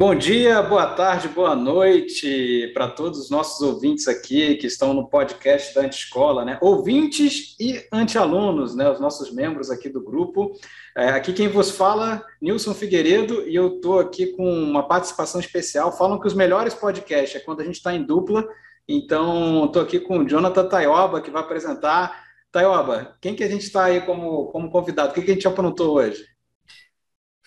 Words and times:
Bom 0.00 0.14
dia, 0.14 0.62
boa 0.62 0.86
tarde, 0.86 1.28
boa 1.28 1.54
noite 1.54 2.70
para 2.72 2.88
todos 2.88 3.20
os 3.20 3.28
nossos 3.28 3.60
ouvintes 3.60 4.08
aqui 4.08 4.54
que 4.54 4.66
estão 4.66 4.94
no 4.94 5.06
podcast 5.06 5.74
da 5.74 5.82
Antiscola, 5.82 6.42
né? 6.42 6.56
Ouvintes 6.62 7.54
e 7.60 7.86
antialunos, 7.92 8.74
né? 8.74 8.90
Os 8.90 8.98
nossos 8.98 9.30
membros 9.30 9.70
aqui 9.70 9.90
do 9.90 10.02
grupo. 10.02 10.52
É, 10.96 11.10
aqui 11.10 11.34
quem 11.34 11.48
vos 11.48 11.72
fala, 11.72 12.24
Nilson 12.40 12.72
Figueiredo, 12.72 13.46
e 13.46 13.54
eu 13.54 13.74
estou 13.74 13.98
aqui 13.98 14.28
com 14.28 14.50
uma 14.50 14.88
participação 14.88 15.38
especial. 15.38 15.92
Falam 15.92 16.18
que 16.18 16.26
os 16.26 16.32
melhores 16.32 16.72
podcasts 16.72 17.38
é 17.38 17.44
quando 17.44 17.60
a 17.60 17.64
gente 17.64 17.76
está 17.76 17.92
em 17.92 18.02
dupla, 18.02 18.48
então 18.88 19.66
estou 19.66 19.82
aqui 19.82 20.00
com 20.00 20.20
o 20.20 20.26
Jonathan 20.26 20.66
Taioba, 20.66 21.20
que 21.20 21.30
vai 21.30 21.42
apresentar. 21.42 22.24
Taioba, 22.50 23.18
quem 23.20 23.34
que 23.34 23.44
a 23.44 23.48
gente 23.48 23.64
está 23.64 23.84
aí 23.84 24.00
como, 24.00 24.46
como 24.46 24.70
convidado? 24.70 25.10
O 25.10 25.14
que, 25.14 25.20
que 25.20 25.30
a 25.30 25.34
gente 25.34 25.46
aprontou 25.46 25.96
hoje? 25.96 26.24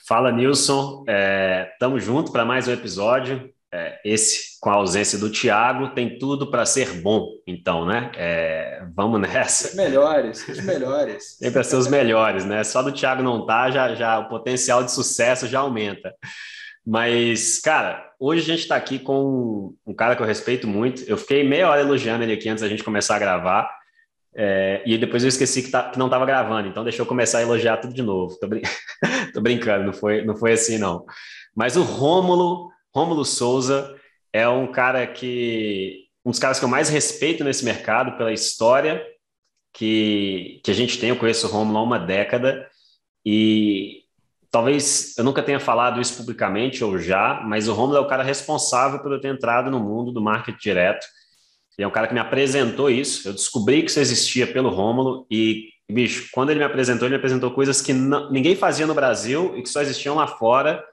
Fala, 0.05 0.33
Nilson. 0.33 1.05
Estamos 1.71 2.03
é, 2.03 2.05
juntos 2.05 2.29
para 2.29 2.43
mais 2.43 2.67
um 2.67 2.73
episódio. 2.73 3.49
É, 3.73 4.01
esse, 4.03 4.59
com 4.59 4.69
a 4.69 4.73
ausência 4.73 5.17
do 5.17 5.31
Thiago, 5.31 5.95
tem 5.95 6.19
tudo 6.19 6.51
para 6.51 6.65
ser 6.65 7.01
bom, 7.01 7.27
então, 7.47 7.85
né? 7.85 8.11
É, 8.17 8.85
vamos 8.93 9.19
nessa. 9.21 9.69
Os 9.69 9.75
melhores, 9.75 10.47
os 10.47 10.61
melhores. 10.61 11.37
tem 11.39 11.51
para 11.51 11.63
ser 11.63 11.77
os 11.77 11.87
melhores, 11.87 12.43
né? 12.43 12.65
Só 12.65 12.83
do 12.83 12.91
Thiago 12.91 13.23
não 13.23 13.45
tá, 13.45 13.71
já, 13.71 13.95
já 13.95 14.19
o 14.19 14.27
potencial 14.27 14.83
de 14.83 14.91
sucesso 14.91 15.47
já 15.47 15.61
aumenta. 15.61 16.13
Mas, 16.85 17.59
cara, 17.59 18.05
hoje 18.19 18.41
a 18.41 18.45
gente 18.45 18.63
está 18.63 18.75
aqui 18.75 18.99
com 18.99 19.73
um 19.87 19.95
cara 19.95 20.17
que 20.17 20.21
eu 20.21 20.27
respeito 20.27 20.67
muito. 20.67 21.01
Eu 21.07 21.17
fiquei 21.17 21.47
meia 21.47 21.69
hora 21.69 21.79
elogiando 21.79 22.23
ele 22.23 22.33
aqui 22.33 22.49
antes 22.49 22.61
da 22.61 22.67
gente 22.67 22.83
começar 22.83 23.15
a 23.15 23.19
gravar. 23.19 23.82
É, 24.35 24.81
e 24.85 24.97
depois 24.97 25.23
eu 25.23 25.29
esqueci 25.29 25.61
que, 25.61 25.69
tá, 25.69 25.89
que 25.89 25.99
não 25.99 26.07
estava 26.07 26.25
gravando, 26.25 26.67
então 26.67 26.83
deixa 26.83 27.01
eu 27.01 27.05
começar 27.05 27.37
a 27.37 27.41
elogiar 27.43 27.77
tudo 27.77 27.93
de 27.93 28.01
novo. 28.01 28.37
Tô, 28.39 28.47
brin 28.47 28.61
tô, 29.33 29.41
brincando, 29.41 29.85
não 29.85 29.93
foi, 29.93 30.23
não 30.23 30.35
foi 30.35 30.53
assim, 30.53 30.77
não. 30.77 31.05
Mas 31.55 31.75
o 31.75 31.83
Rômulo, 31.83 32.71
Rômulo 32.93 33.23
Souza, 33.23 33.95
é 34.31 34.47
um 34.47 34.71
cara 34.71 35.05
que. 35.05 36.03
Um 36.25 36.31
dos 36.31 36.39
caras 36.39 36.57
que 36.57 36.65
eu 36.65 36.69
mais 36.69 36.89
respeito 36.89 37.43
nesse 37.43 37.65
mercado 37.65 38.17
pela 38.17 38.31
história 38.31 39.05
que, 39.73 40.61
que 40.63 40.71
a 40.71 40.73
gente 40.73 40.97
tem. 40.97 41.09
Eu 41.09 41.17
conheço 41.17 41.47
o 41.47 41.49
Rômulo 41.49 41.77
há 41.77 41.83
uma 41.83 41.99
década 41.99 42.67
e 43.25 44.03
talvez 44.49 45.17
eu 45.17 45.23
nunca 45.23 45.43
tenha 45.43 45.59
falado 45.59 45.99
isso 45.99 46.15
publicamente 46.15 46.83
ou 46.83 46.97
já, 46.97 47.41
mas 47.45 47.67
o 47.67 47.73
Rômulo 47.73 47.97
é 47.97 47.99
o 48.01 48.07
cara 48.07 48.23
responsável 48.23 48.99
por 48.99 49.11
eu 49.11 49.19
ter 49.19 49.27
entrado 49.27 49.69
no 49.69 49.79
mundo 49.79 50.11
do 50.11 50.21
marketing 50.21 50.59
direto 50.59 51.05
ele 51.77 51.85
é 51.85 51.87
um 51.87 51.91
cara 51.91 52.07
que 52.07 52.13
me 52.13 52.19
apresentou 52.19 52.89
isso. 52.89 53.27
Eu 53.27 53.33
descobri 53.33 53.81
que 53.81 53.89
isso 53.89 53.99
existia 53.99 54.45
pelo 54.45 54.69
Rômulo 54.69 55.25
e, 55.29 55.69
bicho, 55.89 56.29
quando 56.31 56.51
ele 56.51 56.59
me 56.59 56.65
apresentou, 56.65 57.07
ele 57.07 57.15
me 57.15 57.19
apresentou 57.19 57.51
coisas 57.51 57.81
que 57.81 57.93
não, 57.93 58.31
ninguém 58.31 58.55
fazia 58.55 58.85
no 58.85 58.93
Brasil 58.93 59.57
e 59.57 59.63
que 59.63 59.69
só 59.69 59.81
existiam 59.81 60.15
lá 60.15 60.27
fora. 60.27 60.83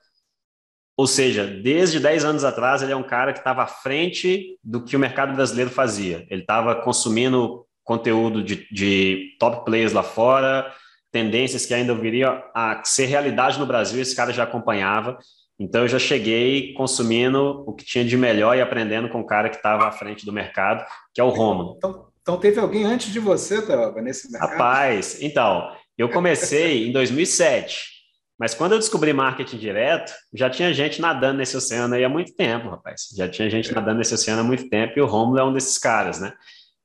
Ou 0.96 1.06
seja, 1.06 1.46
desde 1.46 1.98
10 2.00 2.24
anos 2.24 2.44
atrás, 2.44 2.82
ele 2.82 2.92
é 2.92 2.96
um 2.96 3.02
cara 3.02 3.32
que 3.32 3.38
estava 3.38 3.62
à 3.62 3.66
frente 3.66 4.58
do 4.62 4.82
que 4.82 4.96
o 4.96 5.00
mercado 5.00 5.34
brasileiro 5.34 5.70
fazia. 5.70 6.26
Ele 6.30 6.42
estava 6.42 6.74
consumindo 6.74 7.64
conteúdo 7.84 8.42
de, 8.42 8.66
de 8.70 9.36
top 9.38 9.64
players 9.64 9.92
lá 9.92 10.02
fora, 10.02 10.72
tendências 11.10 11.66
que 11.66 11.74
ainda 11.74 11.94
viriam 11.94 12.42
a 12.54 12.82
ser 12.84 13.06
realidade 13.06 13.58
no 13.58 13.66
Brasil, 13.66 14.00
esse 14.00 14.14
cara 14.14 14.32
já 14.32 14.44
acompanhava. 14.44 15.18
Então 15.61 15.83
eu 15.83 15.89
já 15.89 15.98
cheguei 15.98 16.72
consumindo 16.72 17.62
o 17.66 17.75
que 17.75 17.84
tinha 17.84 18.03
de 18.03 18.16
melhor 18.16 18.56
e 18.56 18.62
aprendendo 18.62 19.11
com 19.11 19.20
o 19.20 19.27
cara 19.27 19.50
que 19.50 19.56
estava 19.56 19.86
à 19.86 19.92
frente 19.92 20.25
do 20.25 20.33
mercado, 20.33 20.84
que 21.12 21.20
é 21.20 21.25
o 21.25 21.28
Romulo. 21.28 21.75
Então, 21.77 22.06
então 22.22 22.39
teve 22.39 22.58
alguém 22.58 22.84
antes 22.84 23.12
de 23.12 23.20
você, 23.20 23.61
Thelma, 23.61 24.00
nesse 24.00 24.33
mercado? 24.33 24.53
Rapaz, 24.53 25.20
então, 25.20 25.70
eu 25.98 26.08
comecei 26.08 26.88
em 26.88 26.92
2007, 26.92 27.91
mas 28.38 28.55
quando 28.55 28.72
eu 28.72 28.78
descobri 28.78 29.12
marketing 29.12 29.58
direto, 29.58 30.14
já 30.33 30.48
tinha 30.48 30.72
gente 30.72 30.98
nadando 30.98 31.36
nesse 31.36 31.55
oceano 31.55 31.94
aí 31.94 32.03
há 32.03 32.08
muito 32.08 32.34
tempo, 32.34 32.70
rapaz. 32.70 33.08
Já 33.14 33.28
tinha 33.28 33.50
gente 33.50 33.70
é. 33.70 33.75
nadando 33.75 33.98
nesse 33.98 34.14
oceano 34.14 34.41
há 34.41 34.44
muito 34.44 34.66
tempo 34.70 34.94
e 34.97 35.03
o 35.03 35.06
Romulo 35.06 35.38
é 35.38 35.44
um 35.44 35.53
desses 35.53 35.77
caras, 35.77 36.19
né? 36.19 36.33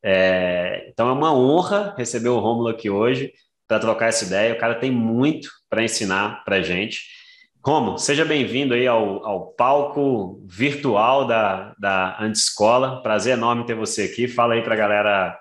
É, 0.03 0.89
então 0.89 1.07
é 1.07 1.13
uma 1.13 1.33
honra 1.33 1.95
receber 1.97 2.27
o 2.27 2.39
Romulo 2.39 2.67
aqui 2.67 2.89
hoje 2.89 3.31
para 3.67 3.79
trocar 3.79 4.07
essa 4.07 4.25
ideia. 4.25 4.53
O 4.53 4.57
cara 4.57 4.75
tem 4.75 4.91
muito 4.91 5.49
para 5.69 5.81
ensinar 5.81 6.43
para 6.43 6.61
gente. 6.61 7.03
Romo, 7.65 7.97
seja 7.97 8.23
bem-vindo 8.23 8.75
aí 8.75 8.85
ao, 8.85 9.25
ao, 9.25 9.47
palco 9.53 10.39
virtual 10.45 11.25
da, 11.25 11.73
da 11.79 12.15
Antiscola. 12.21 13.01
Prazer 13.01 13.35
enorme 13.35 13.65
ter 13.65 13.73
você 13.73 14.03
aqui. 14.03 14.27
Fala 14.27 14.53
aí 14.53 14.61
para 14.61 14.75
a 14.75 14.77
galera 14.77 15.39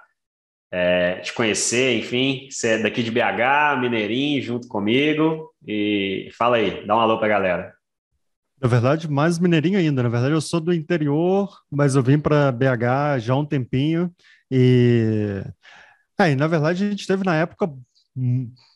é, 0.72 1.16
te 1.16 1.34
conhecer, 1.34 1.98
enfim. 1.98 2.48
Você 2.50 2.68
é 2.68 2.82
daqui 2.82 3.02
de 3.02 3.10
BH, 3.10 3.78
Mineirinho, 3.78 4.40
junto 4.40 4.66
comigo. 4.68 5.52
E 5.66 6.30
fala 6.32 6.56
aí, 6.56 6.86
dá 6.86 6.96
um 6.96 7.00
alô 7.00 7.18
para 7.18 7.26
a 7.26 7.28
galera. 7.28 7.74
Na 8.58 8.68
verdade, 8.68 9.06
mais 9.06 9.38
mineirinho 9.38 9.78
ainda. 9.78 10.02
Na 10.02 10.08
verdade, 10.08 10.32
eu 10.32 10.40
sou 10.40 10.60
do 10.60 10.72
interior, 10.72 11.50
mas 11.70 11.94
eu 11.94 12.02
vim 12.02 12.18
para 12.18 12.50
BH 12.50 13.18
já 13.18 13.34
há 13.34 13.36
um 13.36 13.44
tempinho. 13.44 14.10
E, 14.50 15.42
é, 16.18 16.34
na 16.34 16.46
verdade, 16.46 16.86
a 16.86 16.90
gente 16.90 17.06
teve 17.06 17.22
na 17.22 17.36
época 17.36 17.70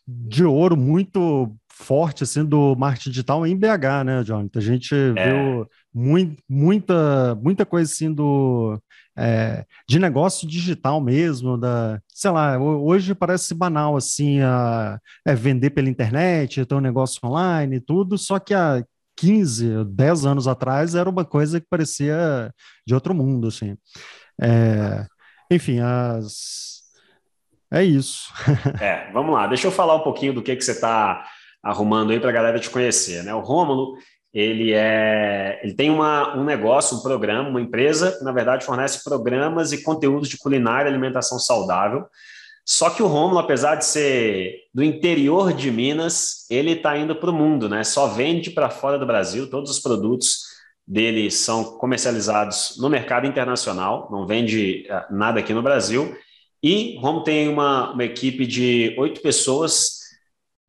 de 0.07 0.45
ouro 0.45 0.77
muito 0.77 1.57
forte 1.79 2.23
assim 2.23 2.43
do 2.43 2.75
marketing 2.75 3.09
digital 3.09 3.47
em 3.47 3.55
BH, 3.55 4.03
né, 4.05 4.23
Jonathan? 4.23 4.59
A 4.59 4.61
gente 4.61 4.93
é. 4.93 5.31
viu 5.31 5.67
muito, 5.93 6.43
muita, 6.47 7.35
muita 7.35 7.65
coisa 7.65 7.91
assim 7.91 8.13
do 8.13 8.79
é, 9.17 9.65
de 9.87 9.97
negócio 9.97 10.47
digital 10.47 11.01
mesmo, 11.01 11.57
da, 11.57 12.01
sei 12.07 12.31
lá, 12.31 12.57
hoje 12.59 13.15
parece 13.15 13.53
banal 13.53 13.95
assim, 13.95 14.41
a, 14.41 14.99
é 15.25 15.33
vender 15.33 15.71
pela 15.71 15.89
internet, 15.89 16.65
ter 16.65 16.75
um 16.75 16.81
negócio 16.81 17.19
online 17.23 17.77
e 17.77 17.81
tudo, 17.81 18.17
só 18.17 18.39
que 18.39 18.53
há 18.53 18.83
15, 19.17 19.85
10 19.85 20.25
anos 20.25 20.47
atrás 20.47 20.95
era 20.95 21.09
uma 21.09 21.25
coisa 21.25 21.59
que 21.59 21.67
parecia 21.69 22.53
de 22.85 22.93
outro 22.93 23.13
mundo, 23.13 23.47
assim. 23.47 23.75
É, 24.41 25.05
enfim, 25.51 25.79
as, 25.79 26.81
é 27.71 27.83
isso. 27.83 28.31
é, 28.79 29.11
vamos 29.11 29.33
lá, 29.33 29.47
deixa 29.47 29.67
eu 29.67 29.71
falar 29.71 29.95
um 29.95 30.03
pouquinho 30.03 30.33
do 30.33 30.41
que, 30.41 30.55
que 30.55 30.63
você 30.63 30.71
está 30.71 31.25
arrumando 31.63 32.11
aí 32.11 32.19
para 32.19 32.29
a 32.29 32.33
galera 32.33 32.59
te 32.59 32.69
conhecer. 32.69 33.23
Né? 33.23 33.33
O 33.33 33.41
Rômulo, 33.41 33.95
ele, 34.33 34.73
é, 34.73 35.59
ele 35.63 35.73
tem 35.73 35.89
uma, 35.89 36.37
um 36.37 36.43
negócio, 36.43 36.97
um 36.97 37.01
programa, 37.01 37.49
uma 37.49 37.61
empresa 37.61 38.11
que, 38.17 38.23
na 38.23 38.31
verdade, 38.31 38.65
fornece 38.65 39.03
programas 39.03 39.71
e 39.71 39.83
conteúdos 39.83 40.29
de 40.29 40.37
culinária 40.37 40.89
e 40.89 40.91
alimentação 40.91 41.39
saudável. 41.39 42.05
Só 42.65 42.91
que 42.91 43.01
o 43.01 43.07
Rômulo, 43.07 43.39
apesar 43.39 43.75
de 43.75 43.85
ser 43.85 44.53
do 44.71 44.83
interior 44.83 45.53
de 45.53 45.71
Minas, 45.71 46.45
ele 46.51 46.73
está 46.73 46.95
indo 46.95 47.15
para 47.15 47.31
o 47.31 47.33
mundo, 47.33 47.67
né? 47.67 47.83
Só 47.83 48.05
vende 48.05 48.51
para 48.51 48.69
fora 48.69 48.99
do 48.99 49.07
Brasil. 49.07 49.49
Todos 49.49 49.71
os 49.71 49.79
produtos 49.79 50.43
dele 50.85 51.31
são 51.31 51.63
comercializados 51.63 52.75
no 52.77 52.87
mercado 52.87 53.25
internacional, 53.25 54.07
não 54.11 54.27
vende 54.27 54.85
eh, 54.87 55.05
nada 55.09 55.39
aqui 55.39 55.51
no 55.51 55.63
Brasil. 55.63 56.15
E 56.61 56.95
o 56.97 57.01
Romulo 57.01 57.23
tem 57.23 57.47
uma, 57.47 57.91
uma 57.91 58.03
equipe 58.03 58.45
de 58.45 58.95
oito 58.99 59.19
pessoas 59.21 59.98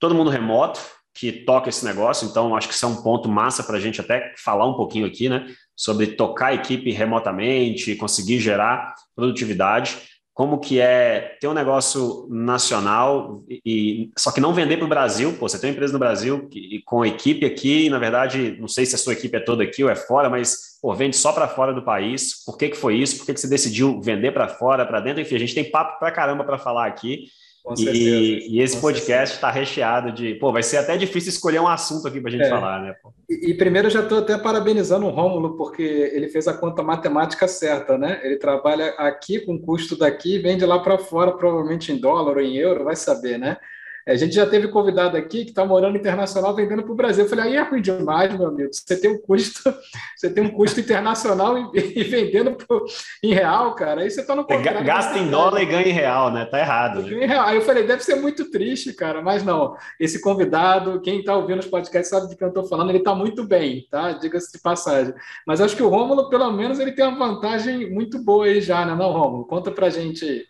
todo 0.00 0.15
mundo 0.15 0.31
remoto 0.31 0.81
que 1.15 1.31
toca 1.31 1.69
esse 1.69 1.84
negócio, 1.84 2.27
então 2.27 2.56
acho 2.56 2.69
que 2.69 2.75
isso 2.75 2.87
é 2.87 2.88
um 2.88 3.03
ponto 3.03 3.28
massa 3.28 3.62
para 3.62 3.77
a 3.77 3.81
gente 3.81 4.00
até 4.00 4.33
falar 4.43 4.66
um 4.66 4.75
pouquinho 4.75 5.06
aqui, 5.06 5.28
né? 5.28 5.47
Sobre 5.77 6.09
tocar 6.09 6.47
a 6.47 6.55
equipe 6.55 6.91
remotamente, 6.91 7.94
conseguir 7.97 8.38
gerar 8.38 8.94
produtividade, 9.15 9.99
como 10.33 10.59
que 10.59 10.81
é 10.81 11.37
ter 11.38 11.49
um 11.49 11.53
negócio 11.53 12.27
nacional 12.31 13.44
e 13.66 14.11
só 14.16 14.33
que 14.33 14.41
não 14.41 14.55
vender 14.55 14.78
para 14.78 14.87
o 14.87 14.88
Brasil, 14.88 15.34
pô, 15.34 15.47
você 15.47 15.61
tem 15.61 15.69
uma 15.69 15.75
empresa 15.75 15.93
no 15.93 15.99
Brasil 15.99 16.49
e 16.55 16.81
com 16.87 17.05
equipe 17.05 17.44
aqui, 17.44 17.87
e, 17.87 17.91
na 17.91 17.99
verdade, 17.99 18.56
não 18.59 18.69
sei 18.69 18.87
se 18.87 18.94
a 18.94 18.99
sua 18.99 19.12
equipe 19.12 19.37
é 19.37 19.41
toda 19.41 19.62
aqui 19.62 19.84
ou 19.84 19.91
é 19.91 19.97
fora, 19.97 20.31
mas 20.31 20.78
pô, 20.81 20.94
vende 20.94 21.17
só 21.17 21.32
para 21.32 21.47
fora 21.47 21.75
do 21.75 21.84
país. 21.84 22.43
Por 22.44 22.56
que, 22.56 22.71
que 22.71 22.77
foi 22.77 22.97
isso? 22.97 23.19
Por 23.19 23.27
que, 23.27 23.34
que 23.34 23.41
você 23.41 23.49
decidiu 23.49 24.00
vender 24.00 24.32
para 24.32 24.49
fora, 24.49 24.87
para 24.87 25.00
dentro? 25.00 25.21
Enfim, 25.21 25.34
a 25.34 25.41
gente 25.41 25.55
tem 25.55 25.71
papo 25.71 25.99
para 25.99 26.11
caramba 26.11 26.43
para 26.44 26.56
falar 26.56 26.87
aqui. 26.87 27.25
E, 27.78 28.56
e, 28.56 28.60
esse 28.60 28.81
podcast 28.81 29.37
está 29.37 29.50
recheado 29.50 30.12
de. 30.12 30.34
Pô, 30.34 30.50
vai 30.50 30.62
ser 30.62 30.78
até 30.78 30.97
difícil 30.97 31.31
escolher 31.31 31.60
um 31.60 31.69
assunto 31.69 32.09
aqui 32.09 32.21
para 32.21 32.31
a 32.31 32.32
gente 32.32 32.47
é. 32.47 32.48
falar, 32.48 32.82
né? 32.82 32.94
E, 33.28 33.50
e, 33.50 33.54
primeiro 33.54 33.91
já 33.91 34.00
estou 34.00 34.19
até 34.19 34.38
parabenizando 34.38 35.06
o 35.06 35.10
Rômulo, 35.10 35.56
porque 35.56 35.82
ele 35.82 36.29
fez 36.29 36.49
a 36.49 36.55
conta 36.55 36.82
matemática 36.82 37.46
certa, 37.46 37.99
né? 37.99 38.20
Ele 38.25 38.37
trabalha 38.37 38.94
aqui 38.96 39.40
com 39.40 39.58
custo 39.58 39.96
daqui, 39.96 40.38
vende 40.38 40.64
lá 40.64 40.79
para 40.79 40.99
fora, 40.99 41.32
provavelmente 41.32 41.93
em 41.93 41.99
dólar 41.99 42.37
ou 42.37 42.43
em 42.43 42.56
euro, 42.56 42.85
vai 42.85 42.96
saber, 42.96 43.38
né? 43.38 43.58
A 44.06 44.14
gente 44.14 44.35
já 44.35 44.47
teve 44.47 44.69
convidado 44.69 45.17
aqui 45.17 45.44
que 45.44 45.50
está 45.50 45.64
morando 45.64 45.97
internacional 45.97 46.55
vendendo 46.55 46.82
para 46.82 46.93
o 46.93 46.97
Brasil. 46.97 47.25
Eu 47.25 47.31
falei, 47.31 47.47
aí 47.47 47.56
é 47.56 47.62
ruim 47.62 47.82
demais, 47.82 48.37
meu 48.37 48.49
amigo. 48.49 48.70
Você 48.73 48.97
tem 48.99 49.11
um 49.11 49.19
custo, 49.19 49.62
você 50.17 50.31
tem 50.31 50.44
um 50.44 50.50
custo 50.50 50.81
internacional 50.81 51.56
e, 51.75 52.00
e 52.00 52.02
vendendo 52.05 52.52
pro, 52.52 52.85
em 53.23 53.35
real, 53.35 53.75
cara. 53.75 54.02
Aí 54.02 54.11
você 54.11 54.23
está 54.23 54.35
no 54.35 54.44
contrato. 54.44 54.85
Gasta 54.85 55.19
em 55.19 55.31
dólar 55.31 55.62
e 55.62 55.67
ganha 55.67 55.88
em 55.88 55.93
real, 55.93 56.32
né? 56.32 56.44
Tá 56.47 56.58
errado. 56.58 57.02
Né? 57.02 57.38
Aí 57.38 57.56
eu 57.56 57.62
falei, 57.62 57.87
deve 57.87 58.02
ser 58.02 58.17
muito 58.17 58.50
triste, 58.50 58.93
cara. 58.93 59.23
Mas 59.23 59.44
não, 59.44 59.76
esse 59.99 60.20
convidado, 60.20 61.00
quem 61.00 61.20
está 61.20 61.37
ouvindo 61.37 61.61
os 61.61 61.67
podcasts 61.67 62.11
sabe 62.11 62.29
de 62.29 62.37
quem 62.37 62.47
eu 62.47 62.50
estou 62.50 62.64
falando, 62.64 62.91
ele 62.91 62.99
está 62.99 63.14
muito 63.14 63.44
bem, 63.44 63.87
tá? 63.91 64.12
Diga-se 64.12 64.52
de 64.52 64.58
passagem. 64.58 65.14
Mas 65.47 65.61
acho 65.61 65.76
que 65.76 65.82
o 65.82 65.88
Rômulo, 65.88 66.29
pelo 66.29 66.50
menos, 66.52 66.79
ele 66.79 66.93
tem 66.93 67.06
uma 67.06 67.29
vantagem 67.29 67.91
muito 67.91 68.19
boa 68.23 68.47
aí 68.47 68.61
já, 68.61 68.85
né? 68.85 68.94
Não, 68.94 69.12
Rômulo? 69.12 69.44
Conta 69.44 69.70
pra 69.70 69.91
gente 69.91 70.25
aí. 70.25 70.50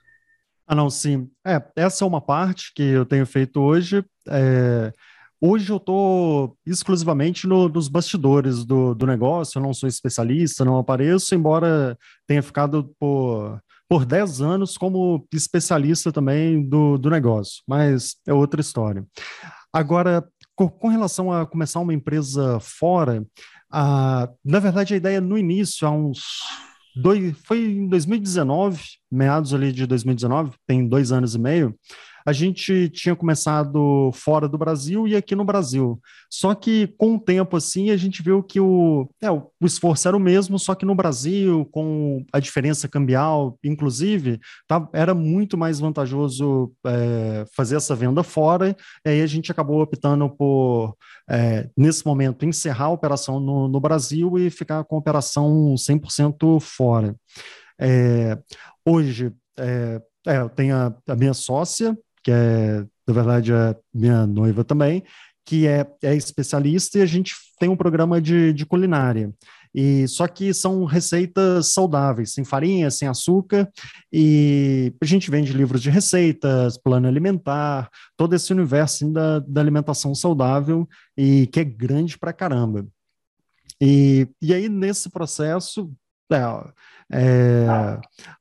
Ah, 0.72 0.75
não, 0.76 0.88
sim. 0.88 1.28
É, 1.44 1.61
essa 1.75 2.05
é 2.05 2.06
uma 2.06 2.20
parte 2.20 2.72
que 2.72 2.81
eu 2.81 3.05
tenho 3.05 3.26
feito 3.26 3.61
hoje. 3.61 4.05
É, 4.28 4.93
hoje 5.40 5.69
eu 5.72 5.78
estou 5.78 6.56
exclusivamente 6.64 7.44
no, 7.44 7.69
nos 7.69 7.88
bastidores 7.88 8.64
do, 8.64 8.94
do 8.94 9.05
negócio, 9.05 9.58
eu 9.58 9.62
não 9.64 9.75
sou 9.75 9.88
especialista, 9.88 10.64
não 10.64 10.78
apareço, 10.78 11.34
embora 11.34 11.99
tenha 12.25 12.40
ficado 12.40 12.94
por, 13.00 13.61
por 13.88 14.05
10 14.05 14.43
anos 14.43 14.78
como 14.78 15.26
especialista 15.34 16.12
também 16.12 16.62
do, 16.62 16.96
do 16.96 17.11
negócio, 17.11 17.64
mas 17.66 18.14
é 18.25 18.32
outra 18.32 18.61
história. 18.61 19.05
Agora, 19.73 20.25
com, 20.55 20.69
com 20.69 20.87
relação 20.87 21.32
a 21.32 21.44
começar 21.44 21.81
uma 21.81 21.94
empresa 21.94 22.61
fora, 22.61 23.26
a, 23.73 24.28
na 24.44 24.61
verdade 24.61 24.94
a 24.94 24.96
ideia 24.96 25.20
no 25.20 25.37
início, 25.37 25.84
há 25.84 25.90
uns 25.90 26.20
dois, 27.00 27.37
foi 27.44 27.58
em 27.64 27.88
2019, 27.88 28.81
meados 29.11 29.55
ali 29.55 29.73
de 29.73 29.87
2019, 29.87 30.52
tem 30.67 30.87
dois 30.87 31.12
anos 31.12 31.35
e 31.35 31.38
meio, 31.38 31.75
a 32.25 32.32
gente 32.32 32.88
tinha 32.90 33.17
começado 33.17 34.11
fora 34.12 34.49
do 34.49 34.58
Brasil 34.58 35.06
e 35.06 35.17
aqui 35.17 35.34
no 35.34 35.44
Brasil. 35.44 36.00
Só 36.31 36.55
que 36.55 36.88
com 36.99 37.17
o 37.17 37.20
tempo, 37.20 37.56
assim, 37.56 37.90
a 37.90 37.96
gente 37.96 38.22
viu 38.22 38.43
que 38.43 38.61
o, 38.61 39.08
é, 39.22 39.31
o 39.31 39.50
esforço 39.64 40.06
era 40.06 40.17
o 40.17 40.20
mesmo, 40.20 40.58
só 40.58 40.75
que 40.75 40.84
no 40.84 40.94
Brasil, 40.94 41.64
com 41.72 42.25
a 42.32 42.38
diferença 42.38 42.88
cambial, 42.88 43.58
inclusive, 43.64 44.38
tá, 44.67 44.88
era 44.93 45.14
muito 45.14 45.56
mais 45.58 45.81
vantajoso 45.81 46.72
é, 46.87 47.44
fazer 47.55 47.76
essa 47.76 47.94
venda 47.94 48.23
fora, 48.23 48.76
e 49.05 49.08
aí 49.08 49.23
a 49.23 49.26
gente 49.26 49.50
acabou 49.50 49.81
optando 49.82 50.28
por, 50.28 50.94
é, 51.28 51.69
nesse 51.76 52.05
momento, 52.06 52.44
encerrar 52.44 52.87
a 52.87 52.90
operação 52.90 53.40
no, 53.40 53.69
no 53.69 53.81
Brasil 53.81 54.38
e 54.38 54.50
ficar 54.50 54.84
com 54.84 54.96
a 54.96 54.99
operação 54.99 55.75
100% 55.75 56.61
fora. 56.61 57.16
É, 57.81 58.38
hoje, 58.84 59.32
é, 59.58 60.00
é, 60.26 60.38
eu 60.38 60.49
tenho 60.49 60.76
a, 60.76 60.94
a, 61.08 61.16
minha 61.16 61.32
sócia, 61.32 61.96
que 62.22 62.31
é, 62.31 62.84
na 63.06 63.14
verdade, 63.14 63.52
é 63.52 63.76
minha 63.93 64.26
noiva 64.26 64.64
também, 64.64 65.02
que 65.44 65.67
é, 65.67 65.87
é 66.02 66.14
especialista 66.14 66.99
e 66.99 67.02
a 67.02 67.06
gente 67.06 67.34
tem 67.58 67.69
um 67.69 67.76
programa 67.76 68.20
de, 68.20 68.52
de 68.52 68.64
culinária. 68.64 69.32
E 69.75 70.06
só 70.08 70.26
que 70.26 70.52
são 70.52 70.84
receitas 70.84 71.72
saudáveis, 71.72 72.32
sem 72.32 72.44
farinha, 72.44 72.90
sem 72.90 73.06
açúcar, 73.06 73.70
e 74.12 74.93
a 75.00 75.05
gente 75.05 75.31
vende 75.31 75.52
livros 75.52 75.81
de 75.81 75.90
receitas, 75.90 76.76
plano 76.76 77.06
alimentar, 77.06 77.88
todo 78.17 78.34
esse 78.34 78.52
universo 78.52 79.08
da, 79.12 79.38
da 79.38 79.61
alimentação 79.61 80.14
saudável 80.14 80.88
e 81.16 81.46
que 81.46 81.61
é 81.61 81.64
grande 81.64 82.19
pra 82.19 82.32
caramba. 82.32 82.87
E, 83.81 84.28
e 84.43 84.52
aí, 84.52 84.69
nesse 84.69 85.08
processo, 85.08 85.90
é, 86.32 86.71
é, 87.12 87.67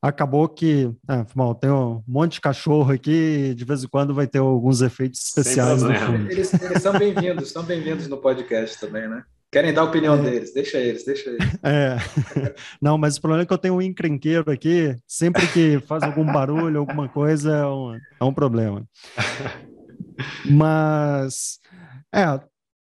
acabou 0.01 0.47
que 0.47 0.91
é, 1.09 1.25
bom, 1.35 1.53
tem 1.53 1.71
um 1.71 2.03
monte 2.07 2.33
de 2.33 2.41
cachorro 2.41 2.91
aqui, 2.91 3.53
de 3.55 3.65
vez 3.65 3.83
em 3.83 3.87
quando 3.87 4.13
vai 4.13 4.27
ter 4.27 4.39
alguns 4.39 4.81
efeitos 4.81 5.19
especiais 5.25 5.81
no 5.81 5.93
fundo. 5.95 6.31
Eles, 6.31 6.53
eles 6.53 6.81
são 6.81 6.97
bem-vindos, 6.97 7.51
são 7.51 7.63
bem-vindos 7.63 8.07
no 8.07 8.17
podcast 8.17 8.79
também, 8.79 9.07
né? 9.07 9.23
Querem 9.51 9.73
dar 9.73 9.81
a 9.81 9.85
opinião 9.85 10.13
é. 10.13 10.21
deles, 10.21 10.53
deixa 10.53 10.77
eles, 10.77 11.03
deixa 11.03 11.31
eles. 11.31 11.47
É. 11.63 11.97
Não, 12.79 12.99
mas 12.99 13.17
o 13.17 13.21
problema 13.21 13.41
é 13.41 13.45
que 13.47 13.53
eu 13.53 13.57
tenho 13.57 13.75
um 13.75 13.81
encrenqueiro 13.81 14.51
aqui, 14.51 14.95
sempre 15.07 15.47
que 15.47 15.79
faz 15.87 16.03
algum 16.03 16.23
barulho, 16.23 16.79
alguma 16.79 17.09
coisa, 17.09 17.55
é 17.55 17.65
um, 17.65 17.95
é 17.95 18.23
um 18.23 18.33
problema. 18.33 18.85
Mas, 20.45 21.59
é, 22.13 22.39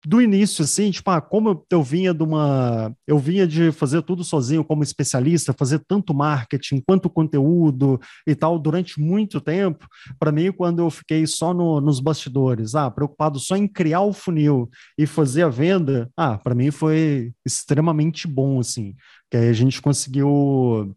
do 0.06 0.22
início, 0.22 0.64
assim, 0.64 0.90
tipo, 0.90 1.10
ah, 1.12 1.22
como 1.22 1.64
eu 1.70 1.84
vinha 1.84 2.14
de 2.14 2.24
uma. 2.24 2.96
Eu 3.06 3.20
vinha 3.20 3.46
de 3.46 3.72
fazer 3.72 4.02
tudo 4.02 4.24
sozinho 4.24 4.64
como 4.64 4.84
especialista, 4.84 5.54
fazer 5.54 5.80
tanto 5.88 6.14
marketing 6.14 6.82
quanto 6.82 7.10
conteúdo 7.10 8.00
e 8.26 8.34
tal 8.34 8.58
durante 8.58 9.00
muito 9.00 9.40
tempo, 9.40 9.88
para 10.20 10.32
mim, 10.32 10.52
quando 10.52 10.80
eu 10.80 10.90
fiquei 10.90 11.28
só 11.28 11.54
no, 11.54 11.80
nos 11.80 12.00
bastidores, 12.00 12.74
ah, 12.74 12.90
preocupado 12.90 13.40
só 13.40 13.56
em 13.56 13.68
criar 13.68 14.02
o 14.02 14.14
funil 14.14 14.70
e 14.98 15.06
fazer 15.06 15.44
a 15.44 15.50
venda, 15.50 16.10
ah, 16.18 16.38
para 16.38 16.56
mim 16.56 16.72
foi 16.72 17.32
extremamente 17.46 18.28
bom, 18.28 18.60
assim, 18.60 18.96
que 19.30 19.38
aí 19.38 19.50
a 19.50 19.54
gente 19.54 19.82
conseguiu 19.82 20.96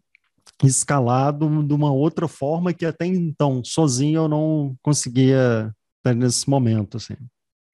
escalar 0.63 1.31
de 1.37 1.73
uma 1.73 1.91
outra 1.91 2.27
forma 2.27 2.73
que 2.73 2.85
até 2.85 3.05
então, 3.05 3.61
sozinho, 3.63 4.21
eu 4.21 4.27
não 4.27 4.75
conseguia 4.81 5.71
nesse 6.15 6.49
momento, 6.49 6.97
assim. 6.97 7.15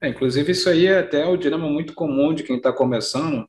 É, 0.01 0.09
inclusive, 0.09 0.51
isso 0.51 0.67
aí 0.67 0.87
é 0.87 0.99
até 0.99 1.25
o 1.25 1.37
dilema 1.37 1.69
muito 1.69 1.93
comum 1.93 2.33
de 2.33 2.43
quem 2.43 2.57
está 2.57 2.73
começando, 2.73 3.47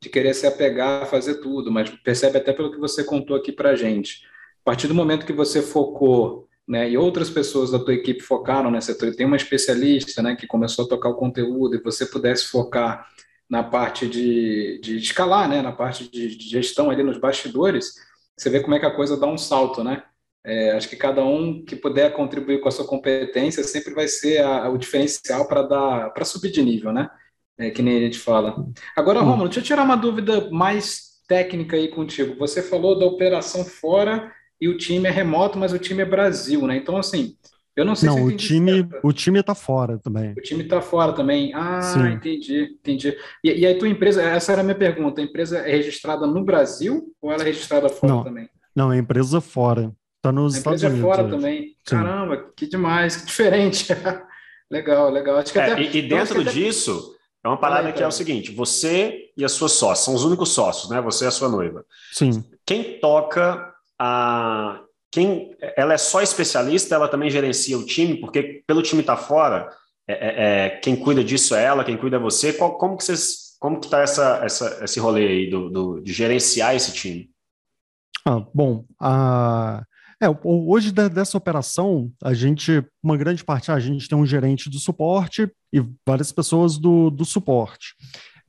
de 0.00 0.10
querer 0.10 0.34
se 0.34 0.46
apegar 0.46 1.02
a 1.02 1.06
fazer 1.06 1.36
tudo, 1.36 1.72
mas 1.72 1.88
percebe 1.88 2.36
até 2.36 2.52
pelo 2.52 2.70
que 2.70 2.78
você 2.78 3.02
contou 3.02 3.34
aqui 3.34 3.50
para 3.50 3.70
a 3.70 3.76
gente. 3.76 4.22
A 4.60 4.64
partir 4.64 4.86
do 4.86 4.94
momento 4.94 5.24
que 5.24 5.32
você 5.32 5.62
focou, 5.62 6.46
né, 6.68 6.90
e 6.90 6.96
outras 6.98 7.30
pessoas 7.30 7.70
da 7.70 7.78
tua 7.78 7.94
equipe 7.94 8.20
focaram 8.20 8.70
nessa 8.70 8.92
setor, 8.92 9.14
tem 9.14 9.26
uma 9.26 9.36
especialista, 9.36 10.22
né, 10.22 10.36
que 10.36 10.46
começou 10.46 10.84
a 10.84 10.88
tocar 10.88 11.08
o 11.08 11.16
conteúdo, 11.16 11.74
e 11.74 11.82
você 11.82 12.04
pudesse 12.04 12.48
focar 12.48 13.08
na 13.48 13.62
parte 13.62 14.06
de, 14.06 14.78
de 14.82 14.96
escalar, 14.98 15.48
né, 15.48 15.62
na 15.62 15.72
parte 15.72 16.10
de, 16.10 16.36
de 16.36 16.48
gestão 16.48 16.90
ali 16.90 17.02
nos 17.02 17.18
bastidores, 17.18 17.94
você 18.36 18.50
vê 18.50 18.60
como 18.60 18.74
é 18.74 18.80
que 18.80 18.86
a 18.86 18.94
coisa 18.94 19.16
dá 19.16 19.26
um 19.26 19.38
salto, 19.38 19.84
né? 19.84 20.02
É, 20.46 20.72
acho 20.72 20.88
que 20.88 20.96
cada 20.96 21.24
um 21.24 21.64
que 21.64 21.74
puder 21.74 22.12
contribuir 22.12 22.60
com 22.60 22.68
a 22.68 22.72
sua 22.72 22.86
competência 22.86 23.64
sempre 23.64 23.94
vai 23.94 24.06
ser 24.06 24.42
a, 24.42 24.68
o 24.68 24.76
diferencial 24.76 25.48
para 25.48 25.62
dar 25.62 26.10
para 26.10 26.24
subir 26.24 26.50
de 26.50 26.62
nível, 26.62 26.92
né? 26.92 27.08
É, 27.58 27.70
que 27.70 27.82
nem 27.82 27.96
a 27.96 28.00
gente 28.00 28.18
fala. 28.18 28.54
Agora, 28.96 29.20
hum. 29.20 29.24
Romulo, 29.24 29.48
deixa 29.48 29.60
eu 29.60 29.64
tirar 29.64 29.84
uma 29.84 29.96
dúvida 29.96 30.50
mais 30.50 31.14
técnica 31.26 31.76
aí 31.76 31.88
contigo. 31.88 32.36
Você 32.38 32.62
falou 32.62 32.98
da 32.98 33.06
operação 33.06 33.64
fora 33.64 34.30
e 34.60 34.68
o 34.68 34.76
time 34.76 35.08
é 35.08 35.10
remoto, 35.10 35.58
mas 35.58 35.72
o 35.72 35.78
time 35.78 36.02
é 36.02 36.06
Brasil, 36.06 36.66
né? 36.66 36.76
Então, 36.76 36.96
assim, 36.96 37.36
eu 37.76 37.84
não 37.84 37.94
sei 37.96 38.08
não, 38.08 38.16
se 38.16 38.22
o 38.22 38.36
time, 38.36 38.72
certo. 38.72 39.00
o 39.02 39.12
time 39.12 39.40
está 39.40 39.54
fora 39.54 39.98
também. 39.98 40.32
O 40.32 40.42
time 40.42 40.62
está 40.62 40.80
fora 40.80 41.12
também. 41.12 41.52
Ah, 41.54 41.80
Sim. 41.82 42.12
entendi, 42.12 42.76
entendi. 42.80 43.16
E, 43.42 43.50
e 43.50 43.66
aí 43.66 43.74
tua 43.76 43.88
empresa, 43.88 44.22
essa 44.22 44.52
era 44.52 44.60
a 44.60 44.64
minha 44.64 44.76
pergunta, 44.76 45.20
a 45.20 45.24
empresa 45.24 45.58
é 45.58 45.72
registrada 45.72 46.26
no 46.26 46.44
Brasil 46.44 47.12
ou 47.20 47.32
ela 47.32 47.42
é 47.42 47.46
registrada 47.46 47.88
fora 47.88 48.12
não, 48.12 48.24
também? 48.24 48.48
Não, 48.74 48.92
é 48.92 48.98
empresa 48.98 49.40
fora. 49.40 49.92
Está 50.24 50.32
nos 50.32 50.54
a 50.54 50.58
Estados 50.58 50.82
Unidos. 50.82 51.00
fora 51.02 51.22
hoje. 51.22 51.30
também. 51.30 51.62
Sim. 51.84 51.96
Caramba, 51.96 52.50
que 52.56 52.66
demais, 52.66 53.16
que 53.16 53.26
diferente. 53.26 53.88
legal, 54.70 55.10
legal. 55.10 55.36
Acho 55.36 55.52
que 55.52 55.58
é, 55.58 55.72
até, 55.72 55.82
e, 55.82 55.98
e 55.98 56.02
dentro 56.08 56.40
até... 56.40 56.50
disso, 56.50 57.14
é 57.44 57.48
uma 57.48 57.58
parada 57.58 57.92
que 57.92 58.02
é 58.02 58.06
o 58.06 58.10
seguinte: 58.10 58.50
você 58.50 59.30
e 59.36 59.44
a 59.44 59.50
sua 59.50 59.68
sócia 59.68 60.06
são 60.06 60.14
os 60.14 60.24
únicos 60.24 60.48
sócios, 60.48 60.90
né? 60.90 60.98
Você 61.02 61.26
e 61.26 61.28
a 61.28 61.30
sua 61.30 61.50
noiva. 61.50 61.84
Sim. 62.10 62.42
Quem 62.64 62.98
toca 63.00 63.70
a. 63.98 64.80
Quem, 65.12 65.54
ela 65.76 65.92
é 65.92 65.98
só 65.98 66.22
especialista, 66.22 66.94
ela 66.94 67.06
também 67.06 67.30
gerencia 67.30 67.78
o 67.78 67.84
time, 67.84 68.16
porque 68.16 68.64
pelo 68.66 68.82
time 68.82 69.00
tá 69.02 69.16
fora, 69.16 69.70
é, 70.08 70.12
é, 70.12 70.66
é, 70.66 70.70
quem 70.70 70.96
cuida 70.96 71.22
disso 71.22 71.54
é 71.54 71.64
ela, 71.64 71.84
quem 71.84 71.98
cuida 71.98 72.16
é 72.16 72.18
você. 72.18 72.52
Qual, 72.54 72.78
como 72.78 72.96
que 72.96 73.04
vocês, 73.04 73.56
como 73.60 73.78
que 73.78 73.86
está 73.86 74.00
essa, 74.00 74.40
essa, 74.42 74.82
esse 74.82 74.98
rolê 74.98 75.26
aí 75.26 75.50
do, 75.50 75.70
do, 75.70 76.00
de 76.00 76.12
gerenciar 76.14 76.74
esse 76.74 76.92
time? 76.92 77.30
Ah, 78.26 78.42
bom, 78.52 78.84
a, 78.98 79.84
é, 80.24 80.38
hoje 80.42 80.92
dessa 80.92 81.36
operação, 81.36 82.10
a 82.22 82.32
gente, 82.34 82.84
uma 83.02 83.16
grande 83.16 83.44
parte, 83.44 83.70
a 83.70 83.78
gente 83.78 84.08
tem 84.08 84.16
um 84.16 84.26
gerente 84.26 84.70
do 84.70 84.78
suporte 84.78 85.50
e 85.72 85.84
várias 86.06 86.32
pessoas 86.32 86.78
do, 86.78 87.10
do 87.10 87.24
suporte. 87.24 87.94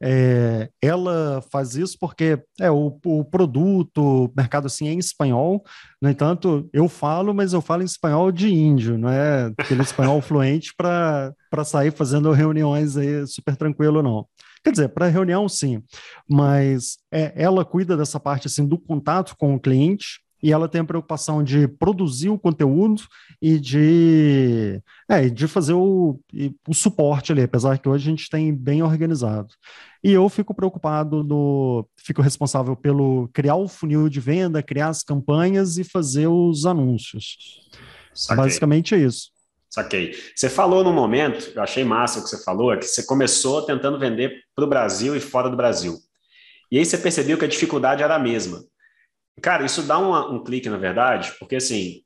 É, 0.01 0.69
ela 0.81 1.41
faz 1.51 1.75
isso 1.75 1.97
porque 1.99 2.37
é 2.59 2.69
o, 2.69 2.99
o 3.05 3.23
produto, 3.23 4.25
o 4.25 4.31
mercado 4.35 4.67
assim 4.67 4.87
é 4.87 4.93
em 4.93 4.99
espanhol. 4.99 5.63
No 6.01 6.09
entanto, 6.09 6.69
eu 6.73 6.89
falo, 6.89 7.33
mas 7.33 7.53
eu 7.53 7.61
falo 7.61 7.81
em 7.81 7.85
espanhol 7.85 8.31
de 8.31 8.53
índio, 8.53 8.97
não 8.97 9.09
é 9.09 9.51
aquele 9.57 9.81
espanhol 9.81 10.19
fluente 10.21 10.73
para 10.77 11.33
sair 11.63 11.91
fazendo 11.91 12.31
reuniões 12.31 12.97
aí 12.97 13.25
super 13.27 13.55
tranquilo, 13.55 14.01
não. 14.03 14.27
Quer 14.63 14.71
dizer, 14.71 14.89
para 14.89 15.07
reunião, 15.07 15.47
sim, 15.47 15.81
mas 16.27 16.97
é, 17.11 17.31
ela 17.35 17.63
cuida 17.63 17.95
dessa 17.95 18.19
parte 18.19 18.47
assim 18.47 18.67
do 18.67 18.79
contato 18.79 19.35
com 19.37 19.53
o 19.55 19.59
cliente 19.59 20.24
e 20.45 20.51
ela 20.51 20.69
tem 20.69 20.81
a 20.81 20.85
preocupação 20.85 21.43
de 21.43 21.67
produzir 21.67 22.29
o 22.29 22.37
conteúdo 22.37 23.01
e 23.41 23.57
de, 23.57 24.79
é, 25.09 25.27
de 25.27 25.47
fazer 25.47 25.73
o, 25.73 26.19
o 26.67 26.73
suporte 26.75 27.31
ali, 27.31 27.41
apesar 27.41 27.79
que 27.79 27.89
hoje 27.89 28.07
a 28.07 28.11
gente 28.11 28.29
tem 28.29 28.53
bem 28.53 28.83
organizado. 28.83 29.47
E 30.03 30.11
eu 30.11 30.29
fico 30.29 30.53
preocupado 30.53 31.23
no. 31.23 31.89
Fico 31.97 32.21
responsável 32.21 32.75
pelo 32.75 33.27
criar 33.33 33.55
o 33.55 33.67
funil 33.67 34.07
de 34.07 34.19
venda, 34.19 34.61
criar 34.61 34.89
as 34.89 35.01
campanhas 35.01 35.79
e 35.79 35.83
fazer 35.83 36.27
os 36.27 36.67
anúncios. 36.67 37.67
Saquei. 38.13 38.43
Basicamente 38.43 38.93
é 38.93 38.99
isso. 38.99 39.31
Saquei. 39.67 40.15
Você 40.35 40.47
falou 40.47 40.83
no 40.83 40.93
momento, 40.93 41.53
eu 41.55 41.63
achei 41.63 41.83
massa 41.83 42.19
o 42.19 42.23
que 42.23 42.29
você 42.29 42.43
falou, 42.43 42.71
é 42.71 42.77
que 42.77 42.85
você 42.85 43.01
começou 43.01 43.63
tentando 43.63 43.97
vender 43.97 44.43
para 44.55 44.63
o 44.63 44.69
Brasil 44.69 45.15
e 45.15 45.19
fora 45.19 45.49
do 45.49 45.57
Brasil. 45.57 45.97
E 46.71 46.77
aí 46.77 46.85
você 46.85 46.99
percebeu 46.99 47.35
que 47.35 47.45
a 47.45 47.47
dificuldade 47.47 48.03
era 48.03 48.13
a 48.13 48.19
mesma. 48.19 48.63
Cara, 49.41 49.65
isso 49.65 49.83
dá 49.83 49.97
uma, 49.97 50.29
um 50.31 50.43
clique, 50.43 50.69
na 50.69 50.77
verdade, 50.77 51.33
porque 51.39 51.57
assim, 51.57 52.01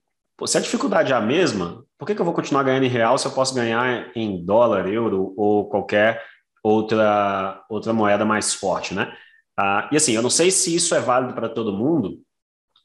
se 0.46 0.58
a 0.58 0.62
dificuldade 0.62 1.12
é 1.12 1.16
a 1.16 1.22
mesma, 1.22 1.86
por 1.98 2.06
que, 2.06 2.16
que 2.16 2.22
eu 2.22 2.26
vou 2.26 2.34
continuar 2.34 2.64
ganhando 2.64 2.86
em 2.86 2.90
real 2.90 3.18
se 3.18 3.28
eu 3.28 3.32
posso 3.32 3.54
ganhar 3.54 4.12
em 4.16 4.44
dólar, 4.44 4.88
euro 4.88 5.34
ou 5.38 5.70
qualquer 5.70 6.24
outra, 6.64 7.64
outra 7.70 7.94
moeda 7.94 8.26
mais 8.26 8.54
forte, 8.54 8.94
né? 8.94 9.16
Ah, 9.58 9.90
e 9.92 9.98
assim, 9.98 10.14
eu 10.14 10.22
não 10.22 10.30
sei 10.30 10.52
se 10.52 10.74
isso 10.74 10.96
é 10.96 11.00
válido 11.00 11.34
para 11.34 11.50
todo 11.50 11.74
mundo, 11.74 12.22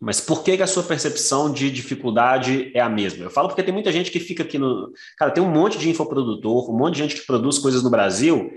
Mas 0.00 0.20
por 0.20 0.42
que, 0.44 0.56
que, 0.56 0.62
a 0.62 0.66
sua 0.66 0.82
percepção 0.82 1.50
de 1.52 1.70
dificuldade 1.70 2.70
é 2.74 2.80
a 2.80 2.88
mesma? 2.88 3.24
Eu 3.24 3.30
falo 3.30 3.48
porque 3.48 3.62
tem 3.62 3.72
muita 3.72 3.92
gente 3.92 4.10
que 4.10 4.20
fica 4.20 4.42
aqui 4.42 4.58
no. 4.58 4.92
Cara, 5.16 5.30
tem 5.30 5.42
um 5.42 5.50
monte 5.50 5.78
de 5.78 5.88
infoprodutor, 5.88 6.70
um 6.70 6.76
monte 6.76 6.94
de 6.94 7.02
gente 7.02 7.14
que 7.16 7.26
produz 7.26 7.58
coisas 7.58 7.82
no 7.82 7.90
Brasil, 7.90 8.50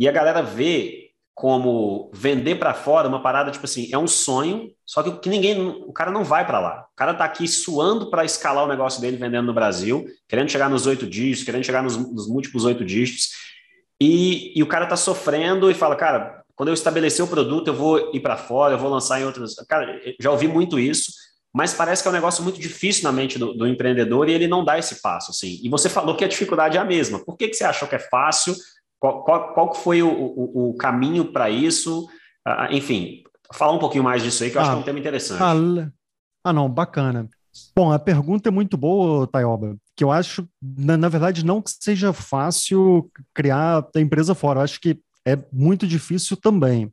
e 0.00 0.08
a 0.08 0.12
galera 0.12 0.42
vê 0.42 1.07
como 1.38 2.10
vender 2.12 2.56
para 2.56 2.74
fora 2.74 3.06
uma 3.06 3.22
parada 3.22 3.52
tipo 3.52 3.64
assim, 3.64 3.88
é 3.92 3.96
um 3.96 4.08
sonho, 4.08 4.72
só 4.84 5.04
que, 5.04 5.12
que 5.20 5.28
ninguém, 5.28 5.84
o 5.86 5.92
cara 5.92 6.10
não 6.10 6.24
vai 6.24 6.44
para 6.44 6.58
lá. 6.58 6.88
O 6.92 6.96
cara 6.96 7.14
tá 7.14 7.24
aqui 7.24 7.46
suando 7.46 8.10
para 8.10 8.24
escalar 8.24 8.64
o 8.64 8.68
negócio 8.68 9.00
dele 9.00 9.16
vendendo 9.16 9.46
no 9.46 9.54
Brasil, 9.54 10.04
querendo 10.26 10.50
chegar 10.50 10.68
nos 10.68 10.84
oito 10.88 11.06
dígitos, 11.06 11.44
querendo 11.44 11.62
chegar 11.62 11.80
nos, 11.80 11.96
nos 11.96 12.28
múltiplos 12.28 12.64
oito 12.64 12.84
dígitos, 12.84 13.28
e, 14.02 14.52
e 14.58 14.64
o 14.64 14.66
cara 14.66 14.84
tá 14.84 14.96
sofrendo 14.96 15.70
e 15.70 15.74
fala, 15.74 15.94
cara, 15.94 16.42
quando 16.56 16.70
eu 16.70 16.74
estabelecer 16.74 17.24
o 17.24 17.28
produto, 17.28 17.68
eu 17.68 17.74
vou 17.74 18.12
ir 18.12 18.18
para 18.18 18.36
fora, 18.36 18.74
eu 18.74 18.78
vou 18.78 18.90
lançar 18.90 19.20
em 19.20 19.24
outras. 19.24 19.54
Cara, 19.68 19.96
já 20.18 20.32
ouvi 20.32 20.48
muito 20.48 20.76
isso, 20.76 21.12
mas 21.54 21.72
parece 21.72 22.02
que 22.02 22.08
é 22.08 22.10
um 22.10 22.14
negócio 22.14 22.42
muito 22.42 22.58
difícil 22.58 23.04
na 23.04 23.12
mente 23.12 23.38
do, 23.38 23.54
do 23.54 23.64
empreendedor 23.64 24.28
e 24.28 24.32
ele 24.32 24.48
não 24.48 24.64
dá 24.64 24.76
esse 24.76 25.00
passo. 25.00 25.30
Assim. 25.30 25.60
E 25.62 25.68
você 25.68 25.88
falou 25.88 26.16
que 26.16 26.24
a 26.24 26.28
dificuldade 26.28 26.76
é 26.76 26.80
a 26.80 26.84
mesma. 26.84 27.24
Por 27.24 27.36
que, 27.36 27.46
que 27.46 27.54
você 27.54 27.62
achou 27.62 27.86
que 27.86 27.94
é 27.94 28.00
fácil? 28.00 28.56
Qual, 29.00 29.22
qual, 29.22 29.54
qual 29.54 29.74
foi 29.74 30.02
o, 30.02 30.10
o, 30.10 30.70
o 30.70 30.76
caminho 30.76 31.32
para 31.32 31.48
isso? 31.50 32.08
Ah, 32.46 32.68
enfim, 32.70 33.22
falar 33.52 33.72
um 33.72 33.78
pouquinho 33.78 34.04
mais 34.04 34.22
disso 34.22 34.42
aí, 34.42 34.50
que 34.50 34.56
eu 34.56 34.60
acho 34.60 34.70
que 34.70 34.76
é 34.76 34.78
um 34.78 34.82
ah, 34.82 34.84
tema 34.84 34.98
interessante. 34.98 35.42
Ah, 35.42 35.90
ah, 36.44 36.52
não, 36.52 36.68
bacana. 36.68 37.28
Bom, 37.74 37.92
a 37.92 37.98
pergunta 37.98 38.48
é 38.48 38.52
muito 38.52 38.76
boa, 38.76 39.26
Tayoba, 39.26 39.76
que 39.96 40.04
eu 40.04 40.10
acho, 40.10 40.48
na, 40.62 40.96
na 40.96 41.08
verdade, 41.08 41.44
não 41.44 41.60
que 41.60 41.70
seja 41.80 42.12
fácil 42.12 43.10
criar 43.34 43.84
a 43.94 44.00
empresa 44.00 44.34
fora. 44.34 44.60
Eu 44.60 44.64
acho 44.64 44.80
que 44.80 44.98
é 45.26 45.38
muito 45.52 45.86
difícil 45.86 46.36
também. 46.36 46.92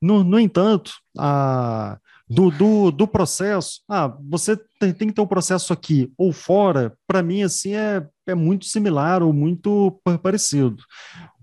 No, 0.00 0.24
no 0.24 0.40
entanto, 0.40 0.92
a, 1.16 1.98
do, 2.28 2.50
do, 2.50 2.90
do 2.90 3.06
processo, 3.06 3.82
ah, 3.88 4.08
você 4.28 4.56
tem, 4.80 4.92
tem 4.92 5.08
que 5.08 5.14
ter 5.14 5.20
o 5.20 5.24
um 5.24 5.28
processo 5.28 5.72
aqui 5.72 6.12
ou 6.18 6.32
fora, 6.32 6.96
para 7.06 7.22
mim, 7.22 7.42
assim, 7.42 7.74
é, 7.74 8.04
é 8.26 8.34
muito 8.34 8.66
similar 8.66 9.22
ou 9.22 9.32
muito 9.32 10.00
parecido. 10.22 10.82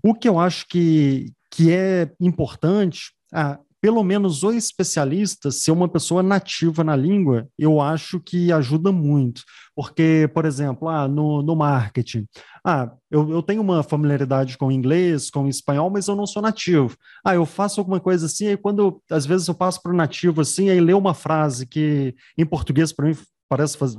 O 0.04 0.12
que 0.12 0.28
eu 0.28 0.38
acho 0.38 0.66
que, 0.68 1.32
que 1.50 1.72
é 1.72 2.12
importante, 2.20 3.12
ah, 3.32 3.58
pelo 3.80 4.04
menos 4.04 4.42
o 4.42 4.52
especialista 4.52 5.50
ser 5.50 5.70
uma 5.70 5.88
pessoa 5.88 6.22
nativa 6.22 6.84
na 6.84 6.94
língua, 6.94 7.48
eu 7.58 7.80
acho 7.80 8.20
que 8.20 8.52
ajuda 8.52 8.92
muito. 8.92 9.42
Porque, 9.74 10.28
por 10.34 10.44
exemplo, 10.44 10.90
ah, 10.90 11.08
no, 11.08 11.40
no 11.40 11.56
marketing, 11.56 12.26
ah, 12.62 12.92
eu, 13.10 13.30
eu 13.30 13.42
tenho 13.42 13.62
uma 13.62 13.82
familiaridade 13.82 14.58
com 14.58 14.70
inglês, 14.70 15.30
com 15.30 15.48
espanhol, 15.48 15.88
mas 15.88 16.06
eu 16.06 16.14
não 16.14 16.26
sou 16.26 16.42
nativo. 16.42 16.94
Ah, 17.24 17.34
eu 17.34 17.46
faço 17.46 17.80
alguma 17.80 17.98
coisa 17.98 18.26
assim, 18.26 18.48
e 18.48 18.58
quando 18.58 19.02
às 19.10 19.24
vezes 19.24 19.48
eu 19.48 19.54
passo 19.54 19.82
para 19.82 19.92
o 19.92 19.96
nativo 19.96 20.42
assim, 20.42 20.68
aí 20.68 20.80
lê 20.80 20.92
uma 20.92 21.14
frase 21.14 21.66
que 21.66 22.14
em 22.36 22.44
português 22.44 22.92
para 22.92 23.06
mim 23.08 23.16
parece 23.48 23.78
fazer 23.78 23.98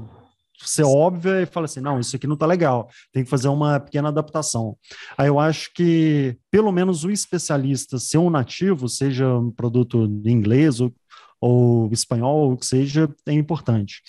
ser 0.59 0.83
óbvia 0.83 1.41
e 1.41 1.45
fala 1.45 1.65
assim, 1.65 1.81
não, 1.81 1.99
isso 1.99 2.15
aqui 2.15 2.27
não 2.27 2.35
está 2.35 2.45
legal, 2.45 2.89
tem 3.11 3.23
que 3.23 3.29
fazer 3.29 3.47
uma 3.47 3.79
pequena 3.79 4.09
adaptação. 4.09 4.77
Aí 5.17 5.27
eu 5.27 5.39
acho 5.39 5.73
que, 5.73 6.37
pelo 6.49 6.71
menos 6.71 7.03
o 7.03 7.11
especialista 7.11 7.97
ser 7.97 8.17
um 8.17 8.29
nativo, 8.29 8.87
seja 8.87 9.27
um 9.37 9.51
produto 9.51 10.05
em 10.25 10.31
inglês 10.31 10.79
ou, 10.79 10.93
ou 11.39 11.91
espanhol, 11.91 12.37
ou 12.37 12.53
o 12.53 12.57
que 12.57 12.65
seja, 12.65 13.09
é 13.25 13.33
importante. 13.33 14.01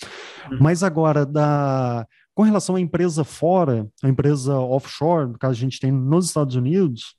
Uhum. 0.51 0.57
Mas 0.61 0.83
agora, 0.83 1.25
da, 1.25 2.05
com 2.33 2.43
relação 2.43 2.75
à 2.75 2.79
empresa 2.79 3.23
fora, 3.23 3.87
a 4.03 4.07
empresa 4.07 4.57
offshore, 4.57 5.27
no 5.27 5.37
caso 5.37 5.53
a 5.53 5.59
gente 5.59 5.79
tem 5.79 5.91
nos 5.91 6.27
Estados 6.27 6.55
Unidos, 6.55 7.15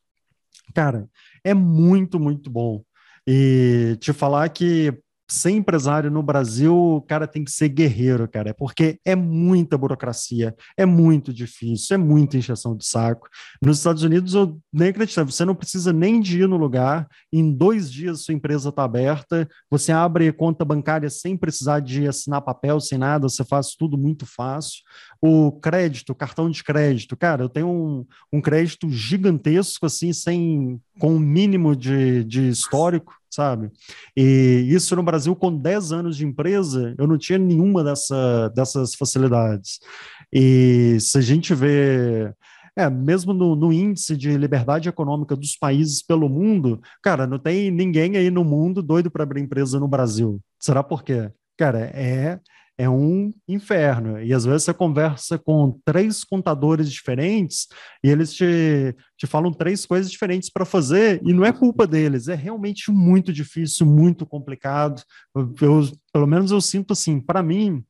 cara, 0.75 1.09
é 1.45 1.53
muito, 1.55 2.21
muito 2.21 2.51
bom. 2.51 2.83
E 3.27 3.97
te 4.01 4.13
falar 4.13 4.49
que 4.49 4.97
ser 5.31 5.51
empresário 5.51 6.11
no 6.11 6.23
Brasil, 6.23 6.75
o 6.75 7.03
cara 7.03 7.27
tem 7.27 7.45
que 7.45 7.51
ser 7.51 7.69
guerreiro, 7.69 8.27
cara, 8.27 8.55
porque 8.55 8.99
é 9.05 9.15
muita 9.15 9.77
burocracia, 9.77 10.55
é 10.77 10.87
muito 10.87 11.33
difícil, 11.35 11.95
é 11.95 11.99
muita 11.99 12.39
encheção 12.39 12.75
de 12.75 12.87
saco. 12.87 13.29
Nos 13.61 13.79
Estados 13.79 14.03
Unidos, 14.03 14.35
eu 14.35 14.59
nem 14.73 14.89
acredito, 14.89 15.25
você 15.25 15.45
não 15.45 15.55
precisa 15.55 15.93
nem 15.93 16.19
de 16.21 16.41
ir 16.43 16.49
no 16.49 16.57
lugar, 16.57 17.07
em 17.31 17.53
dois 17.53 17.93
dias 17.93 18.23
sua 18.23 18.33
empresa 18.33 18.71
está 18.71 18.85
aberta, 18.85 19.47
você 19.71 19.93
abre 19.93 20.33
conta 20.33 20.65
bancária 20.65 21.11
sem 21.11 21.37
precisar 21.37 21.81
de 21.81 22.07
assinar 22.07 22.41
papel, 22.41 22.81
sem 22.81 22.97
nada, 22.97 23.29
você 23.29 23.45
faz 23.45 23.75
tudo 23.75 23.99
muito 23.99 24.25
fácil. 24.25 24.83
O 25.21 25.53
crédito, 25.53 26.15
cartão 26.15 26.49
de 26.49 26.65
crédito, 26.65 27.17
cara, 27.17 27.43
eu 27.43 27.49
tenho 27.49 27.69
um, 27.69 28.07
um 28.33 28.41
crédito 28.41 28.89
gigantesco, 28.89 29.85
assim, 29.85 30.13
sem 30.13 30.81
com 30.99 31.15
um 31.15 31.19
mínimo 31.19 31.77
de, 31.77 32.25
de 32.25 32.49
histórico, 32.49 33.18
sabe? 33.31 33.71
E 34.17 34.67
isso 34.69 34.95
no 34.97 35.03
Brasil, 35.03 35.35
com 35.37 35.57
10 35.57 35.93
anos 35.93 36.17
de 36.17 36.27
empresa, 36.27 36.95
eu 36.99 37.07
não 37.07 37.19
tinha 37.19 37.39
nenhuma 37.39 37.85
dessa, 37.85 38.49
dessas 38.51 38.95
facilidades. 38.95 39.79
E 40.33 40.99
se 41.01 41.19
a 41.19 41.21
gente 41.21 41.55
vê 41.55 42.33
é, 42.77 42.89
mesmo 42.89 43.33
no, 43.33 43.57
no, 43.57 43.73
índice 43.73 44.17
de 44.17 44.37
liberdade 44.37 44.89
econômica 44.89 45.35
dos 45.35 45.57
países 45.57 46.01
pelo 46.01 46.29
mundo, 46.29 46.81
cara, 47.03 47.27
não 47.27 47.39
tem 47.39 47.73
ninguém 47.73 48.17
aí 48.17 48.31
no 48.31 48.45
mundo 48.45 48.83
doido 48.83 49.11
para 49.11 49.25
abrir 49.25 49.41
empresa 49.41 49.81
no 49.81 49.89
Brasil. 49.89 50.41
Será 50.61 50.83
por 50.85 51.03
quê? 51.03 51.29
Cara, 51.57 51.81
é 51.93 52.39
é 52.79 52.89
um 52.89 53.35
inferno. 53.49 54.23
E 54.23 54.33
às 54.33 54.45
vezes 54.45 54.63
você 54.63 54.73
conversa 54.73 55.37
com 55.37 55.81
três 55.85 56.23
contadores 56.23 56.91
diferentes 56.91 57.67
e 58.03 58.09
eles 58.09 58.33
te, 58.33 58.95
te 59.17 59.27
falam 59.27 59.53
três 59.53 59.85
coisas 59.85 60.09
diferentes 60.11 60.49
para 60.49 60.65
fazer, 60.65 61.21
e 61.25 61.33
não 61.33 61.45
é 61.45 61.53
culpa 61.53 61.87
deles, 61.89 62.29
é 62.29 62.37
realmente 62.37 62.93
muito 62.93 63.33
difícil, 63.33 63.85
muito 63.85 64.25
complicado. 64.25 65.03
Eu, 65.61 65.91
pelo 66.13 66.27
menos 66.27 66.53
eu 66.53 66.61
sinto 66.61 66.93
assim, 66.93 67.21
para 67.21 67.43
mim. 67.43 67.85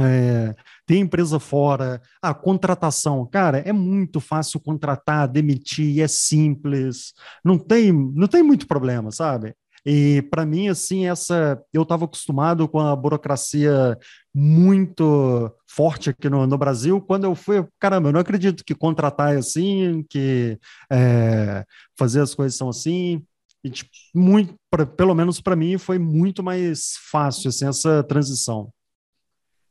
É, 0.00 0.56
tem 0.84 1.02
empresa 1.02 1.38
fora, 1.38 2.02
a 2.20 2.34
contratação, 2.34 3.24
cara, 3.24 3.58
é 3.58 3.72
muito 3.72 4.18
fácil 4.18 4.58
contratar, 4.58 5.28
demitir, 5.28 6.00
é 6.00 6.08
simples, 6.08 7.12
não 7.44 7.56
tem, 7.56 7.92
não 7.92 8.26
tem 8.26 8.42
muito 8.42 8.66
problema, 8.66 9.12
sabe? 9.12 9.54
E 9.86 10.22
para 10.22 10.46
mim, 10.46 10.68
assim, 10.68 11.06
essa 11.06 11.62
eu 11.72 11.82
estava 11.82 12.06
acostumado 12.06 12.66
com 12.66 12.80
a 12.80 12.96
burocracia 12.96 13.98
muito 14.34 15.52
forte 15.68 16.10
aqui 16.10 16.28
no, 16.30 16.46
no, 16.46 16.56
Brasil. 16.56 17.00
Quando 17.02 17.24
eu 17.24 17.34
fui, 17.34 17.66
caramba, 17.78 18.08
eu 18.08 18.12
não 18.12 18.20
acredito 18.20 18.64
que 18.64 18.74
contratar 18.74 19.34
é 19.34 19.38
assim, 19.38 20.04
que 20.08 20.58
é, 20.90 21.64
fazer 21.98 22.22
as 22.22 22.34
coisas 22.34 22.56
são 22.56 22.70
assim. 22.70 23.22
E, 23.62 23.70
tipo, 23.70 23.90
muito, 24.14 24.54
pra, 24.70 24.86
pelo 24.86 25.14
menos 25.14 25.40
para 25.40 25.56
mim, 25.56 25.76
foi 25.76 25.98
muito 25.98 26.42
mais 26.42 26.94
fácil 27.10 27.48
assim, 27.48 27.66
essa 27.66 28.02
transição. 28.02 28.70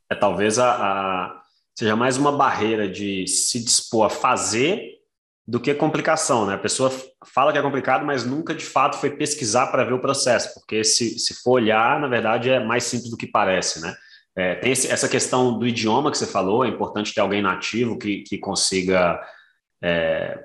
É 0.09 0.15
talvez 0.15 0.59
a, 0.59 0.71
a, 0.71 1.41
seja 1.75 1.95
mais 1.95 2.17
uma 2.17 2.31
barreira 2.31 2.87
de 2.87 3.27
se 3.27 3.63
dispor 3.63 4.05
a 4.05 4.09
fazer 4.09 5.02
do 5.45 5.59
que 5.59 5.73
complicação, 5.73 6.45
né? 6.45 6.55
A 6.55 6.57
pessoa 6.57 6.91
fala 7.25 7.51
que 7.51 7.57
é 7.57 7.61
complicado, 7.61 8.05
mas 8.05 8.25
nunca 8.25 8.55
de 8.55 8.65
fato 8.65 8.97
foi 8.97 9.11
pesquisar 9.11 9.67
para 9.67 9.83
ver 9.83 9.93
o 9.93 9.99
processo, 9.99 10.53
porque 10.53 10.83
se, 10.83 11.19
se 11.19 11.33
for 11.41 11.53
olhar, 11.53 11.99
na 11.99 12.07
verdade 12.07 12.49
é 12.49 12.63
mais 12.63 12.85
simples 12.85 13.09
do 13.09 13.17
que 13.17 13.27
parece, 13.27 13.81
né? 13.81 13.93
É, 14.35 14.55
tem 14.55 14.71
esse, 14.71 14.89
essa 14.89 15.07
questão 15.07 15.59
do 15.59 15.67
idioma 15.67 16.09
que 16.09 16.17
você 16.17 16.25
falou, 16.25 16.65
é 16.65 16.69
importante 16.69 17.13
ter 17.13 17.21
alguém 17.21 17.41
nativo 17.41 17.99
que, 17.99 18.23
que 18.23 18.37
consiga, 18.37 19.21
é, 19.83 20.39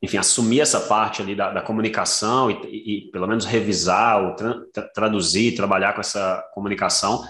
enfim, 0.00 0.18
assumir 0.18 0.60
essa 0.60 0.80
parte 0.80 1.22
ali 1.22 1.34
da, 1.34 1.50
da 1.50 1.62
comunicação 1.62 2.48
e, 2.50 3.08
e, 3.08 3.10
pelo 3.10 3.26
menos 3.26 3.44
revisar 3.44 4.22
ou 4.22 4.36
tra, 4.36 4.54
traduzir, 4.94 5.56
trabalhar 5.56 5.94
com 5.94 6.00
essa 6.00 6.44
comunicação, 6.54 7.24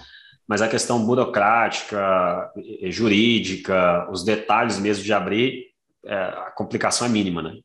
mas 0.47 0.61
a 0.61 0.69
questão 0.69 1.03
burocrática, 1.07 2.51
jurídica, 2.91 4.07
os 4.11 4.25
detalhes 4.25 4.79
mesmo 4.79 5.05
de 5.05 5.13
abrir 5.13 5.68
é, 6.05 6.15
a 6.15 6.51
complicação 6.51 7.07
é 7.07 7.11
mínima, 7.11 7.43
né? 7.43 7.59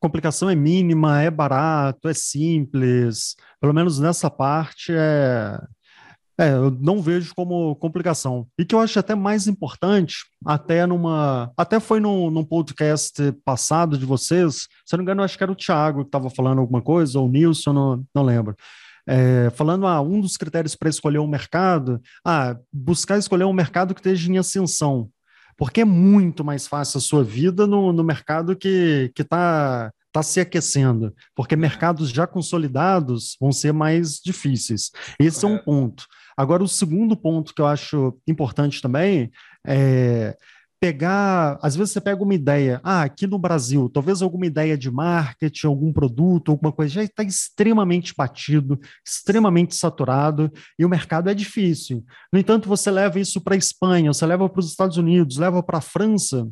Complicação 0.00 0.50
é 0.50 0.54
mínima, 0.54 1.22
é 1.22 1.30
barato, 1.30 2.08
é 2.08 2.14
simples. 2.14 3.36
Pelo 3.60 3.72
menos 3.72 4.00
nessa 4.00 4.28
parte 4.28 4.92
é, 4.92 5.60
é, 6.38 6.52
eu 6.54 6.70
não 6.70 7.00
vejo 7.00 7.34
como 7.34 7.76
complicação. 7.76 8.46
E 8.58 8.64
que 8.64 8.74
eu 8.74 8.80
acho 8.80 8.98
até 8.98 9.14
mais 9.14 9.46
importante, 9.46 10.24
até 10.44 10.86
numa. 10.86 11.52
Até 11.56 11.78
foi 11.78 12.00
num, 12.00 12.30
num 12.30 12.44
podcast 12.44 13.32
passado 13.44 13.96
de 13.98 14.04
vocês, 14.04 14.66
se 14.84 14.94
eu 14.94 14.96
não 14.96 15.04
me 15.04 15.04
engano, 15.04 15.22
acho 15.22 15.36
que 15.36 15.44
era 15.44 15.52
o 15.52 15.56
Thiago 15.56 16.00
que 16.00 16.08
estava 16.08 16.30
falando 16.30 16.58
alguma 16.60 16.82
coisa, 16.82 17.18
ou 17.18 17.28
o 17.28 17.30
Nilson, 17.30 17.72
não, 17.72 18.04
não 18.14 18.22
lembro. 18.24 18.56
É, 19.06 19.50
falando, 19.50 19.86
ah, 19.86 20.00
um 20.00 20.20
dos 20.20 20.36
critérios 20.36 20.74
para 20.74 20.88
escolher 20.88 21.18
um 21.18 21.26
mercado, 21.26 22.00
ah, 22.24 22.56
buscar 22.72 23.18
escolher 23.18 23.44
um 23.44 23.52
mercado 23.52 23.94
que 23.94 24.00
esteja 24.00 24.30
em 24.30 24.38
ascensão 24.38 25.10
porque 25.62 25.82
é 25.82 25.84
muito 25.84 26.42
mais 26.42 26.66
fácil 26.66 26.98
a 26.98 27.00
sua 27.00 27.22
vida 27.22 27.68
no, 27.68 27.92
no 27.92 28.02
mercado 28.02 28.56
que 28.56 29.12
está 29.16 29.92
tá 30.10 30.20
se 30.20 30.40
aquecendo, 30.40 31.14
porque 31.36 31.54
mercados 31.54 32.10
já 32.10 32.26
consolidados 32.26 33.36
vão 33.40 33.52
ser 33.52 33.72
mais 33.72 34.20
difíceis. 34.20 34.90
Esse 35.20 35.44
é 35.44 35.48
um 35.48 35.58
ponto. 35.58 36.04
Agora, 36.36 36.64
o 36.64 36.68
segundo 36.68 37.16
ponto 37.16 37.54
que 37.54 37.62
eu 37.62 37.66
acho 37.66 38.12
importante 38.26 38.82
também 38.82 39.30
é 39.64 40.36
pegar, 40.82 41.60
às 41.62 41.76
vezes 41.76 41.92
você 41.92 42.00
pega 42.00 42.20
uma 42.20 42.34
ideia, 42.34 42.80
ah, 42.82 43.02
aqui 43.02 43.24
no 43.24 43.38
Brasil, 43.38 43.88
talvez 43.88 44.20
alguma 44.20 44.46
ideia 44.46 44.76
de 44.76 44.90
marketing, 44.90 45.68
algum 45.68 45.92
produto, 45.92 46.50
alguma 46.50 46.72
coisa, 46.72 46.94
já 46.94 47.04
está 47.04 47.22
extremamente 47.22 48.12
batido, 48.18 48.80
extremamente 49.06 49.76
saturado, 49.76 50.50
e 50.76 50.84
o 50.84 50.88
mercado 50.88 51.30
é 51.30 51.34
difícil. 51.34 52.04
No 52.32 52.38
entanto, 52.40 52.68
você 52.68 52.90
leva 52.90 53.20
isso 53.20 53.40
para 53.40 53.54
a 53.54 53.56
Espanha, 53.56 54.12
você 54.12 54.26
leva 54.26 54.48
para 54.48 54.58
os 54.58 54.70
Estados 54.70 54.96
Unidos, 54.96 55.36
leva 55.36 55.62
para 55.62 55.78
a 55.78 55.80
França, 55.80 56.48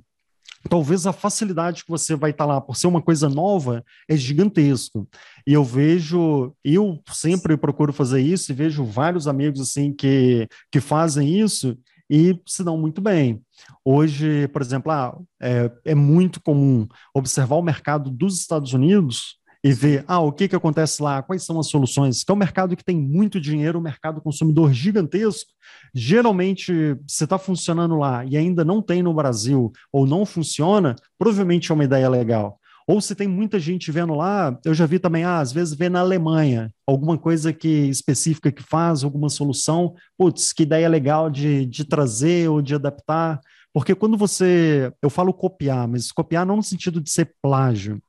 talvez 0.69 1.09
a 1.09 1.13
facilidade 1.13 1.83
que 1.83 1.91
você 1.91 2.15
vai 2.15 2.31
estar 2.31 2.47
tá 2.47 2.53
lá 2.53 2.61
por 2.61 2.77
ser 2.77 2.87
uma 2.87 3.03
coisa 3.03 3.29
nova 3.29 3.85
é 4.09 4.17
gigantesco. 4.17 5.09
E 5.45 5.55
eu 5.55 5.65
vejo, 5.65 6.55
eu 6.65 7.03
sempre 7.11 7.57
procuro 7.57 7.93
fazer 7.93 8.21
isso 8.21 8.53
e 8.53 8.55
vejo 8.55 8.85
vários 8.85 9.27
amigos 9.27 9.61
assim 9.61 9.93
que, 9.93 10.47
que 10.71 10.81
fazem 10.81 11.41
isso 11.41 11.77
e 12.11 12.37
se 12.45 12.65
dão 12.65 12.77
muito 12.77 13.01
bem. 13.01 13.41
Hoje, 13.85 14.49
por 14.49 14.61
exemplo, 14.61 14.91
ah, 14.91 15.17
é, 15.41 15.71
é 15.85 15.95
muito 15.95 16.43
comum 16.43 16.89
observar 17.15 17.55
o 17.55 17.63
mercado 17.63 18.11
dos 18.11 18.39
Estados 18.39 18.75
Unidos 18.75 19.39
e 19.63 19.73
ver 19.73 20.05
ah, 20.09 20.21
o 20.21 20.33
que, 20.33 20.49
que 20.49 20.57
acontece 20.57 21.03
lá, 21.03 21.23
quais 21.23 21.45
são 21.45 21.61
as 21.61 21.69
soluções, 21.69 22.25
que 22.25 22.33
é 22.33 22.35
um 22.35 22.39
mercado 22.39 22.77
que 22.77 22.85
tem 22.85 22.97
muito 22.97 23.41
dinheiro, 23.41 23.79
um 23.79 23.83
mercado 23.83 24.21
consumidor 24.21 24.73
gigantesco. 24.73 25.51
Geralmente, 25.95 26.97
se 27.07 27.25
está 27.25 27.39
funcionando 27.39 27.97
lá 27.97 28.25
e 28.25 28.37
ainda 28.37 28.65
não 28.65 28.83
tem 28.83 29.03
no 29.03 29.15
Brasil 29.15 29.71
ou 29.93 30.07
não 30.07 30.27
funciona, 30.27 30.97
provavelmente 31.19 31.71
é 31.71 31.75
uma 31.75 31.85
ideia 31.85 32.09
legal. 32.09 32.59
Ou 32.91 33.01
se 33.01 33.15
tem 33.15 33.29
muita 33.29 33.61
gente 33.61 33.93
vendo 33.93 34.15
lá, 34.15 34.59
eu 34.65 34.75
já 34.75 34.85
vi 34.85 34.99
também, 34.99 35.23
ah, 35.23 35.39
às 35.39 35.53
vezes 35.53 35.75
vê 35.75 35.89
na 35.89 36.01
Alemanha 36.01 36.75
alguma 36.85 37.17
coisa 37.17 37.53
que 37.53 37.69
específica 37.69 38.51
que 38.51 38.65
faz, 38.65 39.05
alguma 39.05 39.29
solução, 39.29 39.95
putz, 40.19 40.53
que 40.53 40.65
ideia 40.65 40.89
legal 40.89 41.31
de, 41.31 41.67
de 41.67 41.85
trazer 41.85 42.51
ou 42.51 42.61
de 42.61 42.75
adaptar. 42.75 43.41
Porque 43.73 43.95
quando 43.95 44.17
você, 44.17 44.93
eu 45.01 45.09
falo 45.09 45.33
copiar, 45.33 45.87
mas 45.87 46.11
copiar 46.11 46.45
não 46.45 46.57
no 46.57 46.65
sentido 46.65 47.01
de 47.01 47.09
ser 47.13 47.33
plágio, 47.41 48.03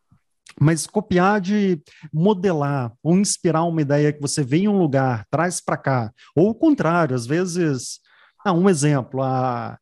mas 0.59 0.87
copiar 0.87 1.39
de 1.39 1.79
modelar 2.11 2.91
ou 3.03 3.15
inspirar 3.15 3.65
uma 3.65 3.83
ideia 3.83 4.11
que 4.11 4.19
você 4.19 4.43
vê 4.43 4.61
em 4.61 4.67
um 4.67 4.79
lugar, 4.79 5.27
traz 5.29 5.61
para 5.61 5.77
cá, 5.77 6.11
ou 6.35 6.49
o 6.49 6.55
contrário, 6.55 7.15
às 7.15 7.27
vezes, 7.27 7.99
ah, 8.43 8.51
um 8.51 8.67
exemplo, 8.67 9.21
a, 9.21 9.77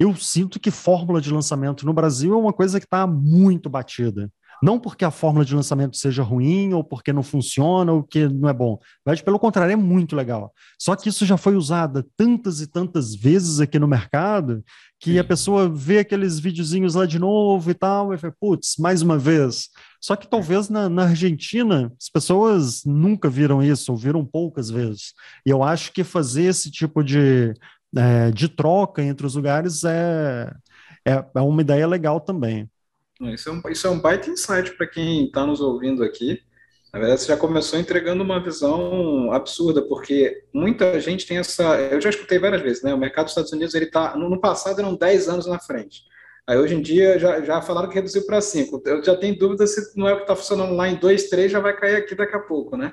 eu 0.00 0.16
sinto 0.16 0.58
que 0.58 0.70
fórmula 0.70 1.20
de 1.20 1.30
lançamento 1.30 1.84
no 1.84 1.92
Brasil 1.92 2.32
é 2.32 2.36
uma 2.36 2.54
coisa 2.54 2.80
que 2.80 2.86
está 2.86 3.06
muito 3.06 3.68
batida. 3.68 4.32
Não 4.62 4.78
porque 4.78 5.04
a 5.04 5.10
fórmula 5.10 5.44
de 5.44 5.54
lançamento 5.54 5.96
seja 5.96 6.22
ruim, 6.22 6.72
ou 6.72 6.82
porque 6.82 7.12
não 7.12 7.22
funciona, 7.22 7.92
ou 7.92 8.02
que 8.02 8.28
não 8.28 8.48
é 8.48 8.52
bom. 8.52 8.78
Mas, 9.04 9.22
pelo 9.22 9.38
contrário, 9.38 9.72
é 9.72 9.76
muito 9.76 10.16
legal. 10.16 10.52
Só 10.78 10.96
que 10.96 11.08
isso 11.08 11.24
já 11.24 11.36
foi 11.36 11.54
usado 11.54 12.02
tantas 12.16 12.60
e 12.60 12.66
tantas 12.66 13.14
vezes 13.14 13.60
aqui 13.60 13.78
no 13.78 13.88
mercado 13.88 14.62
que 14.98 15.18
a 15.18 15.24
pessoa 15.24 15.68
vê 15.68 16.00
aqueles 16.00 16.38
videozinhos 16.38 16.94
lá 16.94 17.06
de 17.06 17.18
novo 17.18 17.70
e 17.70 17.74
tal, 17.74 18.12
e 18.12 18.18
fala, 18.18 18.34
putz, 18.38 18.76
mais 18.78 19.00
uma 19.00 19.18
vez. 19.18 19.68
Só 19.98 20.14
que 20.14 20.28
talvez 20.28 20.68
na, 20.68 20.90
na, 20.90 21.04
Argentina 21.04 21.90
as 21.98 22.10
pessoas 22.10 22.82
nunca 22.84 23.28
viram 23.30 23.62
isso, 23.62 23.92
ou 23.92 23.98
viram 23.98 24.24
poucas 24.24 24.68
vezes. 24.70 25.14
E 25.44 25.50
eu 25.50 25.62
acho 25.62 25.92
que 25.92 26.04
fazer 26.04 26.44
esse 26.44 26.70
tipo 26.70 27.02
de 27.02 27.54
é, 27.96 28.30
de 28.30 28.48
troca 28.48 29.02
entre 29.02 29.26
os 29.26 29.34
lugares 29.34 29.84
é, 29.84 30.52
é, 31.04 31.24
é 31.34 31.40
uma 31.40 31.60
ideia 31.60 31.86
legal 31.86 32.20
também. 32.20 32.68
Isso 33.20 33.48
é 33.48 33.52
um, 33.52 33.62
isso 33.70 33.86
é 33.86 33.90
um 33.90 34.00
baita 34.00 34.30
insight 34.30 34.72
para 34.76 34.86
quem 34.86 35.26
está 35.26 35.46
nos 35.46 35.60
ouvindo 35.60 36.02
aqui. 36.02 36.40
Na 36.92 36.98
verdade, 36.98 37.20
você 37.20 37.28
já 37.28 37.36
começou 37.36 37.78
entregando 37.78 38.22
uma 38.22 38.42
visão 38.42 39.30
absurda, 39.32 39.82
porque 39.82 40.44
muita 40.52 40.98
gente 40.98 41.26
tem 41.26 41.38
essa. 41.38 41.62
Eu 41.80 42.00
já 42.00 42.10
escutei 42.10 42.38
várias 42.38 42.62
vezes, 42.62 42.82
né? 42.82 42.92
O 42.92 42.98
mercado 42.98 43.26
dos 43.26 43.32
Estados 43.32 43.52
Unidos, 43.52 43.74
ele 43.74 43.86
tá. 43.86 44.16
No 44.16 44.40
passado 44.40 44.80
eram 44.80 44.96
10 44.96 45.28
anos 45.28 45.46
na 45.46 45.58
frente. 45.58 46.02
Aí 46.46 46.58
hoje 46.58 46.74
em 46.74 46.82
dia 46.82 47.16
já, 47.16 47.40
já 47.42 47.62
falaram 47.62 47.88
que 47.88 47.94
reduziu 47.94 48.26
para 48.26 48.40
5. 48.40 48.82
Eu 48.84 49.04
já 49.04 49.14
tenho 49.14 49.38
dúvida 49.38 49.66
se 49.68 49.96
não 49.96 50.08
é 50.08 50.14
o 50.14 50.16
que 50.16 50.22
está 50.22 50.34
funcionando 50.34 50.74
lá 50.74 50.88
em 50.88 50.96
2, 50.96 51.28
3, 51.28 51.52
já 51.52 51.60
vai 51.60 51.76
cair 51.76 51.96
aqui 51.96 52.14
daqui 52.14 52.34
a 52.34 52.40
pouco, 52.40 52.76
né? 52.76 52.92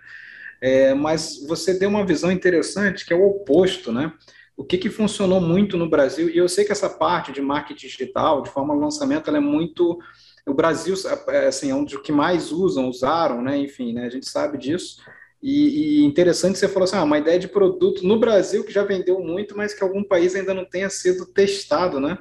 É, 0.61 0.93
mas 0.93 1.43
você 1.47 1.73
deu 1.73 1.89
uma 1.89 2.05
visão 2.05 2.31
interessante 2.31 3.05
que 3.05 3.13
é 3.13 3.15
o 3.15 3.25
oposto, 3.25 3.91
né? 3.91 4.13
O 4.57 4.63
que, 4.63 4.79
que 4.79 4.89
funcionou 4.89 5.39
muito 5.39 5.77
no 5.77 5.87
Brasil, 5.87 6.27
e 6.29 6.37
eu 6.37 6.49
sei 6.49 6.65
que 6.65 6.71
essa 6.71 6.89
parte 6.89 7.31
de 7.31 7.39
marketing 7.39 7.87
digital, 7.87 8.41
de 8.41 8.49
forma 8.49 8.73
de 8.73 8.81
lançamento, 8.81 9.29
ela 9.29 9.37
é 9.37 9.41
muito. 9.41 9.99
O 10.47 10.53
Brasil 10.53 10.95
é, 11.29 11.45
assim, 11.45 11.69
é 11.69 11.75
um 11.75 11.83
dos 11.83 11.97
que 11.97 12.11
mais 12.11 12.51
usam, 12.51 12.89
usaram, 12.89 13.41
né? 13.41 13.55
Enfim, 13.55 13.93
né? 13.93 14.05
a 14.05 14.09
gente 14.09 14.27
sabe 14.27 14.57
disso. 14.57 14.99
E, 15.43 15.99
e 16.01 16.05
interessante 16.05 16.57
você 16.57 16.67
falou 16.67 16.85
assim: 16.85 16.95
ah, 16.95 17.03
uma 17.03 17.19
ideia 17.19 17.37
de 17.37 17.47
produto 17.47 18.05
no 18.05 18.19
Brasil 18.19 18.63
que 18.63 18.71
já 18.71 18.83
vendeu 18.83 19.19
muito, 19.19 19.55
mas 19.55 19.75
que 19.75 19.83
algum 19.83 20.03
país 20.03 20.35
ainda 20.35 20.55
não 20.55 20.65
tenha 20.65 20.89
sido 20.89 21.27
testado, 21.27 21.99
né? 21.99 22.17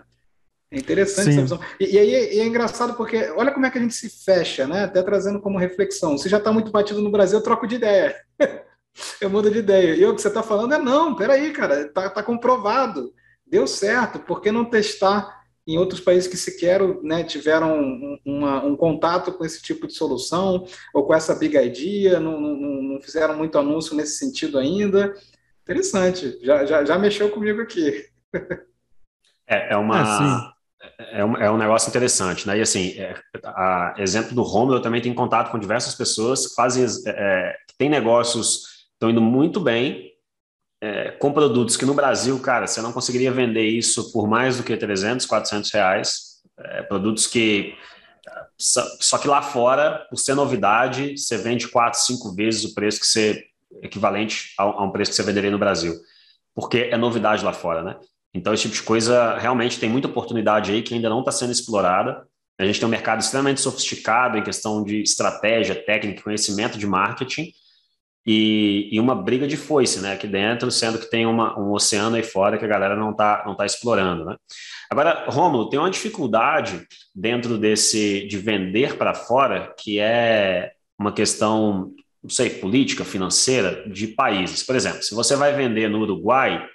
É 0.70 0.76
interessante 0.78 1.26
Sim. 1.26 1.30
essa 1.30 1.42
visão. 1.42 1.60
E, 1.80 1.94
e 1.94 1.98
aí 1.98 2.14
é, 2.14 2.38
é, 2.38 2.44
engraçado 2.44 2.94
porque 2.96 3.30
olha 3.30 3.52
como 3.52 3.64
é 3.64 3.70
que 3.70 3.78
a 3.78 3.80
gente 3.80 3.94
se 3.94 4.10
fecha, 4.10 4.66
né? 4.66 4.84
Até 4.84 5.02
trazendo 5.02 5.40
como 5.40 5.58
reflexão. 5.58 6.18
Se 6.18 6.28
já 6.28 6.36
está 6.36 6.52
muito 6.52 6.70
batido 6.70 7.00
no 7.00 7.10
Brasil, 7.10 7.38
eu 7.38 7.42
troco 7.42 7.66
de 7.66 7.76
ideia. 7.76 8.14
eu 9.20 9.30
mudo 9.30 9.50
de 9.50 9.58
ideia. 9.58 9.94
E 9.94 10.04
o 10.04 10.14
que 10.14 10.22
você 10.22 10.28
está 10.28 10.42
falando 10.42 10.74
é 10.74 10.78
não, 10.78 11.14
peraí, 11.14 11.52
cara, 11.52 11.88
tá, 11.88 12.08
tá 12.10 12.22
comprovado, 12.22 13.12
deu 13.46 13.66
certo, 13.66 14.18
por 14.18 14.40
que 14.40 14.50
não 14.50 14.64
testar 14.64 15.36
em 15.66 15.78
outros 15.78 16.00
países 16.00 16.28
que 16.28 16.36
sequer 16.36 16.80
né, 17.02 17.24
tiveram 17.24 17.80
um, 17.80 18.18
uma, 18.24 18.64
um 18.64 18.76
contato 18.76 19.32
com 19.32 19.44
esse 19.44 19.60
tipo 19.60 19.86
de 19.86 19.94
solução, 19.94 20.64
ou 20.94 21.04
com 21.04 21.14
essa 21.14 21.34
big 21.34 21.56
idea, 21.56 22.20
não, 22.20 22.40
não, 22.40 22.82
não 22.82 23.00
fizeram 23.00 23.36
muito 23.36 23.58
anúncio 23.58 23.96
nesse 23.96 24.16
sentido 24.16 24.58
ainda. 24.58 25.12
Interessante, 25.62 26.38
já, 26.42 26.64
já, 26.64 26.84
já 26.84 26.96
mexeu 26.96 27.30
comigo 27.30 27.60
aqui. 27.60 28.06
É, 29.48 29.74
é 29.74 29.76
uma. 29.76 30.52
É, 30.98 31.20
é, 31.20 31.24
um, 31.24 31.36
é 31.36 31.48
um 31.48 31.56
negócio 31.56 31.88
interessante, 31.88 32.48
né? 32.48 32.58
E 32.58 32.60
assim, 32.62 32.98
é, 32.98 33.14
a, 33.44 33.94
exemplo 33.96 34.34
do 34.34 34.42
Romulo, 34.42 34.78
eu 34.78 34.82
também 34.82 35.00
tenho 35.00 35.14
contato 35.14 35.52
com 35.52 35.58
diversas 35.58 35.94
pessoas 35.94 36.48
que 36.48 36.54
fazem, 36.56 36.84
é, 37.06 37.56
que 37.68 37.76
têm 37.78 37.88
negócios 37.88 38.75
estão 38.96 39.10
indo 39.10 39.20
muito 39.20 39.60
bem 39.60 40.06
é, 40.80 41.10
com 41.12 41.32
produtos 41.32 41.76
que 41.76 41.86
no 41.86 41.94
Brasil, 41.94 42.38
cara, 42.40 42.66
você 42.66 42.82
não 42.82 42.92
conseguiria 42.92 43.32
vender 43.32 43.66
isso 43.66 44.12
por 44.12 44.28
mais 44.28 44.56
do 44.56 44.62
que 44.62 44.76
300, 44.76 45.24
400 45.26 45.70
reais. 45.72 46.42
É, 46.58 46.82
produtos 46.82 47.26
que. 47.26 47.74
Só 48.58 49.18
que 49.18 49.28
lá 49.28 49.42
fora, 49.42 50.06
por 50.10 50.16
ser 50.16 50.34
novidade, 50.34 51.16
você 51.16 51.36
vende 51.36 51.68
quatro, 51.68 52.00
cinco 52.00 52.34
vezes 52.34 52.64
o 52.64 52.74
preço 52.74 53.00
que 53.00 53.06
você. 53.06 53.44
equivalente 53.82 54.54
a, 54.58 54.64
a 54.64 54.84
um 54.84 54.90
preço 54.90 55.10
que 55.10 55.16
você 55.16 55.22
venderia 55.22 55.50
no 55.50 55.58
Brasil. 55.58 55.94
Porque 56.54 56.88
é 56.90 56.96
novidade 56.96 57.44
lá 57.44 57.52
fora, 57.52 57.82
né? 57.82 57.96
Então, 58.34 58.52
esse 58.52 58.64
tipo 58.64 58.74
de 58.74 58.82
coisa 58.82 59.38
realmente 59.38 59.78
tem 59.78 59.88
muita 59.88 60.08
oportunidade 60.08 60.72
aí 60.72 60.82
que 60.82 60.94
ainda 60.94 61.08
não 61.08 61.20
está 61.20 61.32
sendo 61.32 61.52
explorada. 61.52 62.26
A 62.58 62.64
gente 62.64 62.78
tem 62.78 62.86
um 62.86 62.90
mercado 62.90 63.20
extremamente 63.20 63.60
sofisticado 63.60 64.38
em 64.38 64.42
questão 64.42 64.82
de 64.82 65.02
estratégia, 65.02 65.74
técnica, 65.74 66.22
conhecimento 66.22 66.78
de 66.78 66.86
marketing 66.86 67.52
e, 68.26 68.88
e, 68.90 68.98
uma 68.98 69.14
briga 69.14 69.46
de 69.46 69.56
foice, 69.56 70.00
né, 70.00 70.14
aqui 70.14 70.26
dentro, 70.26 70.70
sendo 70.70 70.98
que 70.98 71.08
tem 71.08 71.24
uma, 71.26 71.58
um 71.58 71.72
oceano 71.72 72.16
aí 72.16 72.22
fora 72.24 72.58
que 72.58 72.64
a 72.64 72.68
galera 72.68 72.96
não 72.96 73.12
está 73.12 73.44
não 73.46 73.54
tá 73.54 73.64
explorando, 73.64 74.24
né. 74.24 74.36
Agora, 74.90 75.26
Rômulo, 75.28 75.68
tem 75.68 75.78
uma 75.78 75.90
dificuldade 75.90 76.86
dentro 77.14 77.56
desse 77.56 78.26
de 78.26 78.38
vender 78.38 78.96
para 78.96 79.14
fora, 79.14 79.74
que 79.78 79.98
é 80.00 80.72
uma 80.98 81.12
questão, 81.12 81.92
não 82.22 82.30
sei, 82.30 82.50
política, 82.50 83.04
financeira 83.04 83.88
de 83.88 84.08
países. 84.08 84.62
Por 84.62 84.74
exemplo, 84.74 85.02
se 85.02 85.14
você 85.14 85.36
vai 85.36 85.54
vender 85.54 85.88
no 85.88 86.00
Uruguai, 86.00 86.66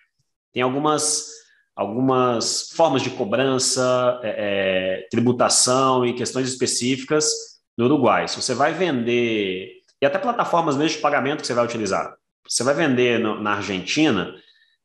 tem 0.53 0.63
algumas 0.63 1.41
algumas 1.75 2.69
formas 2.75 3.01
de 3.01 3.09
cobrança, 3.09 4.19
é, 4.23 4.35
é, 5.01 5.07
tributação 5.09 6.05
e 6.05 6.13
questões 6.13 6.47
específicas 6.47 7.25
no 7.77 7.85
Uruguai. 7.85 8.27
Se 8.27 8.35
você 8.39 8.53
vai 8.53 8.73
vender 8.73 9.80
e 10.01 10.05
até 10.05 10.17
plataformas 10.17 10.75
mesmo 10.75 10.97
de 10.97 11.01
pagamento 11.01 11.41
que 11.41 11.47
você 11.47 11.53
vai 11.53 11.65
utilizar. 11.65 12.15
Você 12.47 12.63
vai 12.63 12.73
vender 12.73 13.19
no, 13.19 13.39
na 13.39 13.55
Argentina, 13.55 14.33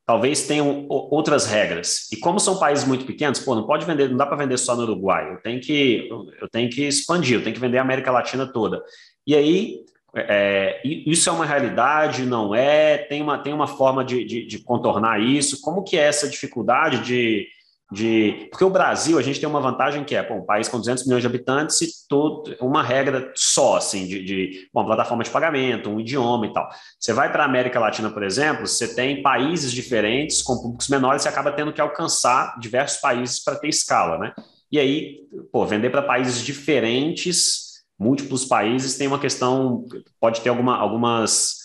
talvez 0.04 0.46
tenham 0.46 0.86
outras 0.88 1.46
regras. 1.46 2.10
E 2.12 2.16
como 2.16 2.38
são 2.38 2.58
países 2.58 2.86
muito 2.86 3.06
pequenos, 3.06 3.40
pô, 3.40 3.54
não 3.54 3.66
pode 3.66 3.86
vender, 3.86 4.10
não 4.10 4.16
dá 4.16 4.26
para 4.26 4.36
vender 4.36 4.58
só 4.58 4.76
no 4.76 4.82
Uruguai. 4.82 5.32
Eu 5.32 5.38
tenho 5.42 5.60
que, 5.60 6.08
eu 6.40 6.48
tenho 6.48 6.70
que 6.70 6.82
expandir, 6.82 7.36
eu 7.36 7.42
tenho 7.42 7.54
que 7.54 7.60
vender 7.60 7.78
a 7.78 7.82
América 7.82 8.12
Latina 8.12 8.46
toda. 8.46 8.82
E 9.26 9.34
aí 9.34 9.84
é, 10.14 10.80
isso 10.84 11.28
é 11.28 11.32
uma 11.32 11.44
realidade, 11.44 12.24
não 12.24 12.54
é? 12.54 12.96
Tem 12.96 13.20
uma, 13.20 13.38
tem 13.38 13.52
uma 13.52 13.66
forma 13.66 14.04
de, 14.04 14.24
de, 14.24 14.46
de, 14.46 14.58
contornar 14.60 15.20
isso? 15.20 15.60
Como 15.60 15.82
que 15.82 15.98
é 15.98 16.02
essa 16.02 16.28
dificuldade 16.28 17.00
de, 17.00 17.48
de... 17.90 18.48
Porque 18.50 18.64
o 18.64 18.70
Brasil, 18.70 19.18
a 19.18 19.22
gente 19.22 19.38
tem 19.38 19.48
uma 19.48 19.60
vantagem 19.60 20.04
que 20.04 20.14
é, 20.16 20.26
bom, 20.26 20.38
um 20.38 20.44
país 20.44 20.68
com 20.68 20.78
200 20.78 21.04
milhões 21.04 21.22
de 21.22 21.26
habitantes 21.26 21.80
e 21.80 21.88
todo, 22.08 22.56
uma 22.60 22.82
regra 22.82 23.32
só, 23.34 23.76
assim, 23.76 24.06
de, 24.06 24.24
de 24.24 24.68
uma 24.74 24.84
plataforma 24.84 25.22
de 25.22 25.30
pagamento, 25.30 25.88
um 25.88 26.00
idioma 26.00 26.46
e 26.46 26.52
tal. 26.52 26.68
Você 26.98 27.12
vai 27.12 27.30
para 27.30 27.44
a 27.44 27.46
América 27.46 27.78
Latina, 27.78 28.10
por 28.10 28.22
exemplo, 28.22 28.66
você 28.66 28.94
tem 28.94 29.22
países 29.22 29.70
diferentes, 29.72 30.42
com 30.42 30.56
públicos 30.56 30.88
menores, 30.88 31.22
você 31.22 31.28
acaba 31.28 31.52
tendo 31.52 31.72
que 31.72 31.80
alcançar 31.80 32.58
diversos 32.58 33.00
países 33.00 33.42
para 33.42 33.56
ter 33.56 33.68
escala, 33.68 34.18
né? 34.18 34.34
E 34.70 34.78
aí, 34.80 35.20
pô, 35.52 35.64
vender 35.64 35.90
para 35.90 36.02
países 36.02 36.44
diferentes, 36.44 37.84
múltiplos 37.98 38.44
países, 38.44 38.96
tem 38.96 39.06
uma 39.06 39.18
questão, 39.18 39.84
pode 40.20 40.40
ter 40.40 40.48
alguma, 40.48 40.76
algumas, 40.76 41.58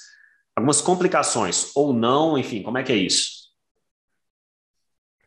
algumas 0.56 0.82
complicações, 0.82 1.72
ou 1.76 1.94
não, 1.94 2.38
enfim, 2.38 2.62
como 2.62 2.78
é 2.78 2.84
que 2.84 2.92
é 2.92 2.96
isso? 2.96 3.42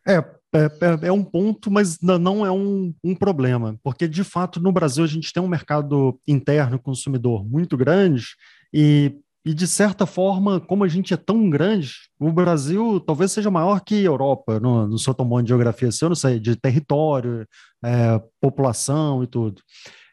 É, 0.07 0.21
é, 0.55 0.65
é, 0.65 1.07
é, 1.07 1.11
um 1.11 1.23
ponto, 1.23 1.69
mas 1.69 1.99
não 2.01 2.45
é 2.45 2.51
um, 2.51 2.93
um, 3.03 3.13
problema, 3.13 3.77
porque 3.83 4.07
de 4.07 4.23
fato 4.23 4.59
no 4.59 4.71
Brasil 4.71 5.03
a 5.03 5.07
gente 5.07 5.33
tem 5.33 5.43
um 5.43 5.47
mercado 5.47 6.19
interno 6.27 6.79
consumidor 6.79 7.45
muito 7.45 7.75
grande 7.75 8.27
e, 8.73 9.15
e 9.45 9.53
de 9.53 9.67
certa 9.67 10.05
forma, 10.05 10.59
como 10.59 10.83
a 10.83 10.87
gente 10.87 11.13
é 11.13 11.17
tão 11.17 11.49
grande, 11.49 11.91
o 12.19 12.31
Brasil 12.31 12.99
talvez 12.99 13.31
seja 13.31 13.51
maior 13.51 13.81
que 13.81 13.95
a 13.95 14.09
Europa, 14.09 14.59
no, 14.59 14.87
no 14.87 14.97
seu 14.97 15.13
tamanho 15.13 15.43
de 15.43 15.49
geografia, 15.49 15.91
se 15.91 16.03
eu 16.03 16.09
não 16.09 16.15
sei, 16.15 16.39
de 16.39 16.55
território, 16.55 17.45
é, 17.83 18.21
população 18.39 19.23
e 19.23 19.27
tudo 19.27 19.61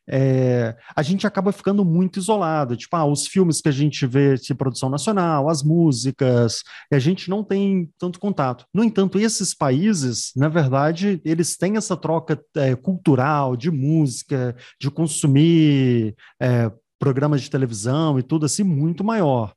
é, 0.09 0.77
a 0.95 1.03
gente 1.03 1.27
acaba 1.27 1.53
ficando 1.53 1.85
muito 1.85 2.19
isolado. 2.19 2.77
Tipo, 2.77 2.97
ah, 2.97 3.05
os 3.05 3.27
filmes 3.27 3.61
que 3.61 3.69
a 3.69 3.73
gente 3.73 4.07
vê 4.07 4.35
de 4.35 4.55
produção 4.55 4.89
nacional, 4.89 5.49
as 5.49 5.63
músicas, 5.63 6.63
a 6.93 6.99
gente 6.99 7.31
não 7.31 7.45
tem 7.45 7.91
tanto 7.99 8.19
contato. 8.19 8.65
No 8.73 8.83
entanto, 8.83 9.19
esses 9.19 9.55
países, 9.55 10.33
na 10.37 10.49
verdade, 10.49 11.21
eles 11.25 11.57
têm 11.57 11.77
essa 11.77 11.97
troca 11.97 12.41
é, 12.57 12.75
cultural, 12.75 13.57
de 13.57 13.71
música, 13.71 14.57
de 14.81 14.91
consumir 14.91 16.15
é, 16.41 16.71
programas 16.99 17.43
de 17.43 17.51
televisão 17.51 18.19
e 18.19 18.23
tudo 18.23 18.47
assim, 18.47 18.63
muito 18.63 19.03
maior. 19.03 19.55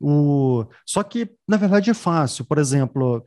O... 0.00 0.64
Só 0.86 1.02
que, 1.02 1.28
na 1.46 1.56
verdade, 1.56 1.90
é 1.90 1.94
fácil. 1.94 2.44
Por 2.44 2.58
exemplo, 2.58 3.24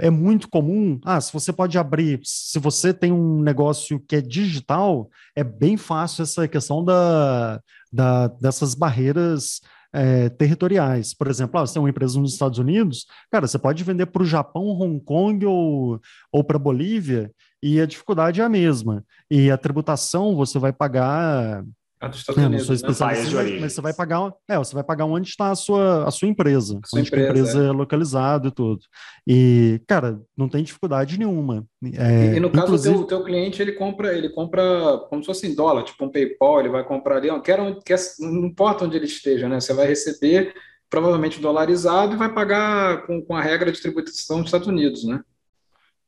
é 0.00 0.10
muito 0.10 0.48
comum. 0.48 0.98
Ah, 1.04 1.20
se 1.20 1.32
você 1.32 1.52
pode 1.52 1.78
abrir, 1.78 2.20
se 2.24 2.58
você 2.58 2.94
tem 2.94 3.12
um 3.12 3.40
negócio 3.40 4.00
que 4.00 4.16
é 4.16 4.20
digital, 4.20 5.10
é 5.36 5.44
bem 5.44 5.76
fácil 5.76 6.22
essa 6.22 6.48
questão 6.48 6.84
da, 6.84 7.60
da 7.92 8.28
dessas 8.28 8.74
barreiras 8.74 9.60
é, 9.94 10.28
territoriais. 10.28 11.14
Por 11.14 11.28
exemplo, 11.28 11.58
ah, 11.60 11.66
você 11.66 11.74
tem 11.74 11.82
uma 11.82 11.90
empresa 11.90 12.18
nos 12.18 12.32
Estados 12.32 12.58
Unidos, 12.58 13.06
cara, 13.30 13.46
você 13.46 13.58
pode 13.58 13.84
vender 13.84 14.06
para 14.06 14.22
o 14.22 14.26
Japão, 14.26 14.64
Hong 14.64 15.00
Kong 15.04 15.46
ou, 15.46 16.00
ou 16.32 16.42
para 16.42 16.58
Bolívia, 16.58 17.30
e 17.62 17.80
a 17.80 17.86
dificuldade 17.86 18.40
é 18.40 18.44
a 18.44 18.48
mesma. 18.48 19.04
E 19.30 19.50
a 19.50 19.56
tributação 19.56 20.34
você 20.34 20.58
vai 20.58 20.72
pagar 20.72 21.64
a 22.04 22.08
dos 22.08 22.20
Estados 22.20 22.42
é, 22.42 22.46
Unidos. 22.46 22.68
Não 22.68 22.94
sou 22.94 23.06
né? 23.06 23.58
mas 23.60 23.72
você 23.72 23.80
vai 23.80 23.92
pagar, 23.92 24.32
é, 24.48 24.58
você 24.58 24.74
vai 24.74 24.84
pagar 24.84 25.04
onde 25.04 25.28
está 25.28 25.50
a 25.50 25.54
sua, 25.54 26.06
a 26.06 26.10
sua 26.10 26.28
empresa, 26.28 26.78
a 26.82 26.86
sua 26.86 27.00
onde 27.00 27.08
empresa, 27.08 27.26
a 27.26 27.30
empresa 27.30 27.64
é. 27.64 27.66
é 27.68 27.72
localizada 27.72 28.48
e 28.48 28.50
tudo. 28.50 28.80
E, 29.26 29.80
cara, 29.86 30.20
não 30.36 30.48
tem 30.48 30.62
dificuldade 30.62 31.18
nenhuma. 31.18 31.66
É, 31.84 32.36
e, 32.36 32.40
no 32.40 32.50
caso, 32.50 32.64
inclusive... 32.64 32.94
o 32.94 33.04
teu, 33.04 33.18
teu, 33.18 33.24
cliente, 33.24 33.60
ele 33.60 33.72
compra, 33.72 34.16
ele 34.16 34.28
compra 34.28 34.98
como 35.08 35.22
se 35.22 35.26
fosse 35.26 35.46
em 35.46 35.54
dólar, 35.54 35.82
tipo 35.82 36.04
um 36.04 36.10
PayPal, 36.10 36.60
ele 36.60 36.68
vai 36.68 36.84
comprar 36.84 37.16
ali, 37.16 37.28
quer, 37.40 37.58
quer, 37.84 37.98
não 38.20 38.46
importa 38.46 38.84
onde 38.84 38.96
ele 38.96 39.06
esteja, 39.06 39.48
né? 39.48 39.60
Você 39.60 39.72
vai 39.72 39.86
receber 39.86 40.54
provavelmente 40.90 41.40
dolarizado 41.40 42.14
e 42.14 42.18
vai 42.18 42.32
pagar 42.32 43.06
com, 43.06 43.20
com 43.20 43.34
a 43.34 43.42
regra 43.42 43.72
de 43.72 43.80
tributação 43.80 44.38
dos 44.38 44.46
Estados 44.46 44.68
Unidos, 44.68 45.04
né? 45.04 45.20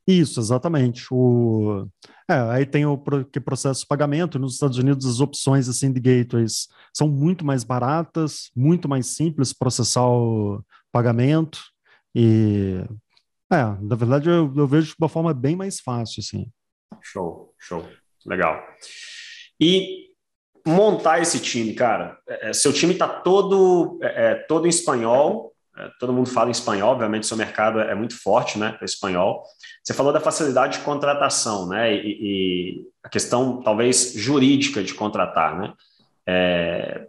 Isso, 0.07 0.39
exatamente. 0.39 1.05
O... 1.11 1.85
É, 2.29 2.35
aí 2.51 2.65
tem 2.65 2.85
o 2.85 2.97
que 3.25 3.41
processo 3.41 3.81
de 3.81 3.87
pagamento. 3.87 4.39
Nos 4.39 4.53
Estados 4.53 4.77
Unidos, 4.77 5.05
as 5.05 5.19
opções 5.19 5.67
assim, 5.67 5.91
de 5.91 5.99
gateways 5.99 6.69
são 6.93 7.09
muito 7.09 7.45
mais 7.45 7.65
baratas, 7.65 8.49
muito 8.55 8.87
mais 8.87 9.07
simples 9.07 9.51
processar 9.51 10.07
o 10.07 10.63
pagamento. 10.91 11.59
E, 12.15 12.81
é, 13.51 13.63
na 13.81 13.95
verdade, 13.95 14.29
eu, 14.29 14.53
eu 14.55 14.65
vejo 14.65 14.87
de 14.87 14.95
uma 14.97 15.09
forma 15.09 15.33
bem 15.33 15.57
mais 15.57 15.81
fácil. 15.81 16.21
Assim. 16.21 16.49
Show, 17.01 17.53
show. 17.59 17.85
Legal. 18.25 18.61
E 19.59 20.07
montar 20.65 21.21
esse 21.21 21.39
time, 21.39 21.73
cara. 21.73 22.17
É, 22.27 22.49
é 22.49 22.53
seu 22.53 22.71
time 22.71 22.93
está 22.93 23.07
todo, 23.07 23.99
é, 24.01 24.31
é, 24.31 24.35
todo 24.35 24.65
em 24.65 24.69
espanhol, 24.69 25.53
todo 25.99 26.13
mundo 26.13 26.29
fala 26.29 26.49
em 26.49 26.51
espanhol, 26.51 26.91
obviamente 26.91 27.27
seu 27.27 27.37
mercado 27.37 27.79
é 27.79 27.95
muito 27.95 28.19
forte, 28.21 28.57
né, 28.57 28.71
para 28.71 28.85
espanhol. 28.85 29.43
Você 29.83 29.93
falou 29.93 30.11
da 30.11 30.19
facilidade 30.19 30.79
de 30.79 30.83
contratação, 30.83 31.67
né, 31.67 31.93
e, 31.93 32.17
e 32.21 32.81
a 33.03 33.09
questão 33.09 33.61
talvez 33.61 34.13
jurídica 34.15 34.83
de 34.83 34.93
contratar, 34.93 35.57
né. 35.57 35.73
É, 36.27 37.07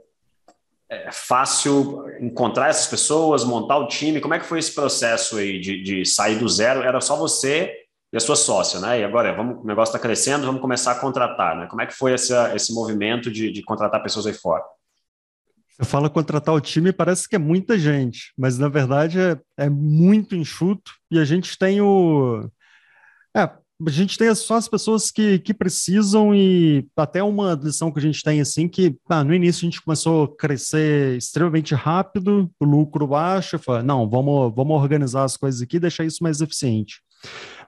é, 0.90 1.10
fácil 1.12 2.04
encontrar 2.20 2.68
essas 2.68 2.86
pessoas, 2.86 3.44
montar 3.44 3.76
o 3.76 3.88
time. 3.88 4.20
Como 4.20 4.34
é 4.34 4.38
que 4.38 4.46
foi 4.46 4.58
esse 4.58 4.74
processo 4.74 5.36
aí 5.36 5.60
de, 5.60 5.82
de 5.82 6.06
sair 6.06 6.38
do 6.38 6.48
zero? 6.48 6.82
Era 6.82 7.00
só 7.00 7.16
você 7.16 7.74
e 8.10 8.16
a 8.16 8.20
sua 8.20 8.36
sócia, 8.36 8.80
né? 8.80 9.00
E 9.00 9.04
agora 9.04 9.34
vamos, 9.34 9.62
o 9.62 9.66
negócio 9.66 9.92
está 9.94 9.98
crescendo, 9.98 10.46
vamos 10.46 10.62
começar 10.62 10.92
a 10.92 10.98
contratar, 10.98 11.56
né? 11.58 11.66
Como 11.66 11.82
é 11.82 11.86
que 11.86 11.92
foi 11.92 12.12
essa, 12.12 12.54
esse 12.54 12.72
movimento 12.72 13.30
de, 13.30 13.52
de 13.52 13.62
contratar 13.62 14.02
pessoas 14.02 14.26
aí 14.26 14.32
fora? 14.32 14.64
Eu 15.78 15.86
falo 15.86 16.10
contratar 16.10 16.54
o 16.54 16.60
time, 16.60 16.92
parece 16.92 17.28
que 17.28 17.36
é 17.36 17.38
muita 17.38 17.78
gente, 17.78 18.32
mas 18.36 18.58
na 18.58 18.68
verdade 18.68 19.20
é, 19.20 19.38
é 19.56 19.70
muito 19.70 20.34
enxuto 20.34 20.90
e 21.08 21.18
a 21.18 21.24
gente 21.24 21.56
tem 21.56 21.80
o. 21.80 22.50
É, 23.36 23.42
a 23.42 23.90
gente 23.90 24.18
tem 24.18 24.34
só 24.34 24.56
as 24.56 24.66
pessoas 24.66 25.12
que, 25.12 25.38
que 25.38 25.54
precisam 25.54 26.34
e 26.34 26.84
até 26.96 27.22
uma 27.22 27.54
lição 27.54 27.92
que 27.92 28.00
a 28.00 28.02
gente 28.02 28.24
tem 28.24 28.40
assim 28.40 28.66
que 28.66 28.96
ah, 29.08 29.22
no 29.22 29.32
início 29.32 29.60
a 29.60 29.70
gente 29.70 29.80
começou 29.80 30.24
a 30.24 30.36
crescer 30.36 31.16
extremamente 31.16 31.76
rápido, 31.76 32.50
o 32.58 32.64
lucro 32.64 33.06
baixo, 33.06 33.56
fala, 33.56 33.80
não, 33.80 34.10
vamos, 34.10 34.52
vamos 34.56 34.76
organizar 34.82 35.22
as 35.22 35.36
coisas 35.36 35.62
aqui 35.62 35.76
e 35.76 35.80
deixar 35.80 36.04
isso 36.04 36.24
mais 36.24 36.40
eficiente. 36.40 37.00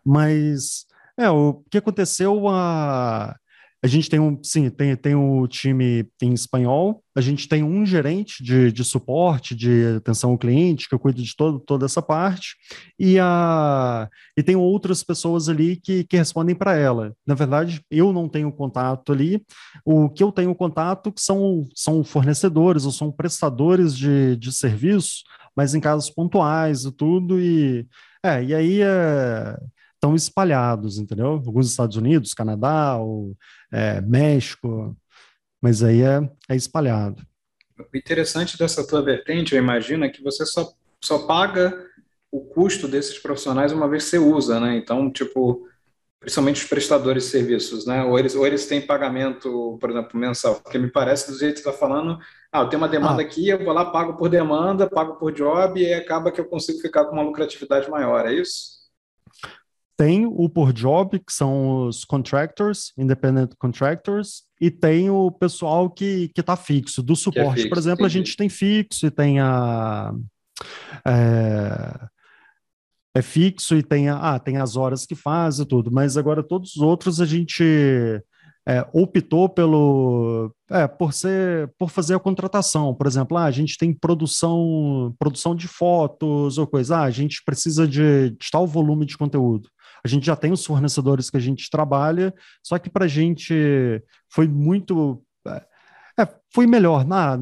Mas 0.05 0.85
é, 1.17 1.31
o 1.31 1.63
que 1.71 1.79
aconteceu 1.79 2.49
a 2.49 3.37
a 3.83 3.87
gente 3.87 4.11
tem 4.11 4.21
um, 4.21 4.39
sim, 4.43 4.69
tem, 4.69 4.95
tem 4.95 5.15
o 5.15 5.47
time 5.49 6.07
em 6.23 6.35
espanhol, 6.35 7.03
a 7.17 7.21
gente 7.21 7.49
tem 7.49 7.63
um 7.63 7.87
gerente 7.87 8.45
de, 8.45 8.71
de 8.71 8.85
suporte, 8.85 9.55
de 9.55 9.97
atenção 9.97 10.31
ao 10.31 10.39
cliente, 10.39 10.87
que 10.87 10.95
eu 10.95 10.99
cuido 10.99 11.23
de 11.23 11.35
todo, 11.35 11.59
toda 11.59 11.87
essa 11.87 12.03
parte, 12.03 12.57
e, 12.99 13.19
a, 13.19 14.07
e 14.37 14.43
tem 14.43 14.55
outras 14.55 15.03
pessoas 15.03 15.49
ali 15.49 15.77
que, 15.77 16.05
que 16.05 16.17
respondem 16.19 16.55
para 16.55 16.77
ela. 16.77 17.15
Na 17.27 17.35
verdade, 17.35 17.83
eu 17.91 18.13
não 18.13 18.29
tenho 18.29 18.53
contato 18.53 19.13
ali, 19.13 19.43
o 19.85 20.11
que 20.11 20.23
eu 20.23 20.31
tenho 20.31 20.55
contato 20.55 21.13
são, 21.17 21.67
são 21.75 22.05
fornecedores 22.05 22.85
ou 22.85 22.93
são 22.93 23.11
prestadores 23.11 23.97
de, 23.97 24.37
de 24.37 24.53
serviço, 24.53 25.23
mas 25.57 25.75
em 25.75 25.81
casos 25.81 26.11
pontuais 26.11 26.85
e 26.85 26.93
tudo, 26.93 27.41
e, 27.41 27.87
é, 28.23 28.45
e 28.45 28.55
aí 28.55 28.83
é, 28.83 29.57
estão 30.01 30.15
espalhados, 30.15 30.99
entendeu? 30.99 31.27
Alguns 31.27 31.69
Estados 31.69 31.97
Unidos, 31.97 32.33
Canadá, 32.33 32.97
ou, 32.97 33.37
é, 33.71 34.01
México, 34.01 34.97
mas 35.61 35.83
aí 35.83 36.01
é, 36.01 36.29
é 36.49 36.57
espalhado. 36.57 37.23
O 37.79 37.97
interessante 37.97 38.59
dessa 38.59 38.87
tua 38.87 39.03
vertente, 39.03 39.55
eu 39.55 39.63
imagino, 39.63 40.05
é 40.05 40.09
que 40.09 40.23
você 40.23 40.47
só, 40.47 40.73
só 41.03 41.27
paga 41.27 41.87
o 42.33 42.41
custo 42.41 42.89
desses 42.89 43.19
profissionais 43.19 43.73
uma 43.73 43.89
vez 43.89 44.05
que 44.05 44.11
você 44.11 44.19
usa, 44.19 44.59
né? 44.59 44.77
Então, 44.77 45.11
tipo, 45.11 45.67
principalmente 46.19 46.63
os 46.63 46.69
prestadores 46.69 47.25
de 47.25 47.31
serviços, 47.31 47.87
né? 47.87 48.03
Ou 48.05 48.19
eles, 48.19 48.35
ou 48.35 48.47
eles 48.47 48.67
têm 48.67 48.81
pagamento, 48.81 49.77
por 49.81 49.91
exemplo, 49.91 50.19
mensal, 50.19 50.61
porque 50.61 50.79
me 50.79 50.91
parece 50.91 51.31
do 51.31 51.39
jeito 51.39 51.57
que 51.57 51.63
você 51.63 51.69
está 51.69 51.79
falando, 51.79 52.19
ah, 52.53 52.61
eu 52.61 52.69
tenho 52.69 52.81
uma 52.81 52.89
demanda 52.89 53.21
ah. 53.21 53.25
aqui, 53.25 53.49
eu 53.49 53.63
vou 53.63 53.75
lá, 53.75 53.85
pago 53.87 54.17
por 54.17 54.29
demanda, 54.29 54.89
pago 54.89 55.17
por 55.17 55.33
job, 55.33 55.81
e 55.81 55.93
acaba 55.93 56.31
que 56.31 56.41
eu 56.41 56.47
consigo 56.47 56.81
ficar 56.81 57.05
com 57.07 57.13
uma 57.13 57.23
lucratividade 57.23 57.91
maior, 57.91 58.27
é 58.27 58.35
isso? 58.35 58.81
Tem 60.01 60.25
o 60.25 60.49
por 60.49 60.73
job, 60.73 61.19
que 61.19 61.31
são 61.31 61.87
os 61.87 62.07
contractors, 62.07 62.91
independent 62.97 63.51
contractors, 63.59 64.45
e 64.59 64.71
tem 64.71 65.11
o 65.11 65.31
pessoal 65.31 65.91
que 65.91 66.29
que 66.35 66.41
está 66.41 66.57
fixo. 66.57 67.03
Do 67.03 67.15
suporte, 67.15 67.51
é 67.51 67.55
fixo, 67.57 67.69
por 67.69 67.77
exemplo, 67.77 68.07
entendi. 68.07 68.19
a 68.19 68.25
gente 68.25 68.35
tem 68.35 68.49
fixo 68.49 69.07
e 69.07 69.11
tem 69.11 69.41
a. 69.41 70.15
É, 71.07 72.09
é, 73.15 73.21
fixo 73.21 73.77
e 73.77 73.83
tem, 73.83 74.09
a, 74.09 74.17
ah, 74.17 74.39
tem 74.39 74.57
as 74.57 74.75
horas 74.75 75.05
que 75.05 75.15
faz 75.15 75.59
e 75.59 75.67
tudo, 75.67 75.91
mas 75.93 76.17
agora 76.17 76.43
todos 76.43 76.77
os 76.77 76.83
outros 76.83 77.21
a 77.21 77.27
gente 77.27 77.63
é, 78.67 78.87
optou 78.95 79.51
pelo 79.51 80.51
é, 80.71 80.87
por 80.89 81.13
ser 81.13 81.71
por 81.79 81.91
fazer 81.91 82.15
a 82.15 82.21
contratação, 82.21 82.95
por 82.95 83.07
exemplo, 83.07 83.37
ah, 83.37 83.45
a 83.45 83.51
gente 83.51 83.77
tem 83.77 83.93
produção 83.93 85.15
produção 85.19 85.55
de 85.55 85.69
fotos 85.69 86.57
ou 86.57 86.67
coisa, 86.67 86.99
ah, 86.99 87.03
a 87.03 87.11
gente 87.11 87.43
precisa 87.45 87.87
de, 87.87 88.31
de 88.31 88.51
tal 88.51 88.67
volume 88.67 89.05
de 89.05 89.19
conteúdo. 89.19 89.69
A 90.05 90.09
gente 90.09 90.27
já 90.27 90.37
tem 90.37 90.53
os 90.53 90.65
fornecedores 90.65 91.31
que 91.31 91.37
a 91.37 91.41
gente 91.41 91.71
trabalha, 91.71 92.35
só 92.63 92.79
que 92.79 92.91
para 92.91 93.05
a 93.05 93.09
gente 93.09 93.55
foi 94.29 94.49
muito. 94.49 95.23
É, 96.19 96.29
foi 96.53 96.67
melhor, 96.67 97.07
na, 97.07 97.39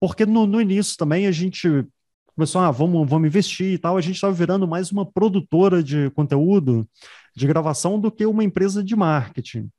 porque 0.00 0.26
no, 0.26 0.46
no 0.46 0.60
início 0.60 0.96
também 0.96 1.26
a 1.26 1.32
gente 1.32 1.86
começou, 2.34 2.60
ah, 2.60 2.70
vamos, 2.70 3.08
vamos 3.08 3.26
investir 3.26 3.72
e 3.72 3.78
tal, 3.78 3.96
a 3.96 4.00
gente 4.00 4.16
estava 4.16 4.32
virando 4.32 4.68
mais 4.68 4.92
uma 4.92 5.06
produtora 5.06 5.82
de 5.82 6.10
conteúdo, 6.10 6.86
de 7.34 7.46
gravação, 7.46 7.98
do 7.98 8.10
que 8.10 8.26
uma 8.26 8.44
empresa 8.44 8.84
de 8.84 8.94
marketing. 8.94 9.70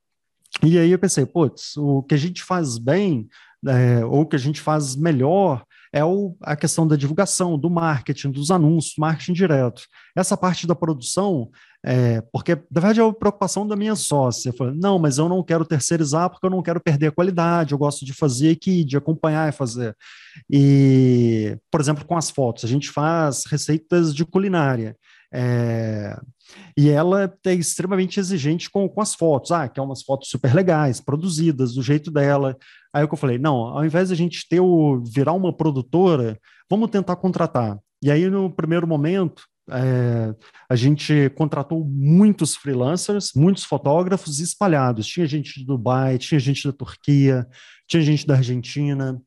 E 0.62 0.76
aí 0.76 0.90
eu 0.90 0.98
pensei, 0.98 1.24
putz, 1.24 1.76
o 1.76 2.02
que 2.02 2.14
a 2.14 2.18
gente 2.18 2.42
faz 2.42 2.76
bem, 2.78 3.28
é, 3.66 4.04
ou 4.04 4.26
que 4.26 4.34
a 4.34 4.38
gente 4.38 4.60
faz 4.60 4.96
melhor, 4.96 5.64
é 5.92 6.04
o, 6.04 6.36
a 6.42 6.56
questão 6.56 6.86
da 6.86 6.96
divulgação, 6.96 7.58
do 7.58 7.70
marketing, 7.70 8.30
dos 8.30 8.50
anúncios, 8.50 8.94
marketing 8.98 9.32
direto. 9.32 9.82
Essa 10.16 10.36
parte 10.36 10.66
da 10.66 10.74
produção, 10.74 11.50
é, 11.84 12.20
porque 12.32 12.54
na 12.54 12.80
verdade 12.80 13.00
é 13.00 13.04
a 13.04 13.12
preocupação 13.12 13.66
da 13.66 13.76
minha 13.76 13.94
sócia. 13.94 14.52
Falei, 14.52 14.74
não, 14.76 14.98
mas 14.98 15.18
eu 15.18 15.28
não 15.28 15.42
quero 15.42 15.64
terceirizar 15.64 16.28
porque 16.30 16.46
eu 16.46 16.50
não 16.50 16.62
quero 16.62 16.80
perder 16.80 17.08
a 17.08 17.12
qualidade, 17.12 17.72
eu 17.72 17.78
gosto 17.78 18.04
de 18.04 18.12
fazer 18.12 18.50
aqui, 18.50 18.84
de 18.84 18.96
acompanhar 18.96 19.48
e 19.48 19.52
fazer. 19.52 19.96
E, 20.50 21.56
por 21.70 21.80
exemplo, 21.80 22.04
com 22.04 22.16
as 22.16 22.30
fotos, 22.30 22.64
a 22.64 22.68
gente 22.68 22.90
faz 22.90 23.44
receitas 23.46 24.14
de 24.14 24.24
culinária. 24.24 24.96
É... 25.32 26.18
E 26.76 26.88
ela 26.88 27.30
é 27.44 27.52
extremamente 27.52 28.18
exigente 28.18 28.70
com, 28.70 28.88
com 28.88 29.00
as 29.00 29.14
fotos. 29.14 29.52
Ah, 29.52 29.68
quer 29.68 29.82
umas 29.82 30.02
fotos 30.02 30.30
super 30.30 30.54
legais, 30.54 31.00
produzidas 31.00 31.74
do 31.74 31.82
jeito 31.82 32.10
dela. 32.10 32.56
Aí 32.92 33.04
eu 33.04 33.16
falei, 33.16 33.38
não, 33.38 33.56
ao 33.56 33.84
invés 33.84 34.08
de 34.08 34.14
a 34.14 34.16
gente 34.16 34.46
ter 34.48 34.60
o 34.60 35.02
virar 35.02 35.32
uma 35.32 35.52
produtora, 35.52 36.38
vamos 36.70 36.90
tentar 36.90 37.16
contratar. 37.16 37.78
E 38.02 38.10
aí, 38.10 38.28
no 38.28 38.50
primeiro 38.50 38.86
momento, 38.86 39.42
é, 39.70 40.34
a 40.68 40.76
gente 40.76 41.30
contratou 41.30 41.84
muitos 41.84 42.54
freelancers, 42.56 43.32
muitos 43.34 43.64
fotógrafos 43.64 44.40
espalhados. 44.40 45.06
Tinha 45.06 45.26
gente 45.26 45.58
de 45.58 45.66
Dubai, 45.66 46.18
tinha 46.18 46.38
gente 46.38 46.66
da 46.66 46.72
Turquia, 46.72 47.46
tinha 47.86 48.02
gente 48.02 48.26
da 48.26 48.36
Argentina. 48.36 49.20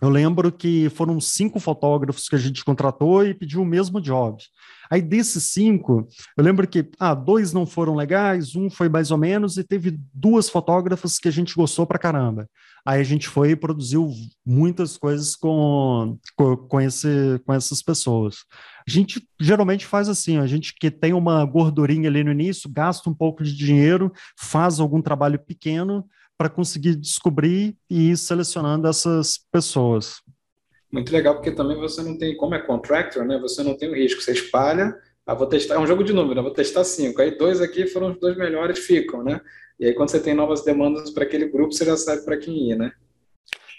Eu 0.00 0.08
lembro 0.08 0.50
que 0.50 0.88
foram 0.90 1.20
cinco 1.20 1.60
fotógrafos 1.60 2.28
que 2.28 2.34
a 2.34 2.38
gente 2.38 2.64
contratou 2.64 3.24
e 3.24 3.34
pediu 3.34 3.60
o 3.60 3.66
mesmo 3.66 4.00
job. 4.00 4.42
Aí 4.90 5.02
desses 5.02 5.44
cinco, 5.44 6.08
eu 6.36 6.42
lembro 6.42 6.66
que 6.66 6.90
ah, 6.98 7.14
dois 7.14 7.52
não 7.52 7.66
foram 7.66 7.94
legais, 7.94 8.56
um 8.56 8.70
foi 8.70 8.88
mais 8.88 9.10
ou 9.10 9.18
menos, 9.18 9.56
e 9.56 9.62
teve 9.62 9.98
duas 10.12 10.48
fotógrafas 10.48 11.18
que 11.18 11.28
a 11.28 11.30
gente 11.30 11.54
gostou 11.54 11.86
pra 11.86 11.98
caramba. 11.98 12.48
Aí 12.86 13.00
a 13.00 13.04
gente 13.04 13.28
foi 13.28 13.50
e 13.50 13.56
produziu 13.56 14.10
muitas 14.44 14.96
coisas 14.96 15.36
com, 15.36 16.18
com, 16.36 16.56
com, 16.56 16.80
esse, 16.80 17.40
com 17.44 17.52
essas 17.52 17.82
pessoas. 17.82 18.44
A 18.86 18.90
gente 18.90 19.26
geralmente 19.40 19.86
faz 19.86 20.08
assim, 20.08 20.38
a 20.38 20.46
gente 20.46 20.74
que 20.74 20.90
tem 20.90 21.12
uma 21.12 21.44
gordurinha 21.44 22.08
ali 22.08 22.24
no 22.24 22.32
início, 22.32 22.70
gasta 22.70 23.08
um 23.08 23.14
pouco 23.14 23.44
de 23.44 23.54
dinheiro, 23.54 24.12
faz 24.38 24.80
algum 24.80 25.02
trabalho 25.02 25.38
pequeno, 25.38 26.04
para 26.40 26.48
conseguir 26.48 26.94
descobrir 26.94 27.76
e 27.90 28.12
ir 28.12 28.16
selecionando 28.16 28.88
essas 28.88 29.38
pessoas. 29.52 30.22
Muito 30.90 31.12
legal, 31.12 31.34
porque 31.34 31.50
também 31.50 31.76
você 31.76 32.02
não 32.02 32.16
tem, 32.16 32.34
como 32.34 32.54
é 32.54 32.58
contractor, 32.58 33.26
né? 33.26 33.38
Você 33.40 33.62
não 33.62 33.76
tem 33.76 33.90
o 33.90 33.94
risco, 33.94 34.22
você 34.22 34.32
espalha, 34.32 34.96
ah, 35.30 35.34
vou 35.34 35.46
testar, 35.46 35.76
é 35.76 35.78
um 35.78 35.86
jogo 35.86 36.02
de 36.02 36.12
número, 36.12 36.34
né? 36.34 36.42
vou 36.42 36.52
testar 36.52 36.82
cinco, 36.82 37.22
aí 37.22 37.38
dois 37.38 37.60
aqui 37.60 37.86
foram 37.86 38.10
os 38.10 38.18
dois 38.18 38.36
melhores, 38.36 38.80
ficam, 38.80 39.22
né? 39.22 39.40
E 39.78 39.86
aí 39.86 39.94
quando 39.94 40.10
você 40.10 40.18
tem 40.18 40.34
novas 40.34 40.64
demandas 40.64 41.10
para 41.10 41.22
aquele 41.22 41.48
grupo, 41.48 41.72
você 41.72 41.84
já 41.84 41.96
sabe 41.96 42.24
para 42.24 42.36
quem 42.36 42.72
ir, 42.72 42.76
né? 42.76 42.90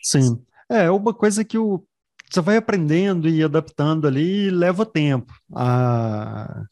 Sim, 0.01 0.41
é 0.69 0.89
uma 0.89 1.13
coisa 1.13 1.43
que 1.43 1.57
o, 1.57 1.83
você 2.31 2.39
vai 2.39 2.55
aprendendo 2.55 3.27
e 3.27 3.43
adaptando 3.43 4.07
ali 4.07 4.47
e 4.47 4.49
leva 4.49 4.85
tempo. 4.85 5.33
Ah, 5.53 6.63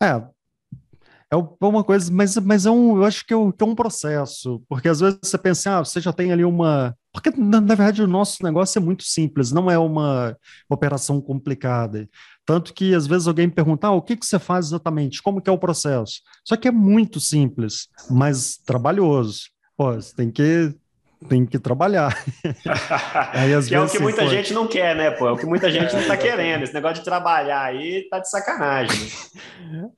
é, 0.00 0.06
é, 0.06 1.36
é 1.36 1.66
uma 1.66 1.82
coisa, 1.82 2.12
mas, 2.12 2.36
mas 2.36 2.64
é 2.64 2.70
um, 2.70 2.98
eu 2.98 3.04
acho 3.04 3.26
que 3.26 3.34
é, 3.34 3.36
um, 3.36 3.50
que 3.50 3.64
é 3.64 3.66
um 3.66 3.74
processo, 3.74 4.62
porque 4.68 4.88
às 4.88 5.00
vezes 5.00 5.18
você 5.20 5.36
pensa, 5.36 5.78
ah, 5.78 5.84
você 5.84 6.00
já 6.00 6.12
tem 6.12 6.30
ali 6.30 6.44
uma. 6.44 6.96
Porque, 7.16 7.30
na, 7.30 7.62
na, 7.62 7.74
verdade, 7.74 8.02
o 8.02 8.06
nosso 8.06 8.44
negócio 8.44 8.78
é 8.78 8.82
muito 8.82 9.02
simples, 9.02 9.50
não 9.50 9.70
é 9.70 9.78
uma 9.78 10.36
operação 10.68 11.18
complicada. 11.18 12.06
Tanto 12.44 12.74
que, 12.74 12.94
às 12.94 13.06
vezes, 13.06 13.26
alguém 13.26 13.48
pergunta, 13.48 13.86
ah, 13.86 13.92
o 13.92 14.02
que, 14.02 14.18
que 14.18 14.26
você 14.26 14.38
faz 14.38 14.66
exatamente? 14.66 15.22
Como 15.22 15.40
que 15.40 15.48
é 15.48 15.52
o 15.52 15.58
processo? 15.58 16.20
Só 16.44 16.56
que 16.56 16.68
é 16.68 16.70
muito 16.70 17.18
simples, 17.18 17.88
mas 18.10 18.58
trabalhoso. 18.58 19.44
Pô, 19.78 19.94
você 19.94 20.14
tem 20.14 20.30
que 20.30 20.74
tem 21.28 21.46
que 21.46 21.58
trabalhar. 21.58 22.16
aí, 23.32 23.66
que 23.66 23.74
é 23.74 23.80
o 23.80 23.88
que 23.88 23.98
muita 23.98 24.28
gente 24.28 24.52
não 24.52 24.66
quer, 24.66 24.94
né, 24.94 25.10
pô? 25.10 25.28
É 25.28 25.32
o 25.32 25.36
que 25.36 25.46
muita 25.46 25.70
gente 25.70 25.94
não 25.94 26.06
tá 26.06 26.16
querendo. 26.16 26.62
Esse 26.62 26.74
negócio 26.74 26.96
de 26.96 27.04
trabalhar 27.04 27.62
aí 27.62 28.06
tá 28.10 28.18
de 28.18 28.30
sacanagem. 28.30 29.10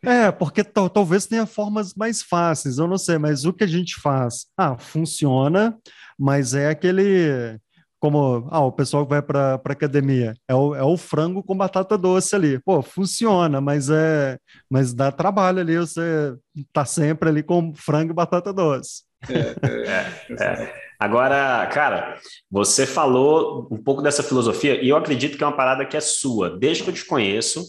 É, 0.03 0.31
porque 0.31 0.63
talvez 0.65 1.27
tenha 1.27 1.47
formas 1.47 1.95
mais 1.95 2.23
fáceis, 2.23 2.79
eu 2.79 2.87
não 2.87 2.99
sei, 2.99 3.19
mas 3.19 3.45
o 3.45 3.53
que 3.53 3.65
a 3.65 3.69
gente 3.69 4.01
faz? 4.01 4.47
Ah, 4.57 4.77
funciona, 4.79 5.77
mas 6.19 6.55
é 6.55 6.69
aquele. 6.69 7.59
Como 8.01 8.47
ah, 8.53 8.61
o 8.61 8.71
pessoal 8.71 9.05
que 9.05 9.11
vai 9.11 9.21
para 9.21 9.55
a 9.55 9.73
academia, 9.73 10.33
é 10.47 10.55
o, 10.55 10.73
é 10.73 10.85
o 10.85 10.97
frango 10.97 11.43
com 11.43 11.57
batata 11.57 11.99
doce 11.99 12.33
ali. 12.37 12.61
Pô, 12.61 12.81
funciona, 12.81 13.61
mas 13.61 13.91
é 13.91 14.39
mas 14.71 14.95
dá 14.95 15.11
trabalho 15.11 15.59
ali, 15.59 15.77
você 15.77 16.33
tá 16.73 16.85
sempre 16.85 17.29
ali 17.29 17.43
com 17.43 17.75
frango 17.75 18.13
e 18.13 18.15
batata 18.15 18.53
doce. 18.53 19.03
É, 19.29 19.67
é, 19.67 20.07
é. 20.41 20.88
Agora, 20.99 21.67
cara, 21.69 22.21
você 22.51 22.87
falou 22.87 23.69
um 23.71 23.83
pouco 23.83 24.03
dessa 24.03 24.23
filosofia 24.23 24.83
e 24.83 24.89
eu 24.89 24.97
acredito 24.97 25.39
que 25.39 25.45
é 25.45 25.47
uma 25.47 25.57
parada 25.57 25.87
que 25.87 25.97
é 25.97 26.01
sua. 26.01 26.59
Desde 26.59 26.83
que 26.83 26.91
eu 26.91 26.95
te 26.95 27.05
conheço, 27.05 27.65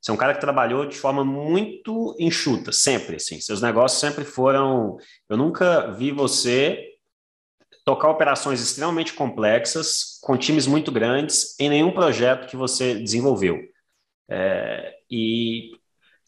você 0.00 0.10
é 0.10 0.14
um 0.14 0.16
cara 0.16 0.34
que 0.34 0.40
trabalhou 0.40 0.86
de 0.86 0.96
forma 0.96 1.22
muito 1.22 2.16
enxuta, 2.18 2.72
sempre, 2.72 3.16
assim. 3.16 3.38
Seus 3.40 3.60
negócios 3.60 4.00
sempre 4.00 4.24
foram... 4.24 4.96
Eu 5.28 5.36
nunca 5.36 5.90
vi 5.92 6.10
você 6.10 6.86
tocar 7.84 8.08
operações 8.08 8.62
extremamente 8.62 9.12
complexas, 9.12 10.18
com 10.22 10.38
times 10.38 10.66
muito 10.66 10.90
grandes, 10.90 11.58
em 11.58 11.68
nenhum 11.68 11.92
projeto 11.92 12.48
que 12.48 12.56
você 12.56 12.94
desenvolveu. 12.94 13.58
É, 14.30 14.94
e 15.10 15.72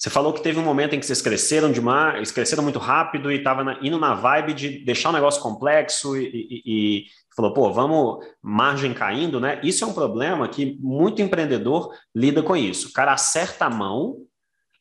você 0.03 0.11
falou 0.11 0.33
que 0.33 0.43
teve 0.43 0.59
um 0.59 0.65
momento 0.65 0.97
em 0.97 0.99
que 0.99 1.07
vocês 1.07 1.23
cresceram 1.23 1.71
demais, 1.71 2.33
cresceram 2.33 2.65
muito 2.65 2.81
rápido 2.81 3.31
e 3.31 3.37
estava 3.37 3.79
indo 3.81 4.01
na 4.01 4.15
vibe 4.15 4.53
de 4.53 4.85
deixar 4.85 5.11
o 5.11 5.13
negócio 5.13 5.41
complexo 5.41 6.17
e, 6.17 6.27
e, 6.27 6.63
e, 6.67 7.05
falou, 7.37 7.53
pô, 7.55 7.73
vamos 7.73 8.27
margem 8.43 8.93
caindo, 8.93 9.39
né? 9.39 9.61
Isso 9.63 9.85
é 9.85 9.87
um 9.87 9.93
problema 9.93 10.49
que 10.49 10.77
muito 10.81 11.23
empreendedor 11.23 11.95
lida 12.13 12.43
com 12.43 12.57
isso. 12.57 12.89
O 12.89 12.93
cara 12.93 13.13
acerta 13.13 13.67
a 13.67 13.71
mão, 13.71 14.17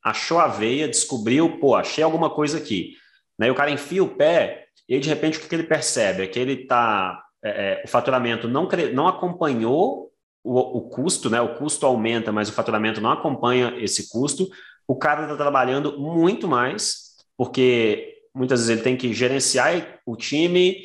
achou 0.03 0.39
a 0.39 0.47
veia, 0.47 0.88
descobriu, 0.88 1.60
pô, 1.60 1.75
achei 1.75 2.03
alguma 2.03 2.31
coisa 2.31 2.57
aqui. 2.57 2.95
Né? 3.38 3.51
o 3.51 3.55
cara 3.55 3.69
enfia 3.69 4.03
o 4.03 4.15
pé 4.15 4.65
e 4.89 4.95
aí, 4.95 4.99
de 4.99 5.07
repente 5.07 5.38
o 5.38 5.41
que 5.41 5.53
ele 5.53 5.63
percebe 5.63 6.23
é 6.23 6.27
que 6.27 6.39
ele 6.39 6.63
está, 6.63 7.23
é, 7.43 7.49
é, 7.49 7.84
o 7.86 7.88
faturamento 7.88 8.47
não, 8.47 8.67
não 8.91 9.07
acompanhou 9.07 10.12
o, 10.43 10.79
o 10.79 10.89
custo, 10.89 11.29
né? 11.29 11.39
O 11.39 11.55
custo 11.55 11.86
aumenta, 11.86 12.31
mas 12.31 12.49
o 12.49 12.53
faturamento 12.53 12.99
não 12.99 13.12
acompanha 13.12 13.75
esse 13.77 14.10
custo 14.10 14.49
o 14.91 14.95
cara 14.97 15.23
está 15.23 15.38
trabalhando 15.38 15.97
muito 15.97 16.49
mais, 16.49 17.15
porque 17.38 18.13
muitas 18.36 18.60
vezes 18.60 18.69
ele 18.69 18.82
tem 18.82 18.97
que 18.97 19.13
gerenciar 19.13 20.01
o 20.06 20.17
time 20.17 20.75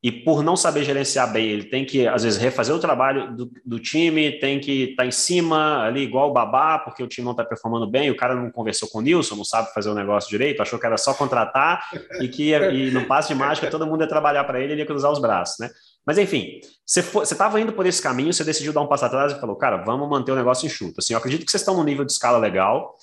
e 0.00 0.12
por 0.12 0.40
não 0.40 0.56
saber 0.56 0.84
gerenciar 0.84 1.32
bem, 1.32 1.48
ele 1.48 1.64
tem 1.64 1.84
que, 1.84 2.06
às 2.06 2.22
vezes, 2.22 2.38
refazer 2.38 2.72
o 2.72 2.78
trabalho 2.78 3.34
do, 3.36 3.50
do 3.64 3.80
time, 3.80 4.38
tem 4.38 4.60
que 4.60 4.90
estar 4.90 5.02
tá 5.02 5.06
em 5.08 5.10
cima 5.10 5.82
ali, 5.82 6.02
igual 6.02 6.30
o 6.30 6.32
babá, 6.32 6.78
porque 6.78 7.02
o 7.02 7.08
time 7.08 7.24
não 7.24 7.32
está 7.32 7.44
performando 7.44 7.90
bem, 7.90 8.08
o 8.08 8.16
cara 8.16 8.36
não 8.36 8.52
conversou 8.52 8.88
com 8.88 8.98
o 8.98 9.02
Nilson, 9.02 9.34
não 9.34 9.44
sabe 9.44 9.74
fazer 9.74 9.90
o 9.90 9.94
negócio 9.94 10.30
direito, 10.30 10.62
achou 10.62 10.78
que 10.78 10.86
era 10.86 10.96
só 10.96 11.12
contratar 11.12 11.88
e 12.20 12.28
que 12.28 12.52
e 12.52 12.92
no 12.92 13.04
passe 13.06 13.28
de 13.30 13.34
mágica 13.34 13.68
todo 13.68 13.84
mundo 13.84 14.02
ia 14.02 14.08
trabalhar 14.08 14.44
para 14.44 14.60
ele, 14.60 14.74
ele 14.74 14.82
ia 14.82 14.86
cruzar 14.86 15.10
os 15.10 15.18
braços, 15.18 15.56
né? 15.58 15.70
Mas 16.06 16.18
enfim, 16.18 16.60
você 16.86 17.00
estava 17.22 17.60
indo 17.60 17.72
por 17.72 17.84
esse 17.84 18.00
caminho, 18.00 18.32
você 18.32 18.44
decidiu 18.44 18.72
dar 18.72 18.82
um 18.82 18.86
passo 18.86 19.06
atrás 19.06 19.32
e 19.32 19.40
falou, 19.40 19.56
cara, 19.56 19.78
vamos 19.78 20.08
manter 20.08 20.30
o 20.30 20.36
negócio 20.36 20.66
enxuto. 20.66 21.00
Assim, 21.00 21.14
eu 21.14 21.18
acredito 21.18 21.44
que 21.44 21.50
vocês 21.50 21.62
estão 21.62 21.76
num 21.76 21.82
nível 21.82 22.04
de 22.04 22.12
escala 22.12 22.38
legal, 22.38 22.94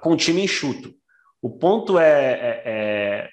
com 0.00 0.16
time 0.16 0.42
enxuto. 0.42 0.94
O 1.42 1.50
ponto 1.50 1.98
é, 1.98 2.32
é, 2.32 2.62
é, 2.64 3.30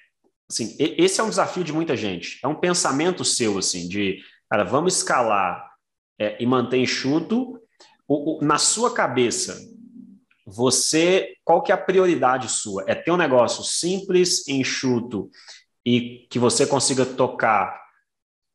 assim, 0.50 0.76
esse 0.78 1.20
é 1.20 1.24
um 1.24 1.28
desafio 1.28 1.64
de 1.64 1.72
muita 1.72 1.96
gente. 1.96 2.38
É 2.42 2.48
um 2.48 2.54
pensamento 2.54 3.24
seu, 3.24 3.58
assim, 3.58 3.88
de, 3.88 4.20
cara, 4.50 4.64
vamos 4.64 4.96
escalar 4.96 5.70
é, 6.18 6.42
e 6.42 6.46
manter 6.46 6.78
enxuto. 6.78 7.60
O, 8.06 8.38
o, 8.38 8.44
na 8.44 8.58
sua 8.58 8.92
cabeça, 8.92 9.58
você, 10.46 11.34
qual 11.44 11.62
que 11.62 11.70
é 11.70 11.74
a 11.74 11.78
prioridade 11.78 12.50
sua? 12.50 12.84
É 12.86 12.94
ter 12.94 13.10
um 13.10 13.16
negócio 13.16 13.62
simples, 13.62 14.48
enxuto 14.48 15.30
e 15.84 16.26
que 16.30 16.38
você 16.38 16.66
consiga 16.66 17.04
tocar 17.04 17.78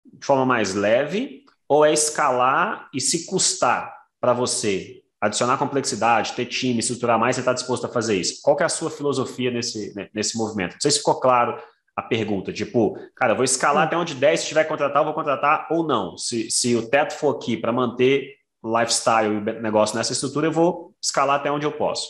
de 0.06 0.26
forma 0.26 0.46
mais 0.46 0.74
leve, 0.74 1.44
ou 1.68 1.86
é 1.86 1.94
escalar 1.94 2.90
e 2.94 3.02
se 3.02 3.26
custar 3.26 3.96
para 4.20 4.34
você 4.34 5.03
adicionar 5.24 5.58
complexidade, 5.58 6.34
ter 6.34 6.46
time, 6.46 6.80
estruturar 6.80 7.18
mais, 7.18 7.38
você 7.38 7.42
está 7.42 7.54
disposto 7.54 7.86
a 7.86 7.90
fazer 7.90 8.20
isso. 8.20 8.42
Qual 8.44 8.58
é 8.60 8.66
a 8.66 8.70
sua 8.70 8.92
filosofia 8.92 9.50
nesse, 9.50 9.96
né, 9.96 10.10
nesse 10.14 10.38
movimento? 10.38 10.74
Não 10.74 10.82
sei 10.82 10.92
se 10.92 10.98
ficou 10.98 11.18
claro 11.18 11.58
a 11.96 12.02
pergunta, 12.02 12.52
tipo, 12.52 12.98
cara, 13.16 13.32
eu 13.32 13.36
vou 13.38 13.46
escalar 13.46 13.84
até 13.84 13.96
onde 13.96 14.16
10, 14.16 14.42
se 14.42 14.48
tiver 14.48 14.64
que 14.64 14.70
contratar, 14.70 15.02
eu 15.02 15.06
vou 15.06 15.14
contratar 15.14 15.68
ou 15.72 15.88
não. 15.88 16.18
Se, 16.18 16.52
se 16.52 16.76
o 16.76 16.90
teto 16.90 17.14
for 17.14 17.38
aqui 17.38 17.56
para 17.56 17.72
manter 17.72 18.34
lifestyle 18.66 19.38
e 19.38 19.62
negócio 19.62 19.96
nessa 19.96 20.12
estrutura, 20.12 20.48
eu 20.48 20.52
vou 20.52 20.94
escalar 21.02 21.40
até 21.40 21.50
onde 21.50 21.66
eu 21.66 21.72
posso. 21.72 22.08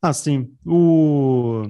Ah, 0.00 0.12
sim. 0.12 0.50
O... 0.64 1.64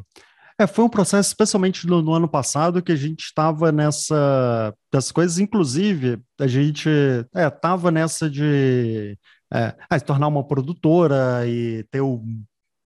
É, 0.60 0.66
foi 0.68 0.84
um 0.84 0.88
processo, 0.88 1.28
especialmente 1.28 1.86
no, 1.88 2.00
no 2.02 2.12
ano 2.12 2.28
passado, 2.28 2.82
que 2.82 2.92
a 2.92 2.96
gente 2.96 3.24
estava 3.24 3.72
nessa 3.72 4.72
das 4.92 5.10
coisas, 5.10 5.38
inclusive, 5.38 6.20
a 6.38 6.46
gente 6.46 6.88
estava 7.34 7.88
é, 7.88 7.90
nessa 7.90 8.30
de 8.30 9.18
é, 9.54 9.98
se 9.98 10.04
tornar 10.04 10.26
uma 10.26 10.42
produtora 10.42 11.46
e 11.46 11.84
ter 11.90 12.00
o, 12.00 12.20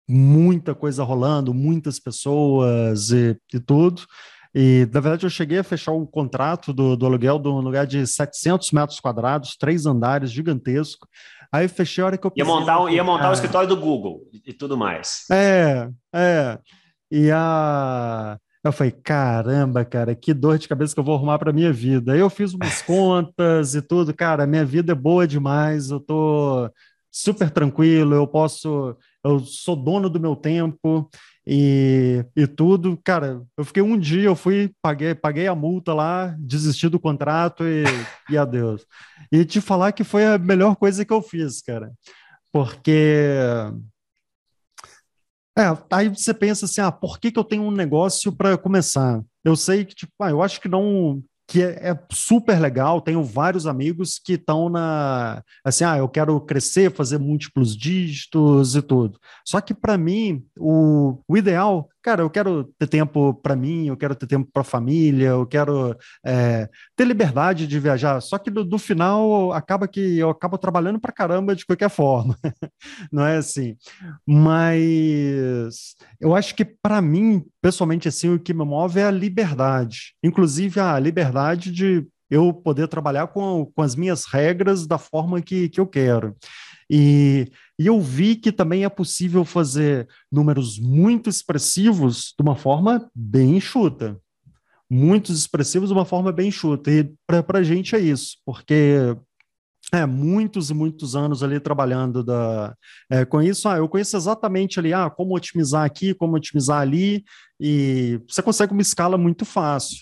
muita 0.08 0.76
coisa 0.76 1.04
rolando, 1.04 1.54
muitas 1.54 2.00
pessoas 2.00 3.12
e, 3.12 3.38
e, 3.54 3.60
tudo. 3.60 4.04
E, 4.54 4.88
na 4.94 5.00
verdade, 5.00 5.26
eu 5.26 5.30
cheguei 5.30 5.60
a 5.60 5.64
fechar 5.64 5.94
o 5.94 6.06
contrato 6.06 6.74
do, 6.74 6.98
do 6.98 7.06
aluguel 7.06 7.40
de 7.40 7.48
um 7.48 7.60
lugar 7.60 7.86
de 7.86 8.06
700 8.06 8.72
metros 8.72 9.00
quadrados, 9.00 9.56
três 9.56 9.86
andares, 9.86 10.32
gigantesco. 10.32 11.08
Aí 11.52 11.68
fechei 11.68 12.04
a 12.04 12.08
hora 12.08 12.18
que 12.18 12.28
eu... 12.28 12.34
Ia 12.36 12.44
montar, 12.44 12.92
ia 12.92 13.04
montar 13.04 13.30
o 13.30 13.34
escritório 13.34 13.70
do 13.70 13.78
Google 13.78 14.22
e 14.46 14.52
tudo 14.52 14.76
mais. 14.78 15.26
É, 15.32 15.90
é. 16.14 16.60
E 17.10 17.32
a... 17.32 18.38
Eu 18.63 18.72
falei, 18.72 18.91
caramba, 18.91 19.86
cara, 19.86 20.15
que 20.15 20.34
dor 20.34 20.58
de 20.58 20.67
cabeça 20.67 20.93
que 20.93 21.00
eu 21.00 21.04
vou 21.04 21.15
arrumar 21.15 21.39
para 21.39 21.54
minha 21.54 21.72
vida. 21.72 22.15
Eu 22.17 22.30
fiz 22.30 22.54
umas 22.54 22.82
contas 22.84 23.76
e 23.76 23.82
tudo, 23.82 24.13
cara, 24.13 24.48
minha 24.48 24.65
vida 24.65 24.91
é 24.91 24.96
boa 24.96 25.28
demais, 25.28 25.89
eu 25.89 26.00
tô 26.00 26.70
super 27.12 27.50
tranquilo, 27.50 28.13
eu 28.15 28.28
posso, 28.28 28.96
eu 29.24 29.39
sou 29.39 29.76
dono 29.76 30.10
do 30.10 30.20
meu 30.20 30.36
tempo 30.36 31.10
e, 31.46 32.26
e 32.36 32.46
tudo. 32.46 33.00
Cara, 33.04 33.41
eu 33.58 33.63
fiquei 33.63 33.82
um 33.82 33.98
dia, 33.98 34.26
eu 34.26 34.36
fui, 34.36 34.72
paguei, 34.82 35.15
paguei 35.15 35.48
a 35.48 35.56
multa 35.56 35.93
lá, 35.93 36.36
desisti 36.38 36.89
do 36.89 37.00
contrato 37.00 37.63
e, 37.63 37.84
e 38.30 38.38
adeus. 38.38 38.86
E 39.32 39.46
te 39.46 39.62
falar 39.62 39.93
que 39.93 40.04
foi 40.04 40.26
a 40.26 40.38
melhor 40.38 40.76
coisa 40.76 41.06
que 41.06 41.13
eu 41.13 41.22
fiz, 41.22 41.62
cara, 41.62 41.91
porque 42.52 43.48
é, 45.58 45.78
aí 45.91 46.10
você 46.10 46.34
pensa 46.34 46.65
assim, 46.65 46.82
ah, 46.82 46.91
por 46.91 47.20
que, 47.20 47.32
que 47.32 47.39
eu 47.39 47.43
tenho 47.43 47.63
um 47.63 47.72
negócio 47.72 48.32
para 48.32 48.58
começar? 48.58 49.22
Eu 49.43 49.56
sei 49.56 49.86
que, 49.86 49.96
tipo, 49.96 50.12
ah, 50.22 50.30
eu 50.30 50.41
acho 50.41 50.62
que 50.62 50.67
não 50.67 51.24
que 51.48 51.63
é, 51.63 51.91
é, 51.91 52.00
super 52.12 52.60
legal. 52.60 53.00
Tenho 53.02 53.24
vários 53.24 53.65
amigos 53.65 54.20
que 54.20 54.34
estão 54.34 54.67
na 54.70 55.41
assim, 55.63 55.86
ah, 55.86 55.98
eu 55.98 56.10
quero 56.10 56.39
crescer, 56.41 56.93
fazer 56.93 57.17
múltiplos 57.17 57.76
dígitos 57.76 58.76
e 58.76 58.82
tudo. 58.82 59.17
Só 59.46 59.62
que 59.62 59.74
para 59.74 59.98
mim, 59.98 60.43
o, 60.60 61.22
o 61.28 61.38
ideal 61.38 61.88
cara, 62.08 62.22
eu 62.22 62.30
quero 62.30 62.63
ter 62.80 62.88
tempo 62.88 63.34
para 63.34 63.54
mim, 63.54 63.88
eu 63.88 63.98
quero 63.98 64.15
ter 64.15 64.26
tempo 64.28 64.50
para 64.54 64.62
a 64.62 64.63
família, 64.63 65.28
eu 65.28 65.46
quero 65.46 65.93
é, 66.26 66.70
ter 66.96 67.04
liberdade 67.04 67.67
de 67.67 67.78
viajar. 67.82 68.22
Só 68.22 68.38
que 68.38 68.50
do, 68.50 68.80
final 68.80 69.52
acaba 69.52 69.89
que 69.89 70.17
eu 70.17 70.30
acabo 70.30 70.58
trabalhando 70.58 71.02
para 71.02 71.12
caramba 71.12 71.54
de 71.54 71.65
qualquer 71.65 71.89
forma, 71.91 72.38
não 73.12 73.26
é 73.26 73.36
assim. 73.36 73.76
Mas 74.26 75.98
eu 76.17 76.34
acho 76.34 76.56
que 76.56 76.63
para 76.63 77.02
mim, 77.02 77.43
pessoalmente, 77.62 78.08
assim, 78.08 78.34
o 78.34 78.39
que 78.39 78.54
me 78.54 78.63
move 78.63 79.02
é 79.02 79.04
a 79.04 79.12
liberdade, 79.12 80.13
inclusive 80.24 80.80
a 80.80 80.98
liberdade 80.98 81.70
de 81.74 82.08
eu 82.30 82.54
poder 82.54 82.88
trabalhar 82.88 83.28
com, 83.28 83.70
com 83.76 83.82
as 83.82 83.98
minhas 83.98 84.24
regras 84.26 84.88
da 84.88 84.98
forma 84.98 85.41
que, 85.41 85.67
que 85.67 85.80
eu 85.82 85.86
quero. 85.86 86.38
E, 86.89 87.52
e 87.80 87.86
eu 87.86 88.02
vi 88.02 88.36
que 88.36 88.52
também 88.52 88.84
é 88.84 88.90
possível 88.90 89.46
fazer 89.46 90.08
números 90.32 90.80
muito 90.80 91.30
expressivos 91.30 92.34
de 92.38 92.42
uma 92.42 92.56
forma 92.56 93.10
bem 93.13 93.58
enxuta. 93.58 94.20
Muitos 94.90 95.38
expressivos 95.38 95.90
de 95.90 95.94
uma 95.94 96.06
forma 96.06 96.32
bem 96.32 96.48
enxuta. 96.48 96.90
E 96.90 97.13
para 97.28 97.60
a 97.60 97.63
gente 97.63 97.96
é 97.96 98.00
isso, 98.00 98.38
porque 98.46 99.16
é, 99.94 100.06
muitos 100.06 100.70
e 100.70 100.74
muitos 100.74 101.16
anos 101.16 101.44
ali 101.44 101.60
trabalhando 101.60 102.24
da, 102.24 102.76
é, 103.10 103.24
com 103.26 103.42
isso. 103.42 103.70
Ah, 103.70 103.78
eu 103.78 103.88
conheço 103.88 104.18
exatamente 104.18 104.80
ali 104.80 104.94
ah, 104.94 105.10
como 105.10 105.36
otimizar 105.36 105.86
aqui, 105.86 106.13
como 106.13 106.36
otimizar 106.36 106.82
ali, 106.82 107.24
e 107.60 108.20
você 108.28 108.42
consegue 108.42 108.74
uma 108.74 108.82
escala 108.82 109.18
muito 109.18 109.46
fácil, 109.46 110.00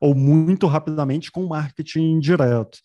ou 0.00 0.14
muito 0.14 0.66
rapidamente 0.66 1.30
com 1.30 1.46
marketing 1.46 2.18
direto. 2.18 2.78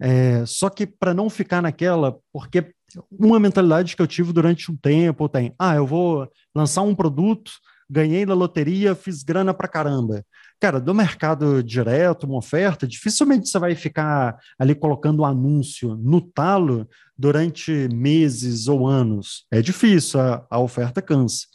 É, 0.00 0.44
só 0.46 0.70
que 0.70 0.86
para 0.86 1.12
não 1.12 1.28
ficar 1.28 1.60
naquela, 1.60 2.16
porque 2.32 2.72
uma 3.10 3.38
mentalidade 3.38 3.94
que 3.94 4.02
eu 4.02 4.06
tive 4.06 4.32
durante 4.32 4.70
um 4.70 4.76
tempo 4.76 5.28
tem, 5.28 5.54
ah, 5.58 5.74
eu 5.74 5.86
vou 5.86 6.30
lançar 6.54 6.82
um 6.82 6.94
produto, 6.94 7.52
ganhei 7.88 8.24
na 8.24 8.34
loteria, 8.34 8.94
fiz 8.94 9.22
grana 9.22 9.52
pra 9.52 9.68
caramba. 9.68 10.24
Cara, 10.60 10.80
do 10.80 10.94
mercado 10.94 11.62
direto, 11.62 12.24
uma 12.24 12.38
oferta, 12.38 12.86
dificilmente 12.86 13.48
você 13.48 13.58
vai 13.58 13.74
ficar 13.74 14.36
ali 14.58 14.74
colocando 14.74 15.24
anúncio 15.24 15.96
no 15.96 16.20
talo 16.20 16.88
durante 17.16 17.88
meses 17.92 18.66
ou 18.66 18.86
anos. 18.86 19.46
É 19.50 19.62
difícil, 19.62 20.20
a, 20.20 20.46
a 20.50 20.58
oferta 20.58 21.00
cansa. 21.00 21.46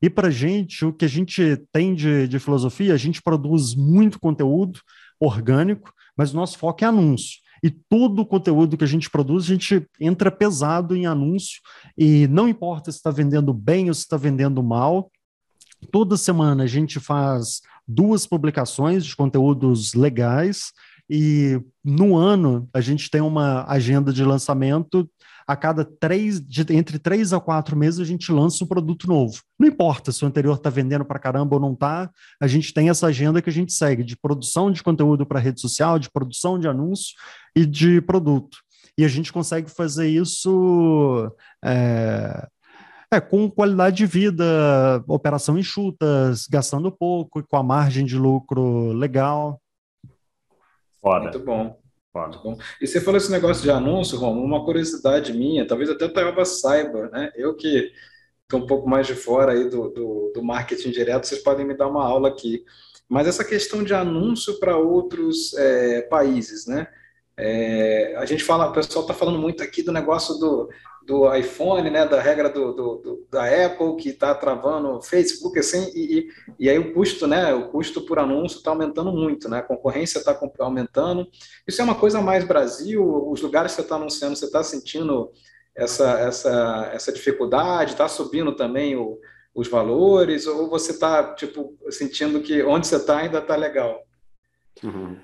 E 0.00 0.08
para 0.08 0.30
gente, 0.30 0.84
o 0.84 0.92
que 0.92 1.04
a 1.04 1.08
gente 1.08 1.56
tem 1.72 1.94
de, 1.94 2.28
de 2.28 2.38
filosofia, 2.38 2.94
a 2.94 2.98
gente 2.98 3.22
produz 3.22 3.74
muito 3.74 4.20
conteúdo 4.20 4.80
orgânico, 5.18 5.92
mas 6.16 6.32
o 6.32 6.36
nosso 6.36 6.58
foco 6.58 6.84
é 6.84 6.88
anúncio 6.88 7.43
e 7.64 7.70
todo 7.70 8.20
o 8.20 8.26
conteúdo 8.26 8.76
que 8.76 8.84
a 8.84 8.86
gente 8.86 9.08
produz, 9.08 9.44
a 9.44 9.46
gente 9.46 9.86
entra 9.98 10.30
pesado 10.30 10.94
em 10.94 11.06
anúncio, 11.06 11.62
e 11.96 12.28
não 12.28 12.46
importa 12.46 12.92
se 12.92 12.98
está 12.98 13.10
vendendo 13.10 13.54
bem 13.54 13.88
ou 13.88 13.94
se 13.94 14.02
está 14.02 14.18
vendendo 14.18 14.62
mal, 14.62 15.10
toda 15.90 16.18
semana 16.18 16.64
a 16.64 16.66
gente 16.66 17.00
faz 17.00 17.62
duas 17.88 18.26
publicações 18.26 19.02
de 19.02 19.16
conteúdos 19.16 19.94
legais, 19.94 20.72
e 21.08 21.58
no 21.82 22.14
ano 22.16 22.68
a 22.70 22.82
gente 22.82 23.10
tem 23.10 23.22
uma 23.22 23.64
agenda 23.66 24.12
de 24.12 24.22
lançamento. 24.22 25.08
A 25.46 25.54
cada 25.54 25.84
três, 25.84 26.40
de, 26.40 26.64
entre 26.74 26.98
três 26.98 27.34
a 27.34 27.38
quatro 27.38 27.76
meses, 27.76 28.00
a 28.00 28.04
gente 28.04 28.32
lança 28.32 28.64
um 28.64 28.66
produto 28.66 29.06
novo. 29.06 29.42
Não 29.58 29.68
importa 29.68 30.10
se 30.10 30.24
o 30.24 30.26
anterior 30.26 30.56
está 30.56 30.70
vendendo 30.70 31.04
para 31.04 31.18
caramba 31.18 31.56
ou 31.56 31.60
não 31.60 31.74
está, 31.74 32.10
a 32.40 32.46
gente 32.46 32.72
tem 32.72 32.88
essa 32.88 33.06
agenda 33.06 33.42
que 33.42 33.50
a 33.50 33.52
gente 33.52 33.70
segue 33.72 34.02
de 34.02 34.16
produção 34.16 34.70
de 34.70 34.82
conteúdo 34.82 35.26
para 35.26 35.38
rede 35.38 35.60
social, 35.60 35.98
de 35.98 36.10
produção 36.10 36.58
de 36.58 36.66
anúncio 36.66 37.14
e 37.54 37.64
de 37.64 38.00
produto. 38.00 38.58
E 38.96 39.04
a 39.04 39.08
gente 39.08 39.32
consegue 39.32 39.68
fazer 39.68 40.08
isso 40.08 41.30
é, 41.64 42.46
é, 43.12 43.20
com 43.20 43.50
qualidade 43.50 43.96
de 43.96 44.06
vida, 44.06 44.44
operação 45.08 45.58
enxutas, 45.58 46.46
gastando 46.46 46.92
pouco 46.92 47.40
e 47.40 47.42
com 47.42 47.56
a 47.56 47.62
margem 47.62 48.04
de 48.04 48.16
lucro 48.16 48.92
legal. 48.92 49.60
Foda. 51.00 51.24
Muito 51.24 51.40
bom. 51.40 51.84
Muito 52.14 52.42
bom. 52.42 52.56
E 52.80 52.86
você 52.86 53.00
falou 53.00 53.18
esse 53.18 53.30
negócio 53.30 53.62
de 53.64 53.70
anúncio, 53.70 54.16
Romulo, 54.16 54.46
uma 54.46 54.64
curiosidade 54.64 55.32
minha, 55.32 55.66
talvez 55.66 55.90
até 55.90 56.04
o 56.04 56.12
Taioba 56.12 56.44
saiba, 56.44 57.08
né? 57.08 57.32
Eu 57.34 57.56
que 57.56 57.90
estou 58.42 58.60
um 58.60 58.66
pouco 58.66 58.88
mais 58.88 59.06
de 59.06 59.14
fora 59.14 59.52
aí 59.52 59.68
do, 59.68 59.88
do, 59.88 60.32
do, 60.32 60.44
marketing 60.44 60.90
direto, 60.92 61.26
vocês 61.26 61.42
podem 61.42 61.66
me 61.66 61.76
dar 61.76 61.88
uma 61.88 62.04
aula 62.04 62.28
aqui. 62.28 62.64
Mas 63.08 63.26
essa 63.26 63.44
questão 63.44 63.82
de 63.82 63.92
anúncio 63.92 64.60
para 64.60 64.76
outros 64.76 65.54
é, 65.54 66.02
países, 66.02 66.66
né? 66.66 66.86
É, 67.36 68.14
a 68.16 68.24
gente 68.24 68.44
fala, 68.44 68.68
o 68.68 68.72
pessoal 68.72 69.04
está 69.04 69.14
falando 69.14 69.38
muito 69.38 69.62
aqui 69.62 69.82
do 69.82 69.92
negócio 69.92 70.36
do, 70.38 70.68
do 71.04 71.34
iPhone, 71.34 71.90
né, 71.90 72.06
da 72.06 72.20
regra 72.20 72.48
do, 72.48 72.72
do, 72.72 72.96
do 72.96 73.26
da 73.30 73.44
Apple 73.66 73.96
que 73.96 74.10
está 74.10 74.34
travando 74.34 74.88
o 74.88 75.02
Facebook, 75.02 75.58
assim, 75.58 75.90
e, 75.94 76.28
e, 76.58 76.70
aí 76.70 76.78
o 76.78 76.94
custo, 76.94 77.26
né, 77.26 77.52
o 77.52 77.68
custo 77.68 78.02
por 78.02 78.18
anúncio 78.18 78.58
está 78.58 78.70
aumentando 78.70 79.12
muito, 79.12 79.48
né, 79.48 79.58
a 79.58 79.62
concorrência 79.62 80.18
está 80.18 80.38
aumentando. 80.60 81.26
Isso 81.66 81.80
é 81.80 81.84
uma 81.84 81.96
coisa 81.96 82.20
mais 82.22 82.44
Brasil, 82.44 83.04
os 83.28 83.42
lugares 83.42 83.72
que 83.72 83.76
você 83.76 83.82
está 83.82 83.96
anunciando, 83.96 84.36
você 84.36 84.46
está 84.46 84.62
sentindo 84.62 85.30
essa, 85.74 86.20
essa, 86.20 86.90
essa 86.92 87.12
dificuldade, 87.12 87.92
está 87.92 88.08
subindo 88.08 88.54
também 88.54 88.96
o, 88.96 89.18
os 89.54 89.68
valores, 89.68 90.46
ou 90.46 90.70
você 90.70 90.92
está, 90.92 91.34
tipo, 91.34 91.76
sentindo 91.90 92.40
que 92.40 92.62
onde 92.62 92.86
você 92.86 92.96
está 92.96 93.18
ainda 93.18 93.38
está 93.38 93.56
legal? 93.56 94.02
Uhum. 94.82 95.18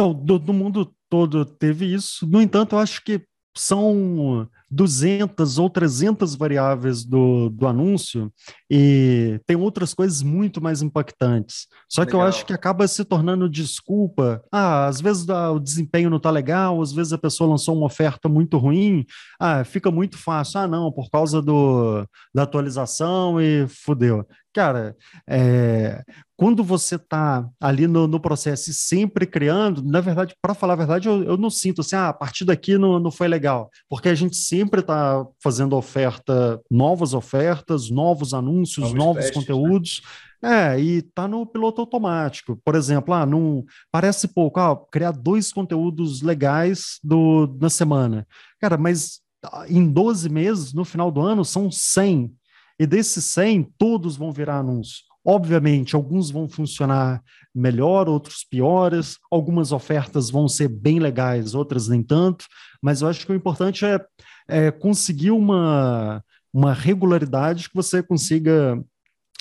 Não, 0.00 0.14
do, 0.14 0.38
do 0.38 0.52
mundo 0.54 0.90
todo 1.10 1.44
teve 1.44 1.92
isso. 1.92 2.26
No 2.26 2.40
entanto, 2.40 2.74
eu 2.74 2.78
acho 2.78 3.04
que 3.04 3.22
são 3.54 4.48
200 4.70 5.58
ou 5.58 5.68
300 5.68 6.36
variáveis 6.36 7.04
do, 7.04 7.50
do 7.50 7.66
anúncio 7.66 8.32
e 8.70 9.40
tem 9.44 9.56
outras 9.56 9.92
coisas 9.92 10.22
muito 10.22 10.62
mais 10.62 10.80
impactantes. 10.80 11.66
Só 11.86 12.00
legal. 12.00 12.10
que 12.10 12.16
eu 12.16 12.22
acho 12.22 12.46
que 12.46 12.52
acaba 12.54 12.88
se 12.88 13.04
tornando 13.04 13.50
desculpa. 13.50 14.42
Ah, 14.50 14.86
às 14.86 15.00
vezes 15.00 15.28
o 15.28 15.58
desempenho 15.58 16.08
não 16.08 16.16
está 16.16 16.30
legal, 16.30 16.80
às 16.80 16.92
vezes 16.92 17.12
a 17.12 17.18
pessoa 17.18 17.50
lançou 17.50 17.76
uma 17.76 17.86
oferta 17.86 18.28
muito 18.28 18.56
ruim. 18.56 19.04
Ah, 19.38 19.64
fica 19.64 19.90
muito 19.90 20.16
fácil. 20.16 20.60
Ah, 20.60 20.68
não, 20.68 20.90
por 20.90 21.10
causa 21.10 21.42
do, 21.42 22.06
da 22.34 22.44
atualização 22.44 23.38
e 23.40 23.66
fudeu. 23.68 24.24
Cara, 24.52 24.96
é, 25.28 26.02
quando 26.36 26.64
você 26.64 26.96
está 26.96 27.48
ali 27.60 27.86
no, 27.86 28.08
no, 28.08 28.18
processo 28.18 28.70
e 28.70 28.74
sempre 28.74 29.24
criando, 29.24 29.80
na 29.80 30.00
verdade, 30.00 30.34
para 30.42 30.54
falar 30.54 30.72
a 30.72 30.76
verdade, 30.76 31.06
eu, 31.06 31.22
eu, 31.22 31.36
não 31.36 31.50
sinto 31.50 31.82
assim, 31.82 31.94
ah, 31.94 32.08
a 32.08 32.12
partir 32.12 32.44
daqui 32.44 32.76
não, 32.76 32.98
não 32.98 33.12
foi 33.12 33.28
legal, 33.28 33.70
porque 33.88 34.08
a 34.08 34.14
gente 34.14 34.36
sempre 34.36 34.80
está 34.80 35.24
fazendo 35.40 35.76
oferta, 35.76 36.60
novas 36.68 37.14
ofertas, 37.14 37.90
novos 37.90 38.34
anúncios, 38.34 38.92
novos, 38.92 38.94
novos 38.94 39.24
testes, 39.24 39.36
né? 39.36 39.40
conteúdos. 39.40 40.02
Né? 40.04 40.30
É, 40.42 40.80
e 40.80 41.02
tá 41.02 41.28
no 41.28 41.44
piloto 41.44 41.82
automático. 41.82 42.58
Por 42.64 42.74
exemplo, 42.74 43.12
ah, 43.14 43.26
não, 43.26 43.64
parece 43.92 44.26
pouco, 44.26 44.58
ah, 44.58 44.74
criar 44.90 45.12
dois 45.12 45.52
conteúdos 45.52 46.22
legais 46.22 46.98
do, 47.04 47.56
na 47.60 47.68
semana. 47.68 48.26
Cara, 48.58 48.76
mas 48.76 49.20
ah, 49.44 49.66
em 49.68 49.86
12 49.86 50.28
meses, 50.28 50.72
no 50.72 50.84
final 50.84 51.10
do 51.10 51.20
ano, 51.20 51.44
são 51.44 51.70
100 51.70 52.34
e 52.80 52.86
desses 52.86 53.26
100, 53.26 53.74
todos 53.76 54.16
vão 54.16 54.32
virar 54.32 54.56
anúncio. 54.56 55.04
Obviamente, 55.22 55.94
alguns 55.94 56.30
vão 56.30 56.48
funcionar 56.48 57.22
melhor, 57.54 58.08
outros 58.08 58.42
piores, 58.42 59.18
algumas 59.30 59.70
ofertas 59.70 60.30
vão 60.30 60.48
ser 60.48 60.68
bem 60.68 60.98
legais, 60.98 61.54
outras 61.54 61.88
nem 61.88 62.02
tanto, 62.02 62.46
mas 62.80 63.02
eu 63.02 63.08
acho 63.08 63.26
que 63.26 63.32
o 63.32 63.34
importante 63.34 63.84
é, 63.84 64.02
é 64.48 64.70
conseguir 64.70 65.30
uma, 65.30 66.24
uma 66.50 66.72
regularidade 66.72 67.68
que 67.68 67.74
você 67.74 68.02
consiga 68.02 68.82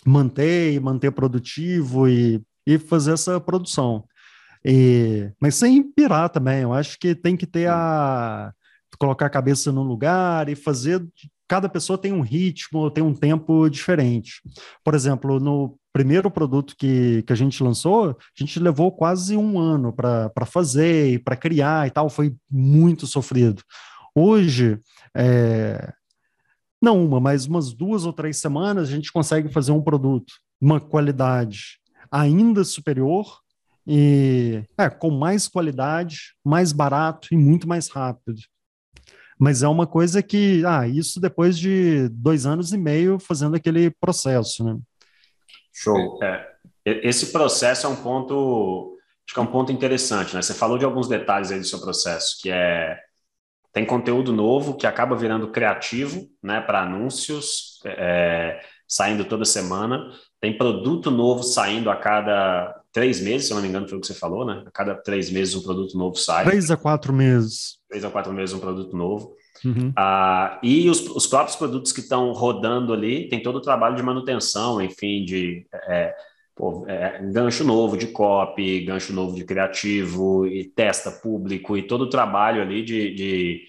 manter 0.06 0.73
e 0.73 0.80
manter 0.82 1.12
produtivo 1.12 2.10
e, 2.10 2.44
e 2.67 2.77
fazer 2.77 3.13
essa 3.13 3.40
produção. 3.40 4.04
E, 4.65 5.31
mas 5.40 5.56
sem 5.56 5.81
pirar 5.81 6.27
também, 6.27 6.63
eu 6.63 6.73
acho 6.73 7.00
que 7.00 7.15
tem 7.15 7.37
que 7.37 7.48
ter 7.48 7.69
a 7.69 8.52
colocar 9.00 9.27
a 9.27 9.29
cabeça 9.29 9.71
no 9.71 9.81
lugar 9.81 10.50
e 10.50 10.58
fazer 10.58 11.02
cada 11.50 11.67
pessoa 11.67 11.97
tem 11.97 12.13
um 12.13 12.21
ritmo, 12.21 12.91
tem 12.91 13.04
um 13.04 13.13
tempo 13.13 13.67
diferente. 13.67 14.39
Por 14.83 14.93
exemplo, 14.93 15.39
no 15.39 15.77
primeiro 15.91 16.29
produto 16.29 16.75
que, 16.77 17.23
que 17.23 17.33
a 17.33 17.35
gente 17.35 17.62
lançou, 17.63 18.12
a 18.12 18.15
gente 18.35 18.60
levou 18.60 18.91
quase 18.91 19.35
um 19.35 19.58
ano 19.58 19.91
para 19.91 20.45
fazer, 20.45 21.23
para 21.23 21.35
criar 21.35 21.87
e 21.87 21.91
tal, 21.91 22.08
foi 22.08 22.35
muito 22.50 23.08
sofrido. 23.08 23.63
Hoje, 24.13 24.79
é, 25.17 25.91
não 26.79 27.04
uma, 27.04 27.19
mas 27.19 27.47
umas 27.47 27.73
duas 27.73 28.06
ou 28.06 28.13
três 28.13 28.37
semanas, 28.37 28.87
a 28.87 28.91
gente 28.91 29.12
consegue 29.12 29.50
fazer 29.50 29.71
um 29.71 29.81
produto, 29.81 30.33
uma 30.62 30.79
qualidade 30.79 31.79
ainda 32.12 32.63
superior 32.63 33.39
e 33.87 34.63
é, 34.77 34.87
com 34.87 35.10
mais 35.10 35.47
qualidade, 35.47 36.35
mais 36.45 36.71
barato 36.71 37.29
e 37.31 37.37
muito 37.37 37.67
mais 37.67 37.89
rápido. 37.89 38.39
Mas 39.40 39.63
é 39.63 39.67
uma 39.67 39.87
coisa 39.87 40.21
que, 40.21 40.63
ah, 40.65 40.85
isso 40.85 41.19
depois 41.19 41.58
de 41.58 42.10
dois 42.10 42.46
anos 42.46 42.73
e 42.73 42.77
meio 42.77 43.17
fazendo 43.17 43.56
aquele 43.56 43.90
processo, 43.90 44.65
né? 44.65 44.77
Show. 45.73 46.21
É, 46.21 46.46
esse 46.85 47.27
processo 47.31 47.87
é 47.87 47.90
um 47.90 47.96
ponto, 47.96 48.98
acho 49.25 49.33
que 49.33 49.40
é 49.40 49.44
um 49.44 49.52
ponto 49.52 49.71
interessante, 49.71 50.35
né? 50.35 50.42
Você 50.42 50.54
falou 50.54 50.77
de 50.77 50.83
alguns 50.83 51.08
detalhes 51.08 51.52
aí 51.52 51.60
do 51.60 51.65
seu 51.65 51.79
processo, 51.79 52.37
que 52.42 52.52
é 52.52 53.00
tem 53.71 53.85
conteúdo 53.85 54.33
novo 54.33 54.75
que 54.75 54.87
acaba 54.87 55.15
virando 55.15 55.52
criativo, 55.52 56.27
né, 56.42 56.60
para 56.60 56.81
anúncios, 56.81 57.79
é, 57.85 58.60
saindo 58.87 59.23
toda 59.23 59.46
semana. 59.46 60.12
Tem 60.42 60.58
produto 60.58 61.12
novo 61.12 61.44
saindo 61.44 61.90
a 61.90 61.96
cada 61.96 62.79
três 62.92 63.19
meses, 63.19 63.48
se 63.48 63.54
eu 63.54 63.56
não 63.56 63.62
me 63.62 63.69
engano, 63.69 63.87
foi 63.87 63.98
o 63.98 64.02
que 64.02 64.08
você 64.08 64.13
falou, 64.13 64.46
né? 64.46 64.63
A 64.65 64.71
cada 64.71 64.96
três 64.96 65.29
meses 65.29 65.56
um 65.56 65.62
produto 65.62 65.98
novo 65.98 66.15
sai. 66.15 66.46
Três 66.46 66.71
a 66.71 66.77
quatro 66.77 67.13
meses. 67.13 67.77
Três 67.87 68.04
a 68.04 68.10
quatro 68.10 68.33
meses 68.33 68.54
um 68.56 68.60
produto 68.60 68.96
novo. 68.96 69.35
Uhum. 69.63 69.92
Ah, 69.96 70.60
e 70.63 70.90
os, 70.90 71.02
os 71.02 71.27
próprios 71.27 71.56
produtos 71.56 71.92
que 71.92 72.00
estão 72.00 72.31
rodando 72.31 72.94
ali, 72.94 73.27
tem 73.27 73.42
todo 73.42 73.58
o 73.58 73.62
trabalho 73.62 73.96
de 73.96 74.04
manutenção, 74.04 74.81
enfim, 74.81 75.25
de 75.25 75.65
é, 75.73 76.13
pô, 76.56 76.85
é, 76.87 77.19
gancho 77.31 77.63
novo 77.63 77.98
de 77.98 78.08
copy, 78.08 78.81
gancho 78.85 79.13
novo 79.13 79.35
de 79.35 79.44
criativo, 79.44 80.46
e 80.46 80.65
testa 80.65 81.12
público, 81.12 81.77
e 81.77 81.83
todo 81.83 82.02
o 82.04 82.10
trabalho 82.10 82.62
ali 82.62 82.83
de, 82.83 83.13
de 83.13 83.62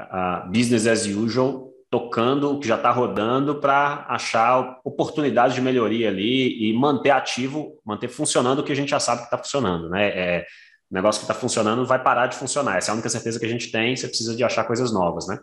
uh, 0.00 0.50
business 0.50 0.86
as 0.86 1.06
usual, 1.06 1.67
tocando 1.90 2.52
o 2.52 2.60
que 2.60 2.68
já 2.68 2.76
está 2.76 2.90
rodando 2.90 3.60
para 3.60 4.04
achar 4.08 4.78
oportunidades 4.84 5.54
de 5.54 5.62
melhoria 5.62 6.08
ali 6.08 6.68
e 6.68 6.72
manter 6.72 7.10
ativo, 7.10 7.80
manter 7.84 8.08
funcionando 8.08 8.58
o 8.58 8.64
que 8.64 8.72
a 8.72 8.76
gente 8.76 8.90
já 8.90 9.00
sabe 9.00 9.20
que 9.20 9.26
está 9.26 9.38
funcionando, 9.38 9.88
né? 9.88 10.08
É, 10.08 10.46
o 10.90 10.94
negócio 10.94 11.20
que 11.20 11.24
está 11.24 11.34
funcionando 11.34 11.86
vai 11.86 12.02
parar 12.02 12.26
de 12.26 12.36
funcionar. 12.36 12.76
Essa 12.76 12.90
é 12.90 12.92
a 12.92 12.94
única 12.94 13.08
certeza 13.08 13.38
que 13.38 13.46
a 13.46 13.48
gente 13.48 13.70
tem. 13.70 13.96
Você 13.96 14.08
precisa 14.08 14.34
de 14.34 14.44
achar 14.44 14.64
coisas 14.64 14.92
novas, 14.92 15.26
né? 15.26 15.38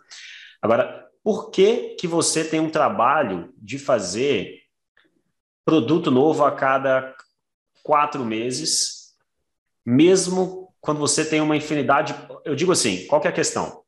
Agora, 0.60 1.04
por 1.22 1.50
que 1.50 1.96
que 1.98 2.06
você 2.06 2.44
tem 2.44 2.60
um 2.60 2.70
trabalho 2.70 3.52
de 3.56 3.78
fazer 3.78 4.60
produto 5.64 6.10
novo 6.10 6.44
a 6.44 6.52
cada 6.52 7.14
quatro 7.82 8.24
meses, 8.24 9.14
mesmo 9.84 10.72
quando 10.80 10.98
você 10.98 11.24
tem 11.24 11.40
uma 11.40 11.56
infinidade? 11.56 12.14
Eu 12.44 12.54
digo 12.54 12.70
assim, 12.70 13.06
qual 13.06 13.20
é 13.24 13.28
a 13.28 13.32
questão? 13.32 13.84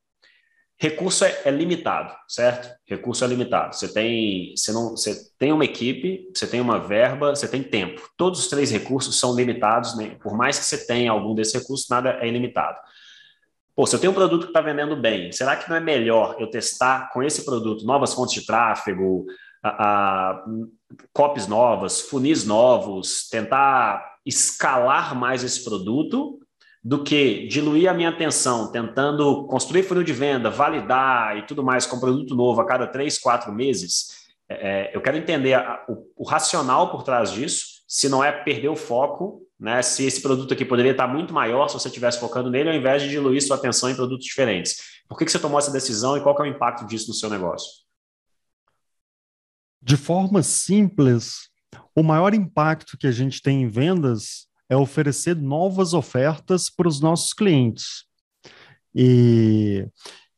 Recurso 0.80 1.24
é, 1.24 1.42
é, 1.44 1.50
limitado, 1.50 2.14
certo? 2.28 2.72
Recurso 2.86 3.24
é 3.24 3.26
limitado. 3.26 3.74
Você 3.74 3.92
tem, 3.92 4.54
você 4.56 4.70
não, 4.70 4.90
você 4.90 5.28
tem 5.36 5.52
uma 5.52 5.64
equipe, 5.64 6.30
você 6.32 6.46
tem 6.46 6.60
uma 6.60 6.78
verba, 6.78 7.34
você 7.34 7.48
tem 7.48 7.64
tempo. 7.64 8.08
Todos 8.16 8.38
os 8.38 8.48
três 8.48 8.70
recursos 8.70 9.18
são 9.18 9.34
limitados, 9.34 9.96
né? 9.96 10.16
por 10.22 10.36
mais 10.36 10.56
que 10.56 10.64
você 10.64 10.86
tenha 10.86 11.10
algum 11.10 11.34
desses 11.34 11.54
recursos, 11.54 11.88
nada 11.88 12.18
é 12.20 12.28
ilimitado. 12.28 12.78
Pô, 13.74 13.86
se 13.86 13.96
eu 13.96 14.00
tenho 14.00 14.12
um 14.12 14.14
produto 14.14 14.42
que 14.42 14.50
está 14.50 14.60
vendendo 14.60 14.94
bem, 14.94 15.32
será 15.32 15.56
que 15.56 15.68
não 15.68 15.76
é 15.76 15.80
melhor 15.80 16.36
eu 16.38 16.48
testar 16.48 17.10
com 17.12 17.24
esse 17.24 17.44
produto 17.44 17.84
novas 17.84 18.14
fontes 18.14 18.34
de 18.34 18.46
tráfego, 18.46 19.26
a, 19.60 19.68
a, 20.32 20.44
copies 21.12 21.48
novas, 21.48 22.00
funis 22.00 22.44
novos, 22.44 23.28
tentar 23.28 24.16
escalar 24.24 25.16
mais 25.16 25.42
esse 25.42 25.64
produto 25.64 26.38
do 26.88 27.04
que 27.04 27.46
diluir 27.48 27.86
a 27.86 27.92
minha 27.92 28.08
atenção 28.08 28.72
tentando 28.72 29.46
construir 29.46 29.82
funil 29.82 30.02
de 30.02 30.14
venda, 30.14 30.48
validar 30.48 31.36
e 31.36 31.42
tudo 31.42 31.62
mais 31.62 31.84
com 31.84 32.00
produto 32.00 32.34
novo 32.34 32.62
a 32.62 32.66
cada 32.66 32.86
três, 32.86 33.18
quatro 33.18 33.52
meses, 33.52 34.26
é, 34.48 34.54
é, 34.54 34.96
eu 34.96 35.02
quero 35.02 35.18
entender 35.18 35.52
a, 35.52 35.84
o, 35.86 36.10
o, 36.16 36.24
racional 36.24 36.90
por 36.90 37.02
trás 37.02 37.30
disso, 37.30 37.82
se 37.86 38.08
não 38.08 38.24
é 38.24 38.32
perder 38.32 38.70
o 38.70 38.74
foco, 38.74 39.46
né? 39.60 39.82
Se 39.82 40.06
esse 40.06 40.22
produto 40.22 40.54
aqui 40.54 40.64
poderia 40.64 40.92
estar 40.92 41.06
muito 41.06 41.34
maior 41.34 41.68
se 41.68 41.74
você 41.74 41.88
estivesse 41.88 42.18
focando 42.18 42.50
nele, 42.50 42.70
ao 42.70 42.74
invés 42.74 43.02
de 43.02 43.10
diluir 43.10 43.46
sua 43.46 43.56
atenção 43.56 43.90
em 43.90 43.94
produtos 43.94 44.24
diferentes. 44.24 45.02
Por 45.06 45.18
que, 45.18 45.26
que 45.26 45.30
você 45.30 45.38
tomou 45.38 45.58
essa 45.58 45.70
decisão 45.70 46.16
e 46.16 46.22
qual 46.22 46.34
é 46.38 46.42
o 46.42 46.46
impacto 46.46 46.86
disso 46.86 47.08
no 47.08 47.14
seu 47.14 47.28
negócio? 47.28 47.68
De 49.82 49.98
forma 49.98 50.42
simples, 50.42 51.50
o 51.94 52.02
maior 52.02 52.32
impacto 52.32 52.96
que 52.96 53.06
a 53.06 53.12
gente 53.12 53.42
tem 53.42 53.64
em 53.64 53.68
vendas 53.68 54.47
é 54.68 54.76
oferecer 54.76 55.36
novas 55.36 55.94
ofertas 55.94 56.68
para 56.68 56.88
os 56.88 57.00
nossos 57.00 57.32
clientes. 57.32 58.04
E, 58.94 59.86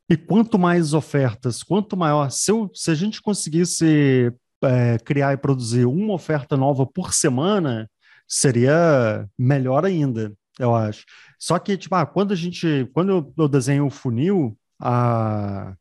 e 0.08 0.16
quanto 0.16 0.58
mais 0.58 0.94
ofertas, 0.94 1.62
quanto 1.62 1.96
maior, 1.96 2.30
se, 2.30 2.50
eu, 2.50 2.70
se 2.74 2.90
a 2.90 2.94
gente 2.94 3.20
conseguisse 3.20 4.32
é, 4.62 4.98
criar 4.98 5.32
e 5.32 5.38
produzir 5.38 5.86
uma 5.86 6.14
oferta 6.14 6.56
nova 6.56 6.86
por 6.86 7.12
semana, 7.12 7.90
seria 8.28 9.26
melhor 9.38 9.84
ainda, 9.84 10.32
eu 10.58 10.74
acho. 10.74 11.04
Só 11.38 11.58
que, 11.58 11.76
tipo, 11.76 11.94
ah, 11.94 12.06
quando 12.06 12.32
a 12.32 12.36
gente, 12.36 12.88
quando 12.92 13.10
eu, 13.10 13.34
eu 13.36 13.48
desenho 13.48 13.86
o 13.86 13.90
funil, 13.90 14.56
a, 14.80 15.74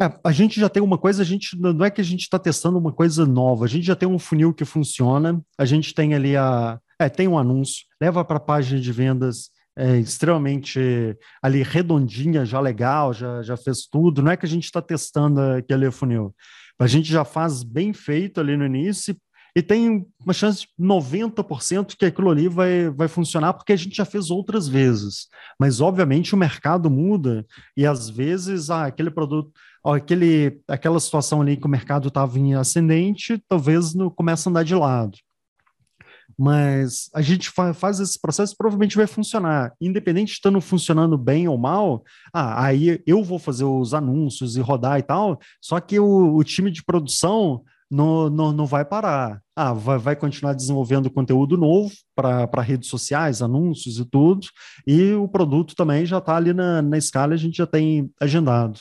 é, 0.00 0.12
a 0.24 0.32
gente 0.32 0.60
já 0.60 0.68
tem 0.68 0.82
uma 0.82 0.98
coisa, 0.98 1.22
a 1.22 1.24
gente 1.24 1.58
não 1.58 1.84
é 1.84 1.90
que 1.90 2.00
a 2.00 2.04
gente 2.04 2.20
está 2.20 2.38
testando 2.38 2.78
uma 2.78 2.92
coisa 2.92 3.26
nova, 3.26 3.64
a 3.64 3.68
gente 3.68 3.86
já 3.86 3.96
tem 3.96 4.08
um 4.08 4.18
funil 4.18 4.52
que 4.52 4.64
funciona, 4.64 5.40
a 5.56 5.64
gente 5.64 5.94
tem 5.94 6.14
ali 6.14 6.36
a, 6.36 6.78
é, 6.98 7.08
tem 7.08 7.28
um 7.28 7.38
anúncio, 7.38 7.84
leva 8.00 8.24
para 8.24 8.38
a 8.38 8.40
página 8.40 8.80
de 8.80 8.92
vendas 8.92 9.50
é, 9.76 9.96
extremamente 9.98 11.16
ali 11.40 11.62
redondinha, 11.62 12.44
já 12.44 12.58
legal, 12.58 13.12
já, 13.12 13.42
já 13.42 13.56
fez 13.56 13.86
tudo. 13.86 14.20
Não 14.20 14.32
é 14.32 14.36
que 14.36 14.44
a 14.44 14.48
gente 14.48 14.64
está 14.64 14.82
testando 14.82 15.40
aquele 15.40 15.90
funil. 15.90 16.34
A 16.80 16.86
gente 16.86 17.08
já 17.10 17.24
faz 17.24 17.62
bem 17.62 17.92
feito 17.92 18.40
ali 18.40 18.56
no 18.56 18.66
início 18.66 19.16
e 19.54 19.62
tem 19.62 20.04
uma 20.24 20.32
chance 20.32 20.62
de 20.62 20.84
90% 20.84 21.96
que 21.96 22.06
aquilo 22.06 22.30
ali 22.30 22.48
vai, 22.48 22.90
vai 22.90 23.08
funcionar 23.08 23.54
porque 23.54 23.72
a 23.72 23.76
gente 23.76 23.96
já 23.96 24.04
fez 24.04 24.30
outras 24.30 24.66
vezes. 24.68 25.28
Mas, 25.58 25.80
obviamente, 25.80 26.34
o 26.34 26.38
mercado 26.38 26.90
muda 26.90 27.46
e, 27.76 27.86
às 27.86 28.10
vezes, 28.10 28.70
ah, 28.70 28.86
aquele 28.86 29.10
produto, 29.10 29.52
aquele, 29.84 30.60
aquela 30.66 31.00
situação 31.00 31.40
ali 31.40 31.56
que 31.56 31.66
o 31.66 31.70
mercado 31.70 32.08
estava 32.08 32.38
em 32.38 32.54
ascendente, 32.54 33.42
talvez 33.48 33.94
não 33.94 34.10
comece 34.10 34.48
a 34.48 34.50
andar 34.50 34.64
de 34.64 34.74
lado 34.74 35.18
mas 36.38 37.10
a 37.12 37.20
gente 37.20 37.50
fa 37.50 37.74
faz 37.74 37.98
esse 37.98 38.20
processo 38.20 38.54
provavelmente 38.56 38.96
vai 38.96 39.06
funcionar. 39.06 39.72
Independente 39.80 40.28
de 40.28 40.32
estando 40.34 40.60
funcionando 40.60 41.18
bem 41.18 41.48
ou 41.48 41.58
mal, 41.58 42.04
ah, 42.32 42.64
aí 42.64 43.02
eu 43.06 43.24
vou 43.24 43.38
fazer 43.38 43.64
os 43.64 43.92
anúncios 43.92 44.56
e 44.56 44.60
rodar 44.60 44.98
e 44.98 45.02
tal, 45.02 45.38
só 45.60 45.80
que 45.80 45.98
o, 45.98 46.36
o 46.36 46.44
time 46.44 46.70
de 46.70 46.84
produção 46.84 47.62
não, 47.90 48.28
não, 48.28 48.52
não 48.52 48.66
vai 48.66 48.84
parar. 48.84 49.40
Ah, 49.56 49.72
vai, 49.72 49.98
vai 49.98 50.14
continuar 50.14 50.52
desenvolvendo 50.52 51.10
conteúdo 51.10 51.56
novo 51.56 51.92
para 52.14 52.62
redes 52.62 52.88
sociais, 52.88 53.42
anúncios 53.42 53.98
e 53.98 54.04
tudo, 54.04 54.46
e 54.86 55.12
o 55.14 55.26
produto 55.26 55.74
também 55.74 56.06
já 56.06 56.18
está 56.18 56.36
ali 56.36 56.52
na, 56.52 56.82
na 56.82 56.98
escala, 56.98 57.34
a 57.34 57.36
gente 57.36 57.56
já 57.56 57.66
tem 57.66 58.10
agendado. 58.20 58.80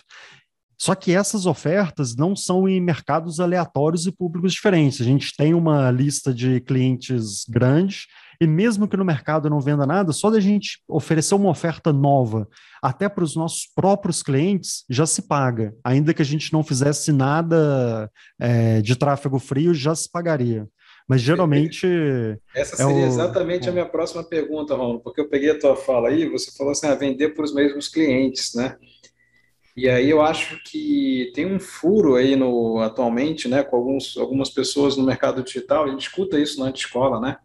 Só 0.78 0.94
que 0.94 1.12
essas 1.12 1.46
ofertas 1.46 2.16
não 2.16 2.36
são 2.36 2.68
em 2.68 2.80
mercados 2.80 3.40
aleatórios 3.40 4.06
e 4.06 4.12
públicos 4.12 4.54
diferentes. 4.54 5.02
A 5.02 5.04
gente 5.04 5.36
tem 5.36 5.54
uma 5.54 5.90
lista 5.90 6.34
de 6.34 6.60
clientes 6.62 7.46
grande 7.50 8.06
e 8.40 8.46
mesmo 8.46 8.88
que 8.88 8.96
no 8.96 9.04
mercado 9.04 9.50
não 9.50 9.60
venda 9.60 9.86
nada, 9.86 10.14
só 10.14 10.30
da 10.30 10.40
gente 10.40 10.80
oferecer 10.88 11.34
uma 11.34 11.50
oferta 11.50 11.92
nova 11.92 12.48
até 12.82 13.10
para 13.10 13.24
os 13.24 13.36
nossos 13.36 13.68
próprios 13.76 14.22
clientes 14.22 14.86
já 14.88 15.08
se 15.08 15.24
paga. 15.24 15.74
Ainda 15.84 16.14
que 16.14 16.22
a 16.22 16.26
gente 16.26 16.54
não 16.54 16.64
fizesse 16.64 17.12
nada 17.12 18.12
é, 18.40 18.80
de 18.82 18.96
tráfego 18.96 19.40
frio, 19.40 19.74
já 19.74 19.96
se 19.96 20.10
pagaria. 20.12 20.68
Mas 21.08 21.22
geralmente. 21.22 21.88
Essa 22.54 22.76
é 22.76 22.78
seria 22.78 23.02
é 23.02 23.06
o... 23.06 23.08
exatamente 23.08 23.70
a 23.70 23.72
minha 23.72 23.86
próxima 23.86 24.24
pergunta, 24.24 24.76
Ron, 24.76 25.00
porque 25.00 25.22
eu 25.22 25.30
peguei 25.30 25.52
a 25.52 25.58
tua 25.58 25.76
fala 25.76 26.10
aí, 26.10 26.30
você 26.30 26.52
falou 26.56 26.72
assim: 26.72 26.88
ah, 26.88 26.96
vender 26.96 27.30
para 27.30 27.46
os 27.46 27.54
mesmos 27.54 27.88
clientes, 27.88 28.54
né? 28.54 28.76
E 29.78 29.88
aí 29.88 30.10
eu 30.10 30.22
acho 30.24 30.60
que 30.64 31.32
tem 31.36 31.46
um 31.46 31.60
furo 31.60 32.16
aí 32.16 32.36
no 32.36 32.80
atualmente, 32.82 33.48
né, 33.48 33.64
com 33.64 33.76
alguns, 33.76 34.18
algumas 34.18 34.50
pessoas 34.50 34.98
no 34.98 35.06
mercado 35.06 35.44
digital, 35.44 35.86
a 35.86 35.90
gente 35.90 36.02
escuta 36.02 36.40
isso 36.40 36.60
na 36.60 36.72
escola, 36.72 37.20
né? 37.22 37.38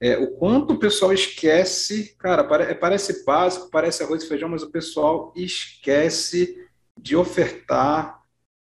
É, 0.00 0.18
o 0.18 0.32
quanto 0.36 0.74
o 0.74 0.78
pessoal 0.78 1.12
esquece, 1.12 2.16
cara, 2.18 2.42
é, 2.64 2.74
parece 2.74 3.24
básico, 3.24 3.70
parece 3.70 4.02
arroz 4.02 4.24
e 4.24 4.28
feijão, 4.28 4.48
mas 4.48 4.62
o 4.62 4.70
pessoal 4.70 5.32
esquece 5.36 6.56
de 6.98 7.16
ofertar 7.16 8.20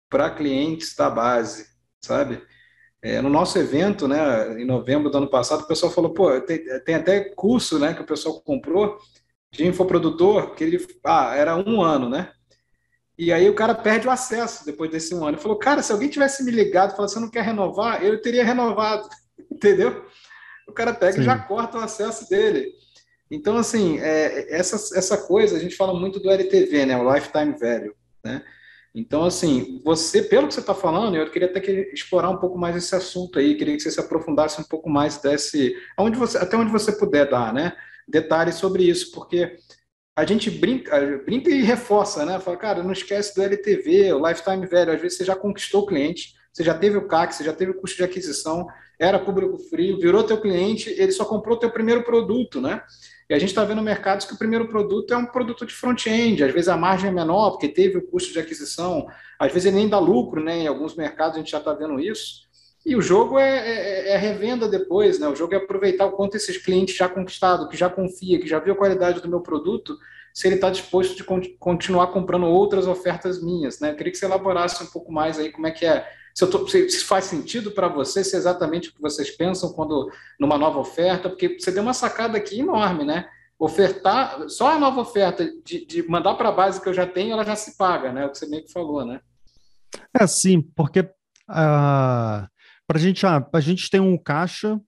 para 0.09 0.29
clientes 0.31 0.95
da 0.95 1.09
base, 1.09 1.67
sabe? 2.03 2.41
É, 3.01 3.21
no 3.21 3.29
nosso 3.29 3.59
evento, 3.59 4.07
né, 4.07 4.61
em 4.61 4.65
novembro 4.65 5.09
do 5.09 5.17
ano 5.17 5.29
passado, 5.29 5.63
o 5.63 5.67
pessoal 5.67 5.91
falou, 5.91 6.13
pô, 6.13 6.39
tem, 6.41 6.63
tem 6.81 6.95
até 6.95 7.21
curso, 7.35 7.79
né, 7.79 7.93
que 7.93 8.01
o 8.01 8.05
pessoal 8.05 8.41
comprou 8.41 8.97
de 9.51 9.65
infoprodutor, 9.67 10.55
que 10.55 10.63
ele, 10.63 10.85
ah, 11.05 11.35
era 11.35 11.55
um 11.57 11.81
ano, 11.81 12.09
né? 12.09 12.31
E 13.17 13.31
aí 13.31 13.49
o 13.49 13.53
cara 13.53 13.75
perde 13.75 14.07
o 14.07 14.11
acesso 14.11 14.65
depois 14.65 14.89
desse 14.89 15.13
um 15.13 15.19
ano. 15.19 15.35
Ele 15.35 15.41
falou, 15.41 15.57
cara, 15.57 15.83
se 15.83 15.91
alguém 15.91 16.09
tivesse 16.09 16.43
me 16.43 16.51
ligado 16.51 16.91
e 16.91 16.95
falado, 16.95 17.09
você 17.09 17.19
não 17.19 17.29
quer 17.29 17.43
renovar, 17.43 18.03
eu 18.03 18.19
teria 18.21 18.43
renovado, 18.43 19.07
entendeu? 19.51 20.05
O 20.67 20.73
cara 20.73 20.93
pega 20.93 21.13
Sim. 21.13 21.21
e 21.21 21.25
já 21.25 21.37
corta 21.37 21.77
o 21.77 21.81
acesso 21.81 22.27
dele. 22.29 22.71
Então, 23.29 23.57
assim, 23.57 23.99
é, 23.99 24.55
essa, 24.55 24.97
essa 24.97 25.17
coisa, 25.17 25.57
a 25.57 25.59
gente 25.59 25.75
fala 25.75 25.97
muito 25.97 26.19
do 26.19 26.29
LTV, 26.29 26.85
né? 26.85 26.97
O 26.97 27.13
Lifetime 27.13 27.57
Value, 27.57 27.95
né? 28.23 28.43
Então, 28.95 29.23
assim, 29.23 29.81
você, 29.83 30.21
pelo 30.21 30.47
que 30.47 30.53
você 30.53 30.59
está 30.59 30.75
falando, 30.75 31.15
eu 31.15 31.29
queria 31.31 31.47
até 31.47 31.59
que 31.59 31.71
explorar 31.91 32.29
um 32.29 32.37
pouco 32.37 32.59
mais 32.59 32.75
esse 32.75 32.95
assunto 32.95 33.39
aí, 33.39 33.55
queria 33.55 33.75
que 33.75 33.81
você 33.81 33.89
se 33.89 33.99
aprofundasse 33.99 34.61
um 34.61 34.63
pouco 34.63 34.87
mais 34.87 35.17
desse, 35.17 35.75
onde 35.97 36.17
você, 36.17 36.37
até 36.37 36.55
onde 36.55 36.71
você 36.71 36.91
puder 36.91 37.27
dar, 37.27 37.51
né? 37.51 37.73
Detalhes 38.07 38.55
sobre 38.55 38.83
isso, 38.83 39.11
porque 39.11 39.57
a 40.15 40.25
gente 40.25 40.51
brinca, 40.51 40.99
brinca 41.25 41.49
e 41.49 41.63
reforça, 41.63 42.25
né? 42.25 42.39
Fala, 42.39 42.57
cara, 42.57 42.83
não 42.83 42.91
esquece 42.91 43.33
do 43.35 43.41
LTV, 43.41 44.13
o 44.13 44.27
lifetime 44.27 44.65
value. 44.67 44.91
Às 44.91 45.01
vezes 45.01 45.17
você 45.17 45.25
já 45.25 45.35
conquistou 45.35 45.81
o 45.81 45.85
cliente, 45.87 46.35
você 46.51 46.63
já 46.63 46.73
teve 46.73 46.97
o 46.97 47.07
CAC, 47.07 47.33
você 47.33 47.43
já 47.43 47.53
teve 47.53 47.71
o 47.71 47.81
custo 47.81 47.97
de 47.97 48.03
aquisição, 48.03 48.67
era 48.99 49.17
público 49.17 49.57
frio, 49.57 49.99
virou 49.99 50.23
teu 50.23 50.39
cliente, 50.39 50.89
ele 50.89 51.11
só 51.11 51.25
comprou 51.25 51.57
teu 51.57 51.71
primeiro 51.71 52.03
produto, 52.03 52.61
né? 52.61 52.83
E 53.27 53.33
a 53.33 53.39
gente 53.39 53.49
está 53.49 53.63
vendo 53.63 53.81
mercados 53.81 54.25
que 54.25 54.33
o 54.33 54.37
primeiro 54.37 54.67
produto 54.67 55.11
é 55.13 55.17
um 55.17 55.25
produto 55.25 55.65
de 55.65 55.73
front-end, 55.73 56.43
às 56.43 56.53
vezes 56.53 56.69
a 56.69 56.77
margem 56.77 57.09
é 57.09 57.13
menor, 57.13 57.51
porque 57.51 57.67
teve 57.67 57.97
o 57.97 58.05
custo 58.05 58.31
de 58.31 58.39
aquisição, 58.39 59.07
às 59.39 59.51
vezes 59.51 59.65
ele 59.65 59.77
nem 59.77 59.89
dá 59.89 59.97
lucro, 59.97 60.43
né? 60.43 60.59
Em 60.59 60.67
alguns 60.67 60.95
mercados 60.95 61.37
a 61.37 61.39
gente 61.39 61.51
já 61.51 61.57
está 61.57 61.73
vendo 61.73 61.99
isso. 61.99 62.43
E 62.85 62.95
o 62.95 63.01
jogo 63.01 63.39
é, 63.39 63.59
é, 63.59 64.09
é, 64.09 64.17
revenda 64.17 64.67
depois, 64.67 65.17
né? 65.17 65.27
O 65.27 65.35
jogo 65.35 65.53
é 65.53 65.57
aproveitar 65.57 66.05
o 66.05 66.11
quanto 66.11 66.35
esses 66.35 66.57
clientes 66.57 66.95
já 66.95 67.07
conquistado, 67.07 67.69
que 67.69 67.77
já 67.77 67.89
confia, 67.89 68.39
que 68.39 68.47
já 68.47 68.59
viu 68.59 68.73
a 68.73 68.77
qualidade 68.77 69.21
do 69.21 69.29
meu 69.29 69.39
produto, 69.39 69.97
se 70.33 70.47
ele 70.47 70.55
está 70.55 70.69
disposto 70.69 71.15
de 71.15 71.23
continuar 71.57 72.07
comprando 72.07 72.45
outras 72.45 72.87
ofertas 72.87 73.41
minhas, 73.41 73.79
né? 73.79 73.91
Eu 73.91 73.95
queria 73.95 74.11
que 74.11 74.17
você 74.17 74.25
elaborasse 74.25 74.83
um 74.83 74.87
pouco 74.87 75.11
mais 75.11 75.39
aí 75.39 75.51
como 75.51 75.67
é 75.67 75.71
que 75.71 75.85
é 75.85 76.05
se, 76.33 76.47
tô, 76.47 76.67
se, 76.67 77.03
faz 77.05 77.25
sentido 77.25 77.71
para 77.71 77.87
você, 77.87 78.23
se 78.23 78.35
é 78.35 78.39
exatamente 78.39 78.89
o 78.89 78.93
que 78.93 79.01
vocês 79.01 79.29
pensam 79.29 79.71
quando 79.71 80.09
numa 80.39 80.57
nova 80.57 80.79
oferta, 80.79 81.29
porque 81.29 81.59
você 81.59 81.71
deu 81.71 81.83
uma 81.83 81.93
sacada 81.93 82.37
aqui 82.37 82.59
enorme, 82.59 83.05
né? 83.05 83.27
Ofertar, 83.59 84.49
só 84.49 84.71
a 84.71 84.79
nova 84.79 84.99
oferta 84.99 85.47
de, 85.63 85.85
de 85.85 86.09
mandar 86.09 86.33
para 86.33 86.49
a 86.49 86.53
base 86.53 86.81
que 86.81 86.89
eu 86.89 86.93
já 86.93 87.05
tenho, 87.05 87.33
ela 87.33 87.45
já 87.45 87.55
se 87.55 87.77
paga, 87.77 88.11
né? 88.11 88.25
O 88.25 88.31
que 88.31 88.39
você 88.39 88.47
meio 88.47 88.63
que 88.63 88.73
falou, 88.73 89.05
né? 89.05 89.21
É 90.19 90.25
sim, 90.25 90.59
porque 90.75 91.07
ah, 91.47 92.47
para 92.93 93.01
gente, 93.01 93.25
ah, 93.25 93.43
a 93.51 93.59
gente 93.59 93.89
tem 93.89 93.99
um 93.99 94.15
caixa, 94.15 94.79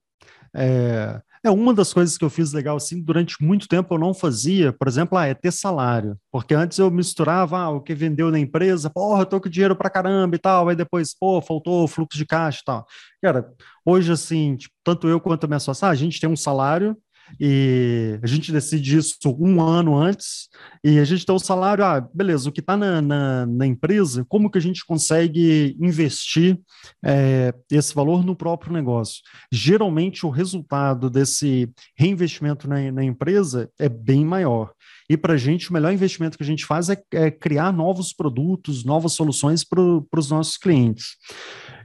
é, 0.54 1.20
é 1.42 1.50
uma 1.50 1.74
das 1.74 1.92
coisas 1.92 2.16
que 2.16 2.24
eu 2.24 2.30
fiz 2.30 2.52
legal 2.52 2.76
assim, 2.76 3.02
durante 3.02 3.42
muito 3.42 3.66
tempo 3.66 3.92
eu 3.92 3.98
não 3.98 4.14
fazia, 4.14 4.72
por 4.72 4.86
exemplo, 4.86 5.18
ah, 5.18 5.26
é 5.26 5.34
ter 5.34 5.50
salário, 5.50 6.16
porque 6.30 6.54
antes 6.54 6.78
eu 6.78 6.88
misturava 6.88 7.58
ah, 7.58 7.70
o 7.70 7.80
que 7.80 7.96
vendeu 7.96 8.30
na 8.30 8.38
empresa, 8.38 8.88
porra, 8.88 9.22
eu 9.22 9.26
tô 9.26 9.40
com 9.40 9.48
dinheiro 9.48 9.74
pra 9.74 9.90
caramba 9.90 10.36
e 10.36 10.38
tal, 10.38 10.68
aí 10.68 10.76
depois, 10.76 11.18
pô, 11.18 11.42
faltou 11.42 11.88
fluxo 11.88 12.16
de 12.16 12.24
caixa 12.24 12.60
e 12.62 12.64
tal. 12.64 12.86
Cara, 13.20 13.52
hoje 13.84 14.12
assim, 14.12 14.54
tipo, 14.54 14.74
tanto 14.84 15.08
eu 15.08 15.20
quanto 15.20 15.44
a 15.44 15.48
minha 15.48 15.58
sócia, 15.58 15.88
ah, 15.88 15.90
a 15.90 15.96
gente 15.96 16.20
tem 16.20 16.30
um 16.30 16.36
salário, 16.36 16.96
e 17.40 18.18
a 18.22 18.26
gente 18.26 18.52
decide 18.52 18.96
isso 18.96 19.16
um 19.38 19.60
ano 19.60 19.96
antes, 19.96 20.48
e 20.82 20.98
a 20.98 21.04
gente 21.04 21.26
tem 21.26 21.34
o 21.34 21.38
salário, 21.38 21.84
ah, 21.84 22.00
beleza, 22.14 22.48
o 22.48 22.52
que 22.52 22.60
está 22.60 22.76
na, 22.76 23.00
na, 23.02 23.46
na, 23.46 23.66
empresa, 23.66 24.24
como 24.28 24.50
que 24.50 24.58
a 24.58 24.60
gente 24.60 24.84
consegue 24.84 25.76
investir 25.80 26.58
é, 27.04 27.52
esse 27.70 27.94
valor 27.94 28.24
no 28.24 28.36
próprio 28.36 28.72
negócio? 28.72 29.22
Geralmente 29.50 30.24
o 30.24 30.30
resultado 30.30 31.10
desse 31.10 31.68
reinvestimento 31.96 32.68
na, 32.68 32.90
na 32.92 33.04
empresa 33.04 33.70
é 33.78 33.88
bem 33.88 34.24
maior. 34.24 34.72
E 35.08 35.16
para 35.16 35.34
a 35.34 35.36
gente, 35.36 35.70
o 35.70 35.72
melhor 35.72 35.92
investimento 35.92 36.36
que 36.36 36.42
a 36.42 36.46
gente 36.46 36.66
faz 36.66 36.88
é, 36.88 37.00
é 37.12 37.30
criar 37.30 37.72
novos 37.72 38.12
produtos, 38.12 38.84
novas 38.84 39.12
soluções 39.12 39.62
para 39.64 39.80
os 39.80 40.30
nossos 40.30 40.56
clientes. 40.56 41.16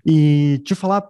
E 0.06 0.60
te 0.66 0.74
falar 0.74 1.08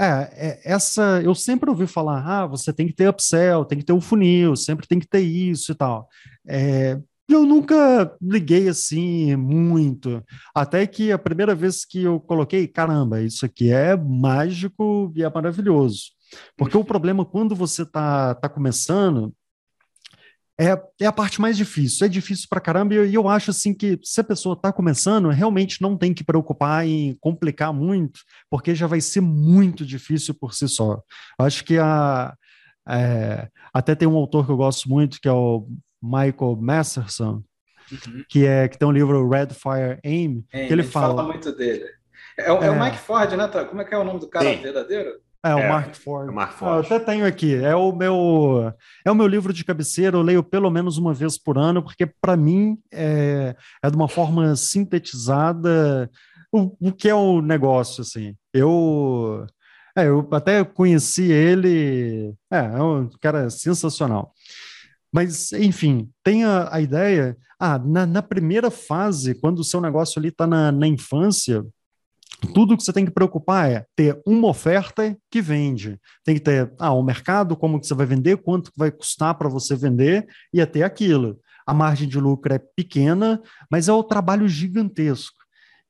é, 0.00 0.30
é, 0.34 0.72
essa 0.72 1.20
eu 1.22 1.34
sempre 1.34 1.68
ouvi 1.68 1.86
falar, 1.86 2.24
ah, 2.26 2.46
você 2.46 2.72
tem 2.72 2.86
que 2.86 2.94
ter 2.94 3.08
upsell, 3.08 3.64
tem 3.64 3.78
que 3.78 3.84
ter 3.84 3.92
o 3.92 3.96
um 3.96 4.00
funil, 4.00 4.56
sempre 4.56 4.86
tem 4.86 4.98
que 4.98 5.06
ter 5.06 5.20
isso 5.20 5.72
e 5.72 5.74
tal. 5.74 6.08
É, 6.48 6.98
eu 7.28 7.44
nunca 7.44 8.16
liguei 8.20 8.68
assim 8.68 9.36
muito, 9.36 10.24
até 10.54 10.86
que 10.86 11.12
a 11.12 11.18
primeira 11.18 11.54
vez 11.54 11.84
que 11.84 12.02
eu 12.02 12.18
coloquei, 12.18 12.66
caramba, 12.66 13.20
isso 13.20 13.44
aqui 13.46 13.70
é 13.70 13.96
mágico 13.96 15.12
e 15.14 15.22
é 15.22 15.30
maravilhoso. 15.30 16.04
Porque 16.56 16.76
o 16.76 16.84
problema 16.84 17.24
quando 17.24 17.54
você 17.54 17.82
está 17.82 18.34
tá 18.34 18.48
começando 18.48 19.32
é, 20.60 20.78
é 21.00 21.06
a 21.06 21.12
parte 21.12 21.40
mais 21.40 21.56
difícil. 21.56 22.04
É 22.04 22.08
difícil 22.08 22.46
para 22.50 22.60
caramba, 22.60 22.94
e 22.94 23.14
eu, 23.14 23.28
acho 23.28 23.50
assim 23.50 23.72
que 23.72 23.98
se 24.02 24.20
a 24.20 24.24
pessoa 24.24 24.52
está 24.52 24.70
começando, 24.70 25.30
realmente 25.30 25.80
não 25.80 25.96
tem 25.96 26.12
que 26.12 26.22
preocupar 26.22 26.86
em 26.86 27.16
complicar 27.18 27.72
muito, 27.72 28.20
porque 28.50 28.74
já 28.74 28.86
vai 28.86 29.00
ser 29.00 29.22
muito 29.22 29.86
difícil 29.86 30.34
por 30.34 30.52
si 30.52 30.68
só. 30.68 31.00
Eu 31.38 31.46
acho 31.46 31.64
que 31.64 31.78
a. 31.78 32.34
É, 32.86 33.48
até 33.72 33.94
tem 33.94 34.06
um 34.06 34.16
autor 34.16 34.44
que 34.44 34.52
eu 34.52 34.56
gosto 34.56 34.88
muito, 34.88 35.18
que 35.20 35.28
é 35.28 35.32
o 35.32 35.66
Michael 36.02 36.56
Masterson, 36.60 37.42
uhum. 37.90 38.24
que, 38.28 38.44
é, 38.44 38.68
que 38.68 38.78
tem 38.78 38.86
um 38.86 38.92
livro 38.92 39.28
Red 39.28 39.48
Fire 39.50 39.98
Aim, 40.04 40.44
é, 40.52 40.66
que 40.66 40.72
ele 40.72 40.82
fala... 40.82 41.14
fala 41.14 41.28
muito 41.28 41.52
dele. 41.52 41.86
É, 42.38 42.48
é, 42.48 42.52
o 42.52 42.62
é. 42.62 42.84
Mike 42.84 42.98
Ford, 42.98 43.32
né? 43.32 43.48
Como 43.48 43.80
é 43.80 43.84
que 43.84 43.94
é 43.94 43.98
o 43.98 44.04
nome 44.04 44.20
do 44.20 44.28
cara 44.28 44.50
Sim. 44.50 44.62
verdadeiro? 44.62 45.20
É, 45.42 45.54
o 45.54 45.58
é, 45.58 45.68
Mark 45.68 45.94
Ford. 45.94 46.28
É 46.28 46.30
o 46.30 46.34
Mark 46.34 46.52
Ford. 46.52 46.72
Ah, 46.72 46.76
eu 46.76 46.96
até 46.96 47.04
tenho 47.12 47.26
aqui. 47.26 47.54
É 47.54 47.74
o 47.74 47.92
meu 47.92 48.72
é 49.04 49.10
o 49.10 49.14
meu 49.14 49.26
livro 49.26 49.52
de 49.52 49.64
cabeceira. 49.64 50.16
Eu 50.16 50.22
leio 50.22 50.42
pelo 50.42 50.70
menos 50.70 50.98
uma 50.98 51.14
vez 51.14 51.38
por 51.38 51.56
ano, 51.56 51.82
porque 51.82 52.06
para 52.06 52.36
mim 52.36 52.78
é, 52.92 53.54
é 53.82 53.90
de 53.90 53.96
uma 53.96 54.08
forma 54.08 54.54
sintetizada 54.56 56.10
o, 56.52 56.76
o 56.88 56.92
que 56.92 57.08
é 57.08 57.14
o 57.14 57.40
negócio, 57.40 58.02
assim. 58.02 58.34
Eu 58.52 59.46
é, 59.96 60.06
eu 60.08 60.26
até 60.32 60.64
conheci 60.64 61.30
ele. 61.30 62.34
É, 62.50 62.58
é 62.58 62.82
um 62.82 63.08
cara 63.20 63.50
sensacional. 63.50 64.32
Mas, 65.12 65.52
enfim, 65.52 66.10
tem 66.22 66.44
a, 66.44 66.68
a 66.74 66.80
ideia. 66.80 67.36
Ah, 67.58 67.78
na, 67.78 68.06
na, 68.06 68.22
primeira 68.22 68.70
fase, 68.70 69.34
quando 69.34 69.58
o 69.58 69.64
seu 69.64 69.80
negócio 69.80 70.18
ali 70.18 70.28
está 70.28 70.46
na, 70.46 70.72
na 70.72 70.86
infância, 70.86 71.64
tudo 72.40 72.76
que 72.76 72.82
você 72.82 72.92
tem 72.92 73.04
que 73.04 73.10
preocupar 73.10 73.70
é 73.70 73.86
ter 73.94 74.20
uma 74.26 74.48
oferta 74.48 75.16
que 75.30 75.40
vende. 75.40 75.98
Tem 76.24 76.34
que 76.34 76.40
ter 76.40 76.72
ah, 76.78 76.92
o 76.92 77.02
mercado, 77.02 77.56
como 77.56 77.80
que 77.80 77.86
você 77.86 77.94
vai 77.94 78.06
vender, 78.06 78.38
quanto 78.38 78.72
vai 78.76 78.90
custar 78.90 79.34
para 79.36 79.48
você 79.48 79.76
vender 79.76 80.26
e 80.52 80.60
até 80.60 80.82
aquilo. 80.82 81.38
A 81.66 81.74
margem 81.74 82.08
de 82.08 82.18
lucro 82.18 82.52
é 82.52 82.58
pequena, 82.58 83.40
mas 83.70 83.88
é 83.88 83.92
o 83.92 84.02
trabalho 84.02 84.48
gigantesco. 84.48 85.36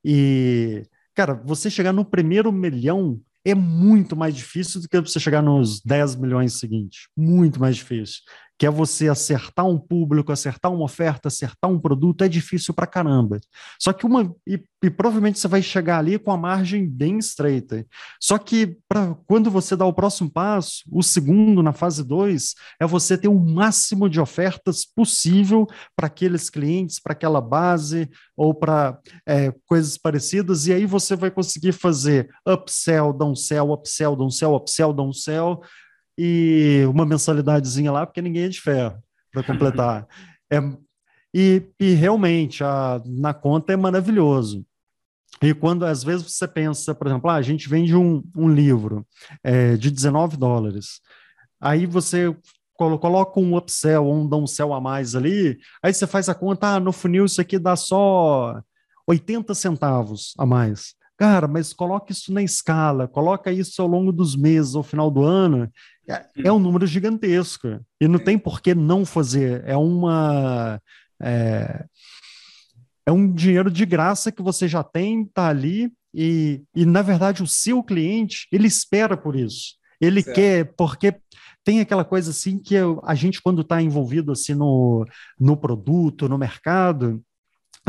E, 0.04 0.82
cara, 1.14 1.34
você 1.44 1.70
chegar 1.70 1.92
no 1.92 2.04
primeiro 2.04 2.52
milhão 2.52 3.20
é 3.44 3.54
muito 3.54 4.14
mais 4.14 4.34
difícil 4.34 4.80
do 4.80 4.88
que 4.88 5.00
você 5.00 5.18
chegar 5.18 5.42
nos 5.42 5.80
10 5.80 6.16
milhões 6.16 6.58
seguintes. 6.58 7.08
Muito 7.16 7.58
mais 7.58 7.76
difícil 7.76 8.20
que 8.60 8.66
é 8.66 8.70
você 8.70 9.08
acertar 9.08 9.66
um 9.66 9.78
público, 9.78 10.30
acertar 10.30 10.70
uma 10.70 10.84
oferta, 10.84 11.28
acertar 11.28 11.70
um 11.70 11.80
produto, 11.80 12.22
é 12.22 12.28
difícil 12.28 12.74
para 12.74 12.86
caramba. 12.86 13.40
Só 13.80 13.90
que 13.90 14.04
uma. 14.04 14.34
E, 14.46 14.62
e, 14.84 14.90
provavelmente 14.90 15.38
você 15.38 15.48
vai 15.48 15.62
chegar 15.62 15.96
ali 15.96 16.18
com 16.18 16.30
a 16.30 16.36
margem 16.36 16.86
bem 16.86 17.16
estreita. 17.16 17.86
Só 18.20 18.36
que 18.36 18.76
pra, 18.86 19.14
quando 19.26 19.50
você 19.50 19.74
dá 19.74 19.86
o 19.86 19.94
próximo 19.94 20.30
passo, 20.30 20.82
o 20.92 21.02
segundo, 21.02 21.62
na 21.62 21.72
fase 21.72 22.04
2, 22.04 22.54
é 22.78 22.86
você 22.86 23.16
ter 23.16 23.28
o 23.28 23.40
máximo 23.40 24.10
de 24.10 24.20
ofertas 24.20 24.84
possível 24.84 25.66
para 25.96 26.08
aqueles 26.08 26.50
clientes, 26.50 27.00
para 27.00 27.14
aquela 27.14 27.40
base, 27.40 28.10
ou 28.36 28.52
para 28.52 28.98
é, 29.26 29.54
coisas 29.66 29.96
parecidas, 29.96 30.66
e 30.66 30.74
aí 30.74 30.84
você 30.84 31.16
vai 31.16 31.30
conseguir 31.30 31.72
fazer 31.72 32.28
upsell, 32.46 33.10
downsell, 33.14 33.72
upsell, 33.72 34.14
downsell, 34.14 34.54
upsell, 34.54 34.92
downsell 34.92 35.62
e 36.22 36.84
uma 36.84 37.06
mensalidadezinha 37.06 37.90
lá, 37.90 38.04
porque 38.04 38.20
ninguém 38.20 38.42
é 38.42 38.48
de 38.48 38.60
ferro 38.60 39.02
para 39.32 39.42
completar. 39.42 40.06
é, 40.52 40.60
e, 41.32 41.62
e 41.80 41.94
realmente, 41.94 42.62
a, 42.62 43.00
na 43.06 43.32
conta 43.32 43.72
é 43.72 43.76
maravilhoso. 43.76 44.62
E 45.40 45.54
quando 45.54 45.86
às 45.86 46.04
vezes 46.04 46.30
você 46.30 46.46
pensa, 46.46 46.94
por 46.94 47.06
exemplo, 47.06 47.30
ah, 47.30 47.36
a 47.36 47.42
gente 47.42 47.70
vende 47.70 47.96
um, 47.96 48.22
um 48.36 48.52
livro 48.52 49.06
é, 49.42 49.78
de 49.78 49.90
19 49.90 50.36
dólares, 50.36 51.00
aí 51.58 51.86
você 51.86 52.36
coloca 52.76 53.40
um 53.40 53.56
upsell 53.56 54.04
ou 54.04 54.14
um 54.14 54.28
downsell 54.28 54.74
a 54.74 54.80
mais 54.80 55.14
ali, 55.14 55.58
aí 55.82 55.94
você 55.94 56.06
faz 56.06 56.28
a 56.28 56.34
conta, 56.34 56.74
ah, 56.74 56.80
no 56.80 56.92
funil 56.92 57.24
isso 57.24 57.40
aqui 57.40 57.58
dá 57.58 57.76
só 57.76 58.60
80 59.06 59.54
centavos 59.54 60.34
a 60.38 60.44
mais. 60.44 60.94
Cara, 61.20 61.46
mas 61.46 61.74
coloca 61.74 62.12
isso 62.12 62.32
na 62.32 62.42
escala, 62.42 63.06
coloca 63.06 63.52
isso 63.52 63.82
ao 63.82 63.86
longo 63.86 64.10
dos 64.10 64.34
meses, 64.34 64.74
ao 64.74 64.82
final 64.82 65.10
do 65.10 65.22
ano, 65.22 65.70
é, 66.10 66.26
é 66.44 66.52
um 66.52 66.58
número 66.58 66.86
gigantesco. 66.86 67.80
E 68.00 68.08
não 68.08 68.18
tem 68.18 68.38
por 68.38 68.60
que 68.60 68.74
não 68.74 69.04
fazer. 69.04 69.62
É 69.64 69.76
uma. 69.76 70.80
É, 71.22 71.84
é 73.06 73.12
um 73.12 73.32
dinheiro 73.32 73.70
de 73.70 73.84
graça 73.86 74.30
que 74.30 74.42
você 74.42 74.68
já 74.68 74.82
tem, 74.82 75.22
está 75.22 75.48
ali, 75.48 75.92
e, 76.14 76.62
e, 76.74 76.84
na 76.84 77.02
verdade, 77.02 77.42
o 77.42 77.46
seu 77.46 77.82
cliente, 77.82 78.46
ele 78.52 78.66
espera 78.66 79.16
por 79.16 79.36
isso. 79.36 79.76
Ele 80.00 80.22
certo. 80.22 80.34
quer, 80.34 80.74
porque 80.76 81.14
tem 81.64 81.80
aquela 81.80 82.04
coisa 82.04 82.30
assim 82.30 82.58
que 82.58 82.74
a 83.04 83.14
gente, 83.14 83.40
quando 83.40 83.62
está 83.62 83.80
envolvido 83.82 84.32
assim 84.32 84.54
no, 84.54 85.06
no 85.38 85.56
produto, 85.56 86.28
no 86.28 86.38
mercado, 86.38 87.22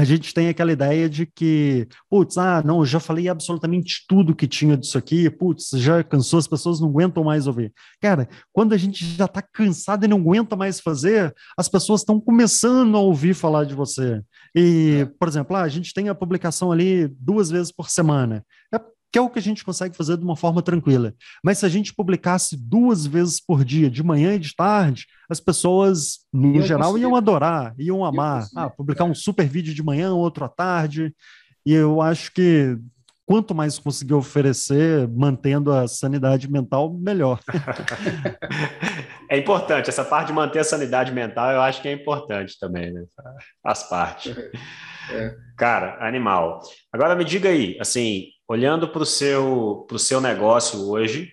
a 0.02 0.04
gente 0.04 0.34
tem 0.34 0.50
aquela 0.50 0.72
ideia 0.72 1.08
de 1.08 1.28
que, 1.28 1.88
putz, 2.10 2.36
ah, 2.36 2.64
não, 2.66 2.84
já 2.84 3.00
falei 3.00 3.30
absolutamente 3.30 4.04
tudo 4.08 4.36
que 4.36 4.48
tinha 4.48 4.76
disso 4.76 4.98
aqui, 4.98 5.30
putz, 5.30 5.70
já 5.76 6.04
cansou, 6.04 6.40
as 6.40 6.48
pessoas 6.48 6.82
não 6.82 6.90
aguentam 6.90 7.24
mais 7.24 7.46
ouvir. 7.46 7.72
Cara, 8.02 8.28
quando 8.52 8.74
a 8.74 8.78
gente 8.78 9.06
já 9.06 9.26
está 9.26 9.44
cansado 9.44 10.04
e 10.04 10.08
não 10.08 10.18
aguenta 10.18 10.56
mais 10.56 10.80
fazer, 10.80 11.32
as 11.56 11.70
pessoas 11.70 12.02
estão 12.02 12.20
começando 12.20 12.98
a 12.98 13.00
ouvir 13.00 13.36
falar 13.36 13.64
de 13.64 13.76
você. 13.76 14.24
E, 14.56 15.08
por 15.20 15.28
exemplo, 15.28 15.56
ah, 15.56 15.62
a 15.62 15.70
gente 15.70 15.94
tem 15.94 16.10
a 16.10 16.16
publicação 16.16 16.72
ali 16.72 17.08
duas 17.08 17.52
vezes 17.52 17.72
por 17.72 17.88
semana. 17.88 18.44
É 18.74 18.80
que 19.12 19.20
é 19.20 19.22
o 19.22 19.30
que 19.30 19.40
a 19.40 19.42
gente 19.42 19.66
consegue 19.66 19.96
fazer 19.96 20.18
de 20.18 20.24
uma 20.24 20.38
forma 20.38 20.62
tranquila. 20.62 21.14
Mas 21.44 21.58
se 21.58 21.66
a 21.66 21.70
gente 21.70 21.94
publicasse 21.94 22.56
duas 22.56 23.06
vezes 23.06 23.42
por 23.42 23.66
dia, 23.66 23.90
de 23.90 24.02
manhã 24.02 24.36
e 24.36 24.40
de 24.40 24.56
tarde, 24.56 25.06
as 25.30 25.40
pessoas, 25.40 26.20
no 26.32 26.58
eu 26.58 26.62
geral, 26.62 26.98
iam 26.98 27.16
adorar, 27.16 27.74
iam 27.78 28.06
amar. 28.06 28.48
Ah, 28.56 28.70
publicar 28.70 29.04
um 29.04 29.14
super 29.14 29.48
vídeo 29.48 29.74
de 29.74 29.84
manhã, 29.84 30.14
outro 30.14 30.46
à 30.46 30.50
tarde. 30.50 31.14
E 31.66 31.74
eu 31.74 32.02
acho 32.02 32.32
que 32.32 32.78
quanto 33.26 33.56
mais 33.56 33.80
conseguir 33.80 34.14
oferecer, 34.14 35.08
mantendo 35.08 35.72
a 35.72 35.88
sanidade 35.88 36.52
mental, 36.52 36.94
melhor. 36.94 37.40
é 39.30 39.38
importante, 39.38 39.90
essa 39.90 40.04
parte 40.04 40.28
de 40.28 40.34
manter 40.34 40.60
a 40.60 40.64
sanidade 40.64 41.14
mental, 41.14 41.52
eu 41.52 41.62
acho 41.62 41.82
que 41.82 41.88
é 41.88 41.94
importante 41.94 42.58
também, 42.60 42.92
né? 42.92 43.04
Faz 43.64 43.84
parte. 43.84 44.36
É. 45.12 45.36
Cara, 45.58 45.98
animal. 46.06 46.60
Agora 46.92 47.16
me 47.16 47.24
diga 47.24 47.50
aí, 47.50 47.78
assim, 47.80 48.26
olhando 48.52 48.90
para 48.90 49.02
o 49.02 49.06
seu, 49.06 49.88
seu 49.98 50.20
negócio 50.20 50.90
hoje, 50.90 51.32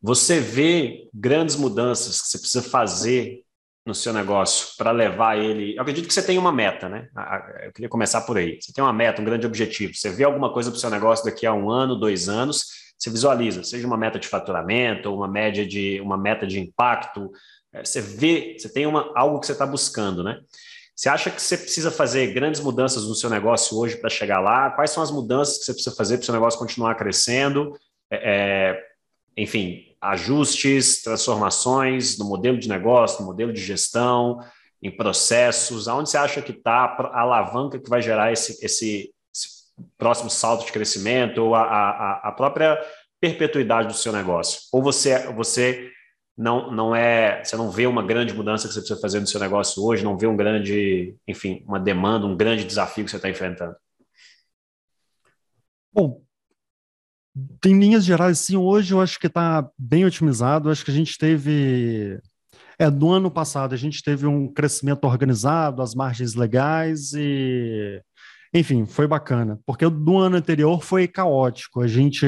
você 0.00 0.38
vê 0.38 1.08
grandes 1.12 1.56
mudanças 1.56 2.22
que 2.22 2.28
você 2.28 2.38
precisa 2.38 2.62
fazer 2.62 3.42
no 3.84 3.92
seu 3.92 4.12
negócio 4.12 4.76
para 4.78 4.92
levar 4.92 5.36
ele. 5.36 5.74
Eu 5.74 5.82
acredito 5.82 6.06
que 6.06 6.14
você 6.14 6.22
tem 6.22 6.38
uma 6.38 6.52
meta, 6.52 6.88
né? 6.88 7.08
Eu 7.64 7.72
queria 7.72 7.88
começar 7.88 8.20
por 8.20 8.38
aí. 8.38 8.60
Você 8.60 8.72
tem 8.72 8.84
uma 8.84 8.92
meta, 8.92 9.20
um 9.20 9.24
grande 9.24 9.46
objetivo. 9.46 9.92
Você 9.92 10.10
vê 10.10 10.22
alguma 10.22 10.52
coisa 10.52 10.70
para 10.70 10.76
o 10.76 10.80
seu 10.80 10.90
negócio 10.90 11.24
daqui 11.24 11.44
a 11.44 11.52
um 11.52 11.68
ano, 11.68 11.96
dois 11.96 12.28
anos, 12.28 12.66
você 12.96 13.10
visualiza, 13.10 13.64
seja 13.64 13.84
uma 13.84 13.96
meta 13.96 14.18
de 14.18 14.28
faturamento, 14.28 15.12
uma 15.12 15.26
média 15.26 15.66
de 15.66 16.00
uma 16.00 16.16
meta 16.16 16.46
de 16.46 16.60
impacto. 16.60 17.32
É, 17.72 17.84
você 17.84 18.00
vê, 18.00 18.56
você 18.56 18.72
tem 18.72 18.86
uma, 18.86 19.10
algo 19.16 19.40
que 19.40 19.46
você 19.46 19.52
está 19.52 19.66
buscando, 19.66 20.22
né? 20.22 20.38
Você 21.00 21.08
acha 21.08 21.30
que 21.30 21.40
você 21.40 21.56
precisa 21.56 21.90
fazer 21.90 22.26
grandes 22.34 22.60
mudanças 22.60 23.06
no 23.06 23.14
seu 23.14 23.30
negócio 23.30 23.74
hoje 23.78 23.96
para 23.96 24.10
chegar 24.10 24.38
lá? 24.38 24.68
Quais 24.68 24.90
são 24.90 25.02
as 25.02 25.10
mudanças 25.10 25.56
que 25.56 25.64
você 25.64 25.72
precisa 25.72 25.96
fazer 25.96 26.18
para 26.18 26.22
o 26.22 26.26
seu 26.26 26.34
negócio 26.34 26.58
continuar 26.58 26.94
crescendo? 26.94 27.74
É, 28.10 28.16
é, 28.16 28.82
enfim, 29.34 29.96
ajustes, 29.98 31.02
transformações 31.02 32.18
no 32.18 32.26
modelo 32.26 32.58
de 32.58 32.68
negócio, 32.68 33.22
no 33.22 33.28
modelo 33.28 33.50
de 33.50 33.62
gestão, 33.62 34.40
em 34.82 34.94
processos. 34.94 35.88
Aonde 35.88 36.10
você 36.10 36.18
acha 36.18 36.42
que 36.42 36.52
está 36.52 36.84
a 36.84 37.20
alavanca 37.22 37.78
que 37.78 37.88
vai 37.88 38.02
gerar 38.02 38.30
esse, 38.30 38.62
esse, 38.62 39.10
esse 39.34 39.48
próximo 39.96 40.28
salto 40.28 40.66
de 40.66 40.72
crescimento 40.72 41.38
ou 41.38 41.54
a, 41.54 41.62
a, 41.62 42.28
a 42.28 42.32
própria 42.32 42.78
perpetuidade 43.18 43.88
do 43.88 43.94
seu 43.94 44.12
negócio? 44.12 44.60
Ou 44.70 44.82
você, 44.82 45.32
você 45.32 45.90
não, 46.40 46.70
não 46.70 46.96
é, 46.96 47.44
você 47.44 47.54
não 47.54 47.70
vê 47.70 47.86
uma 47.86 48.02
grande 48.02 48.32
mudança 48.32 48.66
que 48.66 48.72
você 48.72 48.80
precisa 48.80 48.98
fazer 48.98 49.20
no 49.20 49.26
seu 49.26 49.38
negócio 49.38 49.84
hoje, 49.84 50.02
não 50.02 50.16
vê 50.16 50.26
um 50.26 50.36
grande, 50.36 51.14
enfim, 51.28 51.62
uma 51.66 51.78
demanda, 51.78 52.24
um 52.26 52.34
grande 52.34 52.64
desafio 52.64 53.04
que 53.04 53.10
você 53.10 53.16
está 53.16 53.28
enfrentando? 53.28 53.76
Bom, 55.92 56.22
em 57.66 57.78
linhas 57.78 58.06
gerais, 58.06 58.38
sim, 58.38 58.56
hoje 58.56 58.94
eu 58.94 59.02
acho 59.02 59.18
que 59.18 59.26
está 59.26 59.68
bem 59.78 60.06
otimizado. 60.06 60.70
Acho 60.70 60.82
que 60.82 60.90
a 60.90 60.94
gente 60.94 61.18
teve. 61.18 62.18
É, 62.78 62.88
no 62.88 63.10
ano 63.10 63.30
passado 63.30 63.74
a 63.74 63.76
gente 63.76 64.02
teve 64.02 64.26
um 64.26 64.50
crescimento 64.50 65.04
organizado, 65.04 65.82
as 65.82 65.94
margens 65.94 66.34
legais 66.34 67.12
e 67.12 68.02
enfim, 68.52 68.84
foi 68.84 69.06
bacana, 69.06 69.60
porque 69.64 69.86
no 69.86 70.18
ano 70.18 70.36
anterior 70.36 70.82
foi 70.82 71.06
caótico. 71.06 71.80
A 71.80 71.86
gente 71.86 72.26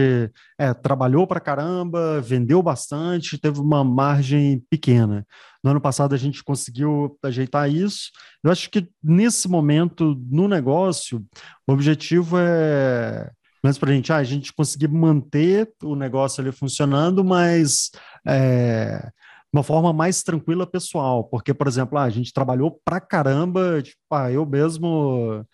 é, 0.57 0.73
trabalhou 0.73 1.27
para 1.27 1.41
caramba, 1.41 2.21
vendeu 2.21 2.63
bastante, 2.63 3.39
teve 3.39 3.61
uma 3.61 3.83
margem 3.83 4.63
pequena. 4.71 5.27
No 5.65 5.73
ano 5.73 5.81
passado 5.81 6.15
a 6.15 6.19
gente 6.19 6.45
conseguiu 6.45 7.19
ajeitar 7.25 7.69
isso. 7.69 8.11
Eu 8.43 8.53
acho 8.53 8.71
que 8.71 8.89
nesse 9.03 9.49
momento 9.49 10.17
no 10.31 10.47
negócio, 10.47 11.25
o 11.67 11.73
objetivo 11.73 12.37
é 12.39 13.31
mas 13.65 13.79
para 13.79 13.91
a 13.91 13.95
gente, 13.95 14.13
ah, 14.13 14.17
a 14.17 14.25
gente 14.25 14.53
conseguir 14.53 14.89
manter 14.89 15.73
o 15.85 15.95
negócio 15.95 16.41
ali 16.43 16.51
funcionando, 16.51 17.23
mas 17.25 17.91
é, 18.27 19.09
uma 19.53 19.63
forma 19.63 19.93
mais 19.93 20.23
tranquila 20.23 20.67
pessoal, 20.67 21.25
porque, 21.25 21.55
por 21.55 21.69
exemplo, 21.69 21.97
ah, 21.97 22.03
a 22.03 22.11
gente 22.11 22.33
trabalhou 22.33 22.81
para 22.85 23.01
caramba, 23.01 23.81
tipo, 23.81 23.99
ah, 24.11 24.33
eu 24.33 24.45
mesmo 24.45 25.45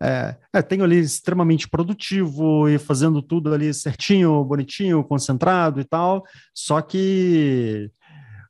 é, 0.00 0.36
é, 0.52 0.62
tenho 0.62 0.84
ali 0.84 0.98
extremamente 0.98 1.68
produtivo 1.68 2.68
e 2.68 2.78
fazendo 2.78 3.20
tudo 3.20 3.52
ali 3.52 3.72
certinho, 3.74 4.44
bonitinho, 4.44 5.02
concentrado 5.02 5.80
e 5.80 5.84
tal. 5.84 6.24
Só 6.54 6.80
que 6.80 7.90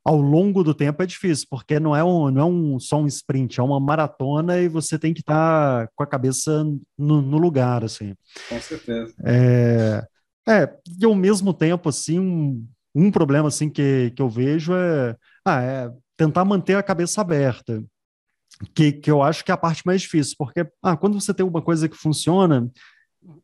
ao 0.05 0.21
longo 0.21 0.63
do 0.63 0.75
tempo 0.75 1.03
é 1.03 1.07
difícil, 1.07 1.47
porque 1.51 1.81
não 1.81 1.95
é, 1.95 2.05
um, 2.05 2.31
não 2.31 2.41
é 2.41 2.45
um, 2.45 2.79
só 2.79 2.99
um 2.99 3.07
sprint, 3.07 3.61
é 3.61 3.63
uma 3.63 3.81
maratona 3.81 4.59
e 4.59 4.69
você 4.69 4.99
tem 4.99 5.13
que 5.13 5.21
estar 5.21 5.87
tá 5.87 5.93
com 5.95 6.03
a 6.03 6.07
cabeça 6.07 6.65
no, 6.97 7.23
no, 7.23 7.39
lugar, 7.39 7.85
assim. 7.85 8.15
Com 8.49 8.61
certeza. 8.61 9.15
É, 9.25 10.07
é, 10.49 10.77
e 10.99 11.05
ao 11.05 11.15
mesmo 11.15 11.53
tempo, 11.53 11.89
assim, 11.89 12.19
um, 12.19 12.67
um 12.95 13.11
problema 13.11 13.49
assim 13.49 13.69
que, 13.69 14.13
que 14.15 14.23
eu 14.23 14.29
vejo 14.29 14.75
é, 14.75 15.17
ah, 15.45 15.63
é 15.63 15.91
tentar 16.17 16.45
manter 16.45 16.75
a 16.75 16.83
cabeça 16.83 17.21
aberta 17.21 17.83
que, 18.75 18.93
que 18.93 19.11
eu 19.11 19.23
acho 19.23 19.45
que 19.45 19.51
é 19.51 19.55
a 19.55 19.59
parte 19.59 19.83
mais 19.87 20.03
difícil, 20.03 20.35
porque 20.39 20.67
ah, 20.83 20.97
quando 20.97 21.21
você 21.21 21.33
tem 21.33 21.47
uma 21.47 21.63
coisa 21.63 21.89
que 21.89 21.97
funciona, 21.97 22.69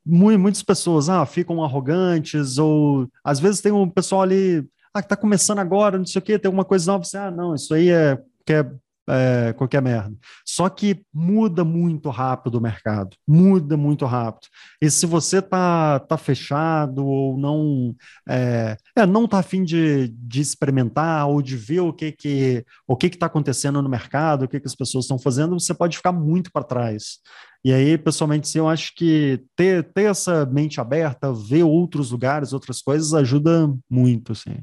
muitas 0.05 0.63
pessoas 0.63 1.09
ah, 1.09 1.25
ficam 1.27 1.63
arrogantes, 1.63 2.59
ou 2.59 3.09
às 3.23 3.39
vezes 3.41 3.61
tem 3.61 3.73
um 3.73 3.89
pessoal 3.89 4.23
ali 4.23 4.67
ah, 4.93 5.01
que 5.01 5.07
está 5.07 5.17
começando 5.17 5.59
agora, 5.59 5.99
não 5.99 6.07
sei 6.07 6.21
o 6.21 6.23
quê, 6.23 6.39
tem 6.39 6.49
alguma 6.49 6.65
coisa 6.65 6.91
nova, 6.91 7.05
você, 7.05 7.17
ah, 7.17 7.31
não, 7.31 7.55
isso 7.55 7.75
aí 7.75 7.91
é, 7.91 8.19
que 8.47 8.53
é 8.53 8.71
é, 9.09 9.53
qualquer 9.53 9.83
merda. 9.83 10.15
Só 10.45 10.69
que 10.69 11.05
muda 11.13 11.65
muito 11.65 12.09
rápido 12.11 12.57
o 12.57 12.61
mercado, 12.61 13.17
muda 13.27 13.77
muito 13.77 14.05
rápido. 14.07 14.49
E 14.81 14.91
se 14.91 15.07
você 15.07 15.43
tá, 15.43 15.99
tá 16.01 16.17
fechado 16.17 17.07
ou 17.07 17.37
não 17.37 17.95
é, 18.29 18.77
é 18.97 19.07
não 19.07 19.27
tá 19.27 19.39
afim 19.39 19.63
de, 19.63 20.09
de 20.09 20.41
experimentar 20.41 21.29
ou 21.29 21.43
de 21.43 21.57
ver 21.57 21.81
o 21.81 21.93
que 21.93 22.13
que 22.13 22.65
o 22.87 22.97
que 22.97 23.11
que 23.11 23.17
está 23.17 23.27
acontecendo 23.27 23.83
no 23.83 23.89
mercado, 23.89 24.45
o 24.45 24.49
que 24.49 24.61
que 24.61 24.67
as 24.67 24.75
pessoas 24.75 25.05
estão 25.05 25.19
fazendo, 25.19 25.59
você 25.59 25.75
pode 25.75 25.97
ficar 25.97 26.13
muito 26.13 26.51
para 26.53 26.65
trás. 26.65 27.19
E 27.65 27.73
aí, 27.73 27.97
pessoalmente, 27.97 28.47
sim, 28.47 28.59
eu 28.59 28.69
acho 28.69 28.95
que 28.95 29.43
ter, 29.57 29.83
ter 29.95 30.11
essa 30.11 30.45
mente 30.45 30.83
aberta, 30.83 31.33
ver 31.33 31.63
outros 31.63 32.11
lugares, 32.11 32.53
outras 32.53 32.83
coisas, 32.83 33.15
ajuda 33.15 33.75
muito, 33.89 34.33
assim. 34.33 34.59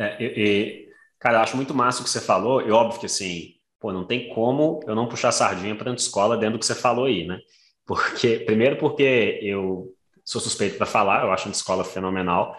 É, 0.00 0.22
e, 0.22 0.26
e, 0.26 0.88
cara, 1.18 1.38
eu 1.38 1.42
acho 1.42 1.56
muito 1.56 1.74
massa 1.74 2.00
o 2.00 2.04
que 2.04 2.10
você 2.10 2.20
falou, 2.20 2.62
e 2.62 2.70
óbvio 2.70 3.00
que, 3.00 3.06
assim, 3.06 3.57
pô, 3.80 3.92
não 3.92 4.04
tem 4.04 4.28
como 4.30 4.80
eu 4.86 4.94
não 4.94 5.08
puxar 5.08 5.32
sardinha 5.32 5.74
para 5.74 5.90
a 5.90 5.94
escola 5.94 6.36
dentro 6.36 6.54
do 6.54 6.60
que 6.60 6.66
você 6.66 6.74
falou 6.74 7.06
aí, 7.06 7.26
né? 7.26 7.38
Porque, 7.86 8.40
primeiro 8.40 8.76
porque 8.76 9.38
eu 9.42 9.94
sou 10.24 10.40
suspeito 10.40 10.76
para 10.76 10.86
falar, 10.86 11.24
eu 11.24 11.32
acho 11.32 11.48
a 11.48 11.50
escola 11.50 11.84
fenomenal, 11.84 12.56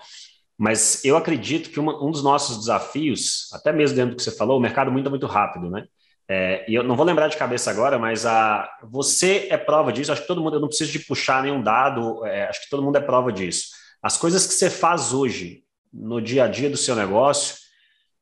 mas 0.57 1.05
eu 1.05 1.15
acredito 1.15 1.69
que 1.69 1.79
uma, 1.79 2.03
um 2.03 2.11
dos 2.11 2.23
nossos 2.23 2.57
desafios, 2.57 3.47
até 3.53 3.71
mesmo 3.71 3.95
dentro 3.95 4.11
do 4.11 4.17
que 4.17 4.23
você 4.23 4.31
falou, 4.31 4.57
o 4.57 4.61
mercado 4.61 4.91
muda 4.91 5.09
muito 5.09 5.25
rápido, 5.25 5.69
né? 5.69 5.85
É, 6.31 6.63
e 6.69 6.75
eu 6.75 6.83
não 6.83 6.95
vou 6.95 7.05
lembrar 7.05 7.27
de 7.27 7.37
cabeça 7.37 7.71
agora, 7.71 7.97
mas 7.97 8.23
a, 8.23 8.69
você 8.83 9.47
é 9.49 9.57
prova 9.57 9.91
disso. 9.91 10.11
Acho 10.11 10.21
que 10.21 10.27
todo 10.27 10.41
mundo, 10.41 10.57
eu 10.57 10.59
não 10.59 10.67
preciso 10.67 10.91
de 10.91 10.99
puxar 10.99 11.41
nenhum 11.41 11.63
dado, 11.63 12.23
é, 12.25 12.47
acho 12.47 12.63
que 12.63 12.69
todo 12.69 12.83
mundo 12.83 12.97
é 12.97 13.01
prova 13.01 13.31
disso. 13.31 13.69
As 14.01 14.15
coisas 14.15 14.45
que 14.45 14.53
você 14.53 14.69
faz 14.69 15.11
hoje, 15.11 15.63
no 15.91 16.21
dia 16.21 16.43
a 16.43 16.47
dia 16.47 16.69
do 16.69 16.77
seu 16.77 16.95
negócio, 16.95 17.55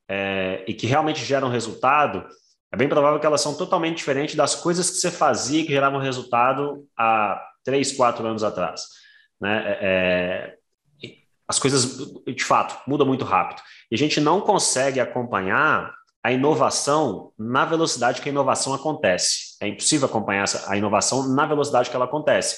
é, 0.08 0.64
e 0.68 0.74
que 0.74 0.88
realmente 0.88 1.26
geram 1.26 1.50
resultado, 1.50 2.26
é 2.72 2.78
bem 2.78 2.90
provável 2.90 3.20
que 3.20 3.26
elas 3.26 3.42
são 3.42 3.56
totalmente 3.56 3.98
diferentes 3.98 4.36
das 4.36 4.56
coisas 4.56 4.90
que 4.90 4.98
você 4.98 5.12
fazia 5.12 5.64
que 5.64 5.72
geravam 5.72 6.00
resultado 6.00 6.86
há 6.98 7.42
três, 7.64 7.92
quatro 7.94 8.26
anos 8.26 8.44
atrás. 8.44 8.82
Né? 9.40 9.64
É, 9.66 9.78
é 9.82 10.58
as 11.48 11.60
coisas, 11.60 11.98
de 12.26 12.44
fato, 12.44 12.78
mudam 12.86 13.08
muito 13.08 13.24
rápido. 13.24 13.62
E 13.90 13.96
a 13.96 13.98
gente 13.98 14.20
não 14.20 14.42
consegue 14.42 15.00
acompanhar 15.00 15.94
a 16.22 16.32
inovação 16.34 17.32
na 17.40 17.64
velocidade 17.64 18.20
que 18.20 18.28
a 18.28 18.32
inovação 18.32 18.74
acontece. 18.74 19.56
É 19.62 19.68
impossível 19.68 20.08
acompanhar 20.08 20.46
a 20.68 20.76
inovação 20.76 21.34
na 21.34 21.46
velocidade 21.46 21.90
que 21.90 21.96
ela 21.96 22.04
acontece. 22.04 22.58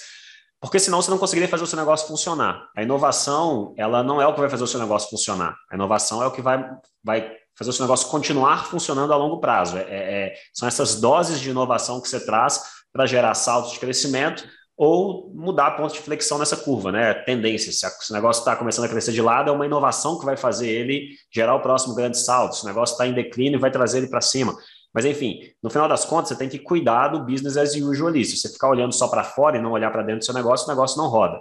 Porque 0.60 0.80
senão 0.80 1.02
você 1.02 1.12
não 1.12 1.20
conseguiria 1.20 1.48
fazer 1.48 1.64
o 1.64 1.68
seu 1.68 1.78
negócio 1.78 2.08
funcionar. 2.08 2.68
A 2.76 2.82
inovação, 2.82 3.76
ela 3.78 4.02
não 4.02 4.20
é 4.20 4.26
o 4.26 4.34
que 4.34 4.40
vai 4.40 4.50
fazer 4.50 4.64
o 4.64 4.68
seu 4.68 4.80
negócio 4.80 5.10
funcionar. 5.10 5.56
A 5.72 5.76
inovação 5.76 6.24
é 6.24 6.26
o 6.26 6.32
que 6.32 6.42
vai, 6.42 6.68
vai 7.04 7.32
fazer 7.60 7.72
o 7.72 7.74
seu 7.74 7.84
negócio 7.84 8.08
continuar 8.08 8.66
funcionando 8.66 9.12
a 9.12 9.18
longo 9.18 9.42
prazo. 9.42 9.78
É, 9.78 9.82
é, 9.82 10.34
são 10.54 10.66
essas 10.66 10.96
doses 11.00 11.42
de 11.42 11.50
inovação 11.50 12.00
que 12.02 12.08
você 12.08 12.26
traz 12.26 12.64
para 12.92 13.06
gerar 13.06 13.34
saltos 13.36 13.74
de 13.74 13.80
crescimento 13.80 14.48
ou 14.78 15.30
mudar 15.36 15.72
ponto 15.72 15.94
de 15.94 16.00
flexão 16.00 16.38
nessa 16.38 16.56
curva, 16.56 16.90
né? 16.90 17.14
Tendência. 17.14 17.70
Se 17.70 17.86
o 18.12 18.14
negócio 18.14 18.40
está 18.40 18.56
começando 18.56 18.86
a 18.86 18.88
crescer 18.88 19.12
de 19.12 19.22
lado, 19.22 19.50
é 19.50 19.54
uma 19.54 19.66
inovação 19.66 20.18
que 20.18 20.26
vai 20.26 20.38
fazer 20.38 20.70
ele 20.70 21.10
gerar 21.30 21.54
o 21.56 21.62
próximo 21.62 21.94
grande 21.94 22.18
salto. 22.18 22.56
Se 22.56 22.64
o 22.64 22.68
negócio 22.68 22.94
está 22.94 23.06
em 23.06 23.14
declínio, 23.14 23.60
vai 23.60 23.70
trazer 23.70 23.98
ele 23.98 24.08
para 24.08 24.22
cima. 24.22 24.56
Mas, 24.94 25.04
enfim, 25.04 25.42
no 25.62 25.70
final 25.70 25.90
das 25.90 26.06
contas, 26.06 26.30
você 26.30 26.36
tem 26.38 26.48
que 26.48 26.60
cuidar 26.60 27.10
do 27.10 27.26
business 27.26 27.58
as 27.58 27.76
usual 27.76 28.08
ali. 28.08 28.24
Se 28.24 28.38
você 28.38 28.48
ficar 28.48 28.70
olhando 28.70 28.94
só 28.94 29.10
para 29.10 29.26
fora 29.26 29.58
e 29.58 29.62
não 29.62 29.72
olhar 29.72 29.92
para 29.92 30.02
dentro 30.02 30.20
do 30.20 30.26
seu 30.26 30.34
negócio, 30.34 30.66
o 30.66 30.70
negócio 30.70 30.98
não 30.98 31.10
roda. 31.10 31.38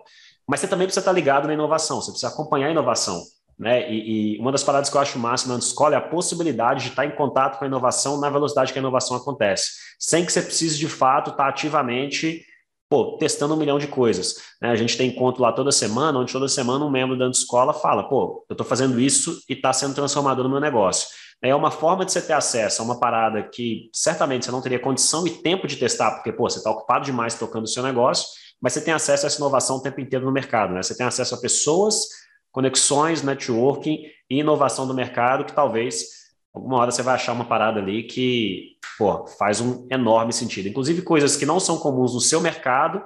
Mas 0.48 0.58
você 0.58 0.66
também 0.66 0.88
precisa 0.88 1.00
estar 1.00 1.12
ligado 1.12 1.46
na 1.46 1.54
inovação, 1.54 2.00
você 2.00 2.10
precisa 2.10 2.32
acompanhar 2.32 2.66
a 2.66 2.70
inovação. 2.72 3.22
Né? 3.58 3.90
E, 3.90 4.36
e 4.36 4.38
uma 4.38 4.52
das 4.52 4.62
paradas 4.62 4.88
que 4.88 4.96
eu 4.96 5.00
acho 5.00 5.18
máxima 5.18 5.54
na 5.54 5.58
escola 5.58 5.94
é 5.94 5.98
a 5.98 6.02
possibilidade 6.02 6.84
de 6.84 6.90
estar 6.90 7.04
em 7.04 7.10
contato 7.10 7.58
com 7.58 7.64
a 7.64 7.66
inovação 7.66 8.20
na 8.20 8.30
velocidade 8.30 8.72
que 8.72 8.78
a 8.78 8.82
inovação 8.82 9.16
acontece, 9.16 9.72
sem 9.98 10.24
que 10.24 10.32
você 10.32 10.40
precise 10.40 10.78
de 10.78 10.88
fato 10.88 11.30
estar 11.30 11.48
ativamente 11.48 12.44
pô, 12.88 13.16
testando 13.18 13.54
um 13.54 13.56
milhão 13.56 13.78
de 13.78 13.86
coisas. 13.86 14.36
Né? 14.62 14.70
A 14.70 14.76
gente 14.76 14.96
tem 14.96 15.10
encontro 15.10 15.42
lá 15.42 15.52
toda 15.52 15.70
semana, 15.70 16.18
onde 16.18 16.32
toda 16.32 16.48
semana 16.48 16.84
um 16.84 16.90
membro 16.90 17.18
da 17.18 17.28
escola 17.28 17.74
fala, 17.74 18.08
pô, 18.08 18.44
eu 18.48 18.54
estou 18.54 18.66
fazendo 18.66 18.98
isso 18.98 19.42
e 19.48 19.52
está 19.52 19.72
sendo 19.72 19.94
transformador 19.94 20.44
no 20.44 20.50
meu 20.50 20.60
negócio. 20.60 21.08
É 21.42 21.54
uma 21.54 21.70
forma 21.70 22.04
de 22.04 22.10
você 22.10 22.20
ter 22.20 22.32
acesso 22.32 22.82
a 22.82 22.84
uma 22.84 22.98
parada 22.98 23.42
que 23.42 23.90
certamente 23.92 24.44
você 24.44 24.50
não 24.50 24.60
teria 24.60 24.78
condição 24.78 25.26
e 25.26 25.30
tempo 25.30 25.66
de 25.66 25.76
testar, 25.76 26.12
porque 26.12 26.32
pô, 26.32 26.48
você 26.48 26.58
está 26.58 26.70
ocupado 26.70 27.04
demais 27.04 27.34
tocando 27.34 27.64
o 27.64 27.68
seu 27.68 27.82
negócio, 27.82 28.26
mas 28.60 28.72
você 28.72 28.80
tem 28.80 28.92
acesso 28.92 29.24
a 29.24 29.28
essa 29.28 29.38
inovação 29.38 29.76
o 29.76 29.82
tempo 29.82 30.00
inteiro 30.00 30.24
no 30.24 30.32
mercado. 30.32 30.74
Né? 30.74 30.82
Você 30.82 30.96
tem 30.96 31.06
acesso 31.06 31.34
a 31.34 31.38
pessoas, 31.38 32.08
conexões, 32.50 33.22
networking 33.22 34.04
e 34.30 34.40
inovação 34.40 34.86
do 34.86 34.94
mercado 34.94 35.44
que 35.44 35.52
talvez 35.52 36.06
alguma 36.52 36.78
hora 36.78 36.90
você 36.90 37.02
vai 37.02 37.14
achar 37.14 37.32
uma 37.32 37.44
parada 37.44 37.80
ali 37.80 38.02
que 38.02 38.76
pô, 38.98 39.26
faz 39.26 39.60
um 39.60 39.86
enorme 39.90 40.32
sentido. 40.32 40.68
Inclusive 40.68 41.02
coisas 41.02 41.36
que 41.36 41.46
não 41.46 41.60
são 41.60 41.78
comuns 41.78 42.14
no 42.14 42.20
seu 42.20 42.40
mercado. 42.40 43.02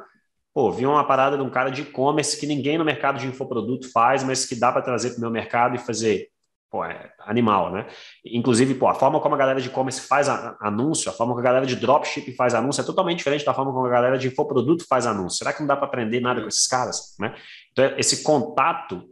Pô, 0.55 0.71
vi 0.71 0.87
uma 0.87 1.05
parada 1.05 1.37
de 1.37 1.43
um 1.43 1.51
cara 1.51 1.71
de 1.71 1.83
e-commerce 1.83 2.39
que 2.39 2.47
ninguém 2.47 2.77
no 2.77 2.85
mercado 2.85 3.19
de 3.19 3.27
infoproduto 3.27 3.91
faz, 3.91 4.23
mas 4.23 4.45
que 4.45 4.55
dá 4.55 4.71
para 4.71 4.83
trazer 4.83 5.11
para 5.11 5.19
o 5.19 5.21
meu 5.21 5.31
mercado 5.31 5.75
e 5.77 5.79
fazer 5.79 6.29
pô, 6.73 6.83
é 6.83 7.13
animal, 7.27 7.71
né? 7.71 7.87
Inclusive, 8.25 8.75
pô, 8.75 8.89
a 8.89 8.95
forma 8.95 9.21
como 9.21 9.35
a 9.35 9.39
galera 9.39 9.61
de 9.61 9.69
e-commerce 9.69 10.01
faz 10.01 10.27
anúncio, 10.59 11.11
a 11.11 11.13
forma 11.13 11.35
como 11.35 11.41
a 11.41 11.45
galera 11.45 11.67
de 11.67 11.77
dropship 11.77 12.33
faz 12.33 12.55
anúncio 12.55 12.81
é 12.81 12.85
totalmente 12.85 13.19
diferente 13.19 13.45
da 13.45 13.53
forma 13.53 13.71
como 13.71 13.85
a 13.85 13.91
galera 13.91 14.17
de 14.17 14.29
infoproduto 14.29 14.87
faz 14.89 15.07
anúncio. 15.07 15.39
Será 15.39 15.53
que 15.53 15.61
não 15.61 15.67
dá 15.67 15.77
para 15.77 15.85
aprender 15.85 16.21
nada 16.21 16.41
com 16.41 16.49
esses 16.49 16.67
caras, 16.67 17.15
né? 17.21 17.35
Então, 17.73 17.85
esse 17.99 18.23
contato, 18.23 19.05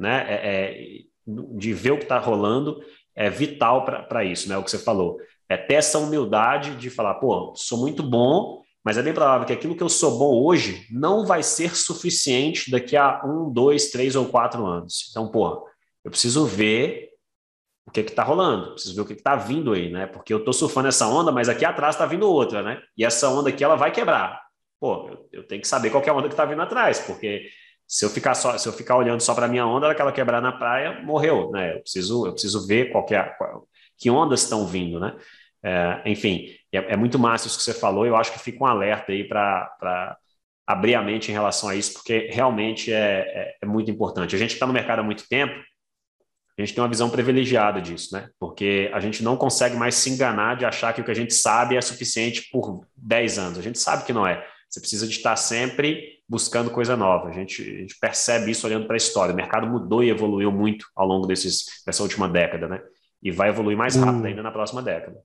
né, 0.00 0.24
é, 0.28 0.34
é, 0.34 1.00
de 1.26 1.72
ver 1.74 1.92
o 1.92 1.98
que 1.98 2.04
está 2.04 2.18
rolando 2.18 2.80
é 3.14 3.28
vital 3.28 3.84
para 3.84 4.24
isso, 4.24 4.48
né? 4.48 4.56
O 4.56 4.64
que 4.64 4.70
você 4.70 4.78
falou. 4.78 5.18
É 5.48 5.56
ter 5.56 5.74
essa 5.74 5.98
humildade 5.98 6.76
de 6.76 6.88
falar, 6.88 7.14
pô, 7.14 7.52
sou 7.54 7.78
muito 7.78 8.02
bom, 8.02 8.62
mas 8.82 8.96
é 8.96 9.02
bem 9.02 9.12
provável 9.12 9.46
que 9.46 9.52
aquilo 9.52 9.76
que 9.76 9.82
eu 9.82 9.88
sou 9.88 10.18
bom 10.18 10.42
hoje 10.42 10.86
não 10.90 11.26
vai 11.26 11.42
ser 11.42 11.76
suficiente 11.76 12.70
daqui 12.70 12.96
a 12.96 13.20
um, 13.24 13.52
dois, 13.52 13.90
três 13.90 14.16
ou 14.16 14.26
quatro 14.26 14.64
anos. 14.64 15.08
Então, 15.10 15.30
pô, 15.30 15.68
eu 16.02 16.10
preciso 16.10 16.46
ver 16.46 17.10
o 17.86 17.90
que 17.90 18.00
está 18.00 18.22
rolando, 18.22 18.72
preciso 18.72 18.94
ver 18.94 19.00
o 19.02 19.06
que 19.06 19.12
está 19.12 19.36
vindo 19.36 19.72
aí, 19.72 19.90
né? 19.90 20.06
Porque 20.06 20.32
eu 20.32 20.38
estou 20.38 20.54
surfando 20.54 20.88
essa 20.88 21.06
onda, 21.06 21.30
mas 21.30 21.48
aqui 21.48 21.64
atrás 21.64 21.96
está 21.96 22.06
vindo 22.06 22.30
outra, 22.30 22.62
né? 22.62 22.80
E 22.96 23.04
essa 23.04 23.28
onda 23.28 23.50
aqui 23.50 23.62
ela 23.62 23.76
vai 23.76 23.90
quebrar. 23.90 24.40
Pô, 24.78 25.08
eu, 25.08 25.28
eu 25.32 25.46
tenho 25.46 25.60
que 25.60 25.68
saber 25.68 25.90
qual 25.90 26.02
é 26.02 26.08
a 26.08 26.14
onda 26.14 26.28
que 26.28 26.34
está 26.34 26.44
vindo 26.46 26.62
atrás, 26.62 27.00
porque 27.00 27.50
se 27.90 28.04
eu 28.04 28.08
ficar 28.08 28.36
só, 28.36 28.56
se 28.56 28.68
eu 28.68 28.72
ficar 28.72 28.96
olhando 28.96 29.20
só 29.20 29.34
para 29.34 29.48
minha 29.48 29.66
onda, 29.66 29.86
ela 29.86 29.94
que 29.96 30.00
ela 30.00 30.12
quebrar 30.12 30.40
na 30.40 30.52
praia, 30.52 31.02
morreu, 31.02 31.50
né? 31.50 31.74
Eu 31.74 31.80
preciso, 31.80 32.24
eu 32.24 32.30
preciso 32.30 32.64
ver 32.64 32.92
qual 32.92 33.04
que, 33.04 33.16
é, 33.16 33.22
qual, 33.36 33.66
que 33.98 34.08
ondas 34.08 34.44
estão 34.44 34.64
vindo, 34.64 35.00
né? 35.00 35.16
É, 35.60 36.00
enfim, 36.06 36.46
é, 36.70 36.92
é, 36.92 36.96
muito 36.96 37.18
massa 37.18 37.48
isso 37.48 37.58
que 37.58 37.64
você 37.64 37.74
falou. 37.74 38.06
Eu 38.06 38.14
acho 38.14 38.32
que 38.32 38.38
fica 38.38 38.62
um 38.62 38.66
alerta 38.66 39.10
aí 39.10 39.26
para 39.26 40.16
abrir 40.64 40.94
a 40.94 41.02
mente 41.02 41.30
em 41.30 41.34
relação 41.34 41.68
a 41.68 41.74
isso, 41.74 41.94
porque 41.94 42.28
realmente 42.30 42.92
é, 42.92 43.22
é, 43.26 43.56
é 43.60 43.66
muito 43.66 43.90
importante. 43.90 44.36
A 44.36 44.38
gente 44.38 44.54
está 44.54 44.68
no 44.68 44.72
mercado 44.72 45.00
há 45.00 45.02
muito 45.02 45.28
tempo, 45.28 45.52
a 46.56 46.62
gente 46.62 46.72
tem 46.72 46.82
uma 46.82 46.88
visão 46.88 47.10
privilegiada 47.10 47.82
disso, 47.82 48.14
né? 48.14 48.28
Porque 48.38 48.88
a 48.94 49.00
gente 49.00 49.20
não 49.20 49.36
consegue 49.36 49.74
mais 49.74 49.96
se 49.96 50.10
enganar 50.10 50.56
de 50.56 50.64
achar 50.64 50.92
que 50.92 51.00
o 51.00 51.04
que 51.04 51.10
a 51.10 51.14
gente 51.14 51.34
sabe 51.34 51.76
é 51.76 51.80
suficiente 51.80 52.50
por 52.52 52.86
10 52.96 53.38
anos. 53.38 53.58
A 53.58 53.62
gente 53.62 53.80
sabe 53.80 54.04
que 54.04 54.12
não 54.12 54.24
é. 54.24 54.46
Você 54.68 54.78
precisa 54.78 55.08
de 55.08 55.16
estar 55.16 55.34
sempre 55.34 56.19
buscando 56.30 56.70
coisa 56.70 56.96
nova. 56.96 57.28
A 57.28 57.32
gente, 57.32 57.60
a 57.60 57.80
gente 57.80 57.98
percebe 58.00 58.52
isso 58.52 58.64
olhando 58.64 58.86
para 58.86 58.94
a 58.94 58.96
história. 58.96 59.34
O 59.34 59.36
mercado 59.36 59.66
mudou 59.66 60.04
e 60.04 60.10
evoluiu 60.10 60.52
muito 60.52 60.86
ao 60.94 61.04
longo 61.04 61.26
desses, 61.26 61.64
dessa 61.84 62.04
última 62.04 62.28
década, 62.28 62.68
né? 62.68 62.80
E 63.20 63.32
vai 63.32 63.48
evoluir 63.48 63.76
mais 63.76 63.96
rápido 63.96 64.24
ainda 64.24 64.40
na 64.40 64.52
próxima 64.52 64.80
década. 64.80 65.18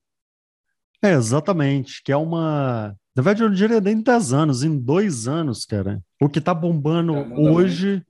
É, 1.04 1.12
exatamente. 1.12 2.02
Que 2.04 2.12
é 2.12 2.18
uma. 2.18 2.96
Na 3.16 3.22
verdade, 3.22 3.44
eu 3.44 3.50
diria 3.50 3.80
nem 3.80 3.94
em 3.94 4.02
10 4.02 4.34
anos, 4.34 4.64
em 4.64 4.78
dois 4.78 5.28
anos, 5.28 5.64
cara. 5.64 6.02
O 6.20 6.28
que 6.28 6.40
está 6.40 6.56
bombando 6.56 7.16
é, 7.16 7.34
hoje 7.38 8.04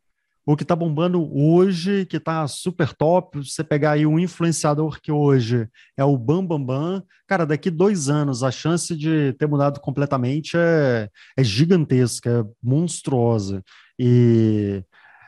o 0.46 0.56
que 0.56 0.64
está 0.64 0.76
bombando 0.76 1.28
hoje, 1.36 2.06
que 2.06 2.18
está 2.18 2.48
super 2.48 2.93
top, 2.93 3.39
você 3.43 3.64
pegar 3.64 3.91
aí 3.91 4.06
um 4.06 4.20
influenciador 4.20 5.02
que 5.02 5.12
hoje 5.12 5.68
é 5.98 6.04
o 6.04 6.18
Bam 6.18 6.46
Bam 6.46 6.64
Bam, 6.64 7.04
cara, 7.28 7.46
daqui 7.46 7.72
dois 7.72 8.10
anos 8.10 8.43
a 8.43 8.52
chance 8.52 8.96
de 8.96 9.34
ter 9.34 9.48
mudado 9.48 9.80
completamente 9.80 10.56
é, 10.56 11.10
é 11.36 11.43
gigantesca, 11.43 12.30
é 12.30 12.43
monstruosa. 12.62 13.64
E, 13.98 14.84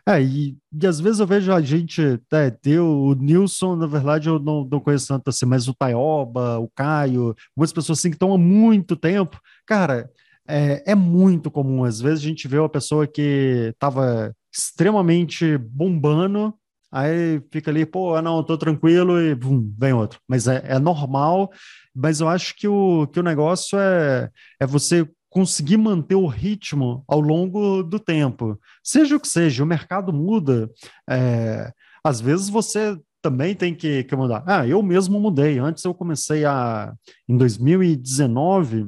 é, 0.07 0.21
e, 0.21 0.55
e, 0.71 0.87
às 0.87 0.99
vezes 0.99 1.19
eu 1.19 1.25
vejo 1.27 1.51
a 1.51 1.61
gente, 1.61 2.01
é, 2.31 2.51
ter 2.51 2.79
o, 2.79 3.15
Nilson, 3.15 3.75
na 3.75 3.87
verdade 3.87 4.29
eu 4.29 4.37
não, 4.37 4.63
não 4.69 4.79
conheço 4.79 5.07
tanto 5.07 5.29
assim, 5.29 5.45
mas 5.47 5.67
o 5.67 5.73
Taioba, 5.73 6.59
o 6.59 6.69
Caio, 6.75 7.35
algumas 7.55 7.73
pessoas 7.73 7.99
assim 7.99 8.09
que 8.09 8.15
estão 8.15 8.33
há 8.33 8.37
muito 8.37 8.95
tempo, 8.95 9.39
cara, 9.65 10.09
é, 10.47 10.91
é 10.91 10.95
muito 10.95 11.51
comum. 11.51 11.83
Às 11.83 11.99
vezes 11.99 12.19
a 12.23 12.27
gente 12.27 12.47
vê 12.47 12.57
uma 12.59 12.69
pessoa 12.69 13.05
que 13.07 13.71
estava 13.73 14.33
extremamente 14.51 15.57
bombando, 15.57 16.53
aí 16.91 17.41
fica 17.51 17.71
ali, 17.71 17.85
pô, 17.85 18.19
não, 18.21 18.43
tô 18.43 18.57
tranquilo 18.57 19.19
e 19.19 19.35
bum, 19.35 19.73
vem 19.77 19.93
outro. 19.93 20.19
Mas 20.27 20.47
é, 20.47 20.63
é 20.65 20.79
normal, 20.79 21.51
mas 21.93 22.19
eu 22.19 22.27
acho 22.27 22.55
que 22.55 22.67
o, 22.67 23.07
que 23.07 23.19
o 23.19 23.23
negócio 23.23 23.77
é, 23.79 24.29
é 24.59 24.65
você 24.65 25.07
conseguir 25.29 25.77
manter 25.77 26.15
o 26.15 26.25
ritmo 26.25 27.03
ao 27.07 27.19
longo 27.19 27.83
do 27.83 27.99
tempo. 27.99 28.59
Seja 28.83 29.15
o 29.15 29.19
que 29.19 29.27
seja, 29.27 29.63
o 29.63 29.67
mercado 29.67 30.11
muda. 30.13 30.69
É, 31.09 31.71
às 32.03 32.19
vezes 32.21 32.49
você 32.49 32.97
também 33.21 33.53
tem 33.53 33.75
que, 33.75 34.03
que 34.03 34.15
mudar. 34.15 34.43
Ah, 34.47 34.65
eu 34.65 34.81
mesmo 34.81 35.19
mudei. 35.19 35.59
Antes 35.59 35.83
eu 35.83 35.93
comecei 35.93 36.45
a. 36.45 36.93
Em 37.27 37.37
2019, 37.37 38.87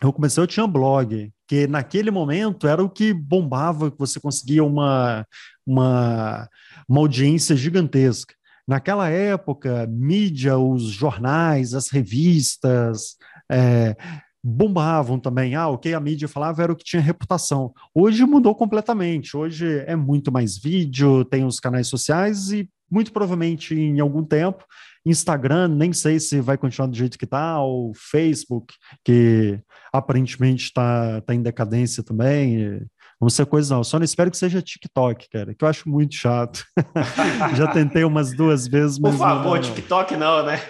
eu 0.00 0.12
comecei, 0.12 0.42
eu 0.42 0.46
tinha 0.46 0.66
blog, 0.66 1.30
que 1.48 1.66
naquele 1.66 2.10
momento 2.10 2.68
era 2.68 2.84
o 2.84 2.90
que 2.90 3.12
bombava, 3.12 3.90
que 3.90 3.98
você 3.98 4.20
conseguia 4.20 4.62
uma, 4.62 5.26
uma, 5.66 6.46
uma 6.86 7.00
audiência 7.00 7.56
gigantesca. 7.56 8.34
Naquela 8.66 9.08
época, 9.08 9.86
mídia, 9.90 10.58
os 10.58 10.84
jornais, 10.84 11.72
as 11.72 11.88
revistas, 11.88 13.16
é, 13.50 13.96
bombavam 14.44 15.18
também. 15.18 15.54
Ah, 15.54 15.68
o 15.68 15.78
que 15.78 15.94
a 15.94 16.00
mídia 16.00 16.28
falava 16.28 16.62
era 16.62 16.72
o 16.72 16.76
que 16.76 16.84
tinha 16.84 17.00
reputação. 17.00 17.72
Hoje 17.94 18.26
mudou 18.26 18.54
completamente. 18.54 19.34
Hoje 19.34 19.82
é 19.86 19.96
muito 19.96 20.30
mais 20.30 20.58
vídeo, 20.58 21.24
tem 21.24 21.46
os 21.46 21.58
canais 21.58 21.86
sociais 21.86 22.52
e 22.52 22.68
muito 22.90 23.10
provavelmente 23.10 23.74
em 23.74 24.00
algum 24.00 24.22
tempo 24.22 24.64
Instagram, 25.10 25.68
nem 25.68 25.92
sei 25.92 26.20
se 26.20 26.40
vai 26.40 26.56
continuar 26.56 26.88
do 26.88 26.96
jeito 26.96 27.18
que 27.18 27.24
está, 27.24 27.62
o 27.62 27.92
Facebook, 27.94 28.74
que 29.04 29.60
aparentemente 29.92 30.64
está 30.64 31.20
tá 31.22 31.34
em 31.34 31.42
decadência 31.42 32.02
também. 32.02 32.80
Vamos 33.20 33.34
ser 33.34 33.46
coisa 33.46 33.74
não. 33.74 33.82
Só 33.82 33.98
não 33.98 34.04
espero 34.04 34.30
que 34.30 34.36
seja 34.36 34.62
TikTok, 34.62 35.28
cara, 35.28 35.54
que 35.54 35.64
eu 35.64 35.68
acho 35.68 35.88
muito 35.88 36.14
chato. 36.14 36.64
Já 37.56 37.66
tentei 37.66 38.04
umas 38.04 38.34
duas 38.34 38.68
vezes, 38.68 38.98
mas. 38.98 39.12
Por 39.12 39.18
favor, 39.18 39.56
não, 39.56 39.62
TikTok 39.62 40.16
não, 40.16 40.44
né? 40.44 40.60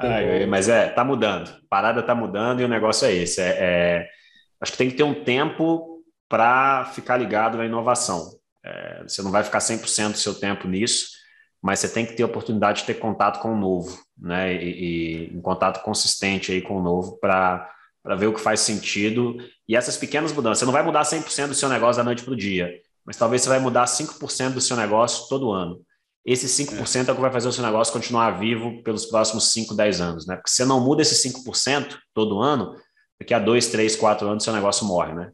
é. 0.00 0.40
é. 0.42 0.46
mas 0.46 0.68
é, 0.68 0.88
tá 0.88 1.04
mudando. 1.04 1.48
A 1.48 1.58
parada 1.68 2.02
tá 2.02 2.14
mudando 2.14 2.60
e 2.60 2.64
o 2.64 2.68
negócio 2.68 3.06
é 3.06 3.12
esse. 3.12 3.40
É, 3.40 3.56
é 3.58 4.08
acho 4.60 4.72
que 4.72 4.78
tem 4.78 4.88
que 4.88 4.96
ter 4.96 5.02
um 5.02 5.24
tempo 5.24 6.02
para 6.28 6.86
ficar 6.86 7.18
ligado 7.18 7.58
na 7.58 7.66
inovação. 7.66 8.30
É, 8.64 9.02
você 9.02 9.20
não 9.22 9.30
vai 9.30 9.44
ficar 9.44 9.58
100% 9.58 10.12
do 10.12 10.18
seu 10.18 10.34
tempo 10.34 10.66
nisso, 10.66 11.10
mas 11.62 11.80
você 11.80 11.88
tem 11.88 12.06
que 12.06 12.14
ter 12.14 12.22
a 12.22 12.26
oportunidade 12.26 12.80
de 12.80 12.86
ter 12.86 12.94
contato 12.94 13.40
com 13.40 13.52
o 13.52 13.58
novo, 13.58 13.98
né? 14.18 14.54
E, 14.54 15.30
e 15.30 15.36
um 15.36 15.40
contato 15.40 15.82
consistente 15.82 16.50
aí 16.50 16.62
com 16.62 16.78
o 16.78 16.82
novo 16.82 17.18
para 17.18 17.70
ver 18.16 18.26
o 18.26 18.34
que 18.34 18.40
faz 18.40 18.60
sentido. 18.60 19.36
E 19.68 19.76
essas 19.76 19.96
pequenas 19.96 20.32
mudanças, 20.32 20.58
você 20.58 20.64
não 20.64 20.72
vai 20.72 20.82
mudar 20.82 21.02
100% 21.02 21.48
do 21.48 21.54
seu 21.54 21.68
negócio 21.68 21.96
da 22.00 22.04
noite 22.04 22.22
para 22.22 22.32
o 22.32 22.36
dia, 22.36 22.70
mas 23.04 23.16
talvez 23.16 23.42
você 23.42 23.48
vai 23.48 23.58
mudar 23.58 23.84
5% 23.84 24.52
do 24.52 24.60
seu 24.60 24.76
negócio 24.76 25.28
todo 25.28 25.52
ano. 25.52 25.80
Esse 26.24 26.46
5% 26.46 27.06
é. 27.06 27.08
é 27.08 27.12
o 27.12 27.14
que 27.14 27.20
vai 27.20 27.30
fazer 27.30 27.48
o 27.48 27.52
seu 27.52 27.64
negócio 27.64 27.92
continuar 27.92 28.38
vivo 28.38 28.82
pelos 28.82 29.04
próximos 29.04 29.52
5, 29.52 29.74
10 29.74 30.00
anos, 30.00 30.26
né? 30.26 30.36
Porque 30.36 30.50
se 30.50 30.56
você 30.56 30.64
não 30.64 30.80
muda 30.80 31.02
esse 31.02 31.28
5% 31.28 31.98
todo 32.14 32.40
ano, 32.40 32.74
daqui 33.20 33.34
a 33.34 33.38
2, 33.38 33.66
3, 33.68 33.94
4 33.96 34.28
anos 34.28 34.44
seu 34.44 34.52
negócio 34.52 34.86
morre, 34.86 35.12
né? 35.12 35.32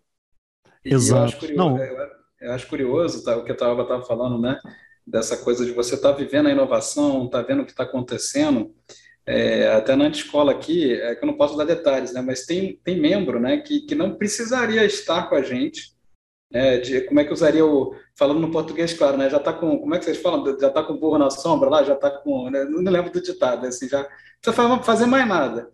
Exato. 0.85 1.53
Não. 1.55 1.79
Eu, 1.79 2.20
eu 2.41 2.53
acho 2.53 2.69
curioso 2.69 3.25
tá, 3.25 3.37
o 3.37 3.45
que 3.45 3.53
a 3.53 3.55
Tava 3.55 3.83
estava 3.83 4.03
falando, 4.03 4.41
né? 4.41 4.59
Dessa 5.07 5.37
coisa 5.37 5.65
de 5.65 5.73
você 5.73 5.95
estar 5.95 6.13
tá 6.13 6.17
vivendo 6.19 6.47
a 6.47 6.53
inovação, 6.53 7.29
tá 7.29 7.43
vendo 7.43 7.63
o 7.63 7.65
que 7.65 7.73
está 7.73 7.85
acontecendo. 7.85 8.75
É, 9.27 9.69
até 9.69 9.95
na 9.95 10.09
escola 10.09 10.53
aqui, 10.53 10.95
é 10.95 11.15
que 11.15 11.23
eu 11.23 11.27
não 11.27 11.37
posso 11.37 11.57
dar 11.57 11.65
detalhes, 11.65 12.13
né? 12.13 12.23
Mas 12.23 12.47
tem, 12.47 12.81
tem 12.83 13.01
membro, 13.01 13.39
né? 13.39 13.59
Que, 13.59 13.83
que 13.83 13.95
não 13.95 14.15
precisaria 14.15 14.85
estar 14.85 15.29
com 15.29 15.35
a 15.35 15.43
gente, 15.43 15.95
né, 16.51 16.79
de 16.79 17.03
como 17.03 17.21
é 17.21 17.25
que 17.25 17.33
usaria 17.33 17.65
o, 17.65 17.95
falando 18.17 18.41
no 18.41 18.51
português, 18.51 18.93
claro, 18.93 19.17
né, 19.17 19.31
já 19.31 19.37
está 19.37 19.53
com, 19.53 19.79
como 19.79 19.95
é 19.95 19.99
que 19.99 20.05
vocês 20.05 20.21
falam, 20.21 20.45
já 20.59 20.67
está 20.67 20.83
com 20.83 20.97
burro 20.97 21.17
na 21.17 21.31
sombra 21.31 21.71
lá, 21.71 21.85
já 21.85 21.95
está 21.95 22.11
com, 22.11 22.51
né, 22.51 22.65
não 22.65 22.91
lembro 22.91 23.13
do 23.13 23.23
ditado, 23.23 23.67
assim, 23.67 23.89
já 23.89 23.99
não 23.99 24.09
precisa 24.41 24.83
fazer 24.83 25.07
mais 25.07 25.29
nada. 25.29 25.71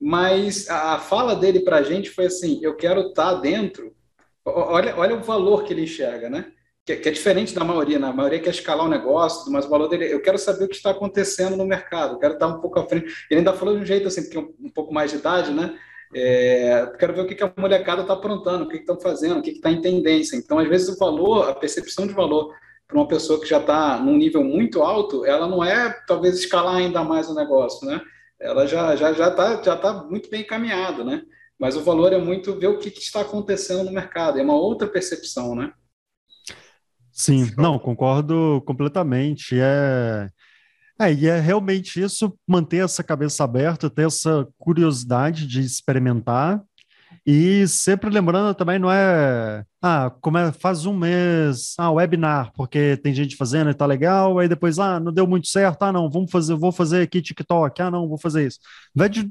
Mas 0.00 0.68
a 0.68 0.98
fala 0.98 1.34
dele 1.34 1.60
para 1.60 1.76
a 1.76 1.82
gente 1.82 2.10
foi 2.10 2.26
assim, 2.26 2.58
eu 2.60 2.76
quero 2.76 3.08
estar 3.08 3.34
tá 3.34 3.40
dentro, 3.40 3.94
olha, 4.46 4.96
olha 4.96 5.16
o 5.16 5.22
valor 5.22 5.64
que 5.64 5.72
ele 5.72 5.82
enxerga, 5.82 6.30
né, 6.30 6.46
que, 6.84 6.96
que, 6.96 7.08
é 7.08 7.12
diferente 7.12 7.54
da 7.54 7.64
maioria, 7.64 7.98
né? 7.98 8.06
a 8.06 8.12
maioria 8.12 8.38
quer 8.38 8.50
escalar 8.50 8.84
o 8.84 8.88
um 8.88 8.90
negócio, 8.90 9.50
mas 9.50 9.66
o 9.66 9.68
valor 9.68 9.88
dele, 9.88 10.12
eu 10.12 10.22
quero 10.22 10.38
saber 10.38 10.64
o 10.64 10.68
que 10.68 10.76
está 10.76 10.90
acontecendo 10.90 11.56
no 11.56 11.66
mercado, 11.66 12.18
quero 12.18 12.34
estar 12.34 12.46
um 12.46 12.60
pouco 12.60 12.78
à 12.78 12.86
frente, 12.86 13.06
ele 13.30 13.40
ainda 13.40 13.52
falou 13.52 13.74
de 13.74 13.82
um 13.82 13.86
jeito 13.86 14.06
assim, 14.06 14.22
porque 14.22 14.38
um, 14.38 14.54
um 14.60 14.70
pouco 14.70 14.94
mais 14.94 15.10
de 15.10 15.16
idade, 15.18 15.52
né, 15.52 15.76
é, 16.14 16.92
quero 16.98 17.14
ver 17.14 17.22
o 17.22 17.26
que, 17.26 17.34
que 17.34 17.42
a 17.42 17.52
molecada 17.56 18.02
está 18.02 18.14
aprontando, 18.14 18.64
o 18.64 18.68
que 18.68 18.76
estão 18.76 18.98
fazendo, 19.00 19.38
o 19.38 19.42
que 19.42 19.50
está 19.50 19.70
em 19.70 19.80
tendência. 19.80 20.36
Então, 20.36 20.58
às 20.58 20.68
vezes, 20.68 20.88
o 20.88 20.98
valor, 20.98 21.48
a 21.48 21.54
percepção 21.54 22.06
de 22.06 22.14
valor 22.14 22.54
para 22.86 22.96
uma 22.96 23.08
pessoa 23.08 23.40
que 23.40 23.46
já 23.46 23.58
está 23.58 23.98
num 23.98 24.16
nível 24.16 24.44
muito 24.44 24.82
alto, 24.82 25.24
ela 25.24 25.48
não 25.48 25.64
é 25.64 25.90
talvez 26.06 26.38
escalar 26.38 26.76
ainda 26.76 27.02
mais 27.02 27.28
o 27.28 27.34
negócio, 27.34 27.86
né? 27.86 28.00
Ela 28.40 28.66
já 28.66 28.94
já 28.94 29.12
já 29.12 29.28
está 29.28 29.62
já 29.62 29.76
tá 29.76 30.04
muito 30.04 30.30
bem 30.30 30.42
encaminhada, 30.42 31.02
né? 31.02 31.22
Mas 31.58 31.76
o 31.76 31.82
valor 31.82 32.12
é 32.12 32.18
muito 32.18 32.54
ver 32.58 32.68
o 32.68 32.78
que, 32.78 32.90
que 32.90 33.00
está 33.00 33.22
acontecendo 33.22 33.84
no 33.84 33.92
mercado, 33.92 34.38
é 34.38 34.42
uma 34.42 34.54
outra 34.54 34.86
percepção, 34.86 35.54
né? 35.54 35.72
Sim, 37.10 37.50
não, 37.56 37.78
concordo 37.78 38.62
completamente. 38.66 39.58
É, 39.58 40.28
é, 41.00 41.12
e 41.12 41.26
é 41.26 41.40
realmente 41.40 42.00
isso, 42.00 42.38
manter 42.46 42.84
essa 42.84 43.02
cabeça 43.02 43.42
aberta, 43.42 43.88
ter 43.88 44.06
essa 44.06 44.46
curiosidade 44.58 45.46
de 45.46 45.60
experimentar 45.60 46.62
e 47.28 47.66
sempre 47.66 48.08
lembrando 48.08 48.54
também, 48.54 48.78
não 48.78 48.88
é, 48.88 49.64
ah, 49.82 50.12
como 50.20 50.38
é, 50.38 50.52
faz 50.52 50.86
um 50.86 50.96
mês, 50.96 51.74
ah, 51.76 51.90
webinar, 51.90 52.52
porque 52.54 52.96
tem 52.98 53.12
gente 53.12 53.34
fazendo 53.34 53.68
e 53.68 53.74
tá 53.74 53.84
legal, 53.84 54.38
aí 54.38 54.48
depois, 54.48 54.78
ah, 54.78 55.00
não 55.00 55.12
deu 55.12 55.26
muito 55.26 55.48
certo, 55.48 55.82
ah, 55.82 55.92
não, 55.92 56.08
vamos 56.08 56.30
fazer, 56.30 56.54
vou 56.54 56.70
fazer 56.70 57.02
aqui 57.02 57.20
TikTok, 57.20 57.82
ah, 57.82 57.90
não, 57.90 58.06
vou 58.08 58.16
fazer 58.16 58.46
isso. 58.46 58.60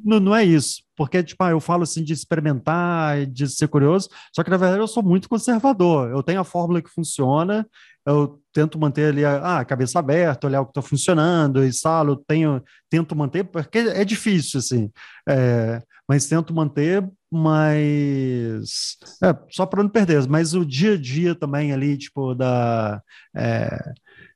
Não, 0.04 0.20
não 0.20 0.36
é 0.36 0.44
isso, 0.44 0.84
porque, 0.94 1.24
tipo, 1.24 1.42
ah, 1.42 1.52
eu 1.52 1.62
falo 1.62 1.84
assim 1.84 2.04
de 2.04 2.12
experimentar, 2.12 3.26
de 3.28 3.48
ser 3.48 3.70
curioso, 3.70 4.10
só 4.36 4.44
que 4.44 4.50
na 4.50 4.58
verdade 4.58 4.82
eu 4.82 4.88
sou 4.90 5.02
muito 5.02 5.30
conservador, 5.30 6.10
eu 6.10 6.22
tenho 6.22 6.42
a 6.42 6.44
fórmula 6.44 6.82
que 6.82 6.90
funciona, 6.90 7.66
eu 8.06 8.42
tento 8.52 8.78
manter 8.78 9.12
ali 9.14 9.24
a, 9.24 9.60
a 9.60 9.66
cabeça 9.66 10.00
aberta, 10.00 10.48
olhar 10.48 10.60
o 10.62 10.66
que 10.66 10.72
está 10.72 10.82
funcionando, 10.82 11.64
e 11.64 11.72
salo, 11.72 12.18
tenho, 12.28 12.62
tento 12.90 13.16
manter, 13.16 13.46
porque 13.46 13.78
é 13.78 14.04
difícil, 14.04 14.60
assim, 14.60 14.92
é, 15.30 15.82
mas 16.08 16.28
tento 16.28 16.54
manter 16.54 17.10
mas 17.36 18.98
é, 19.24 19.36
só 19.50 19.66
para 19.66 19.84
não 19.84 19.90
perder, 19.90 20.28
mas 20.28 20.54
o 20.54 20.66
dia 20.66 20.94
a 20.94 20.98
dia 20.98 21.36
também 21.36 21.74
ali, 21.74 21.98
tipo, 21.98 22.34
da 22.34 23.02
é, 23.36 23.94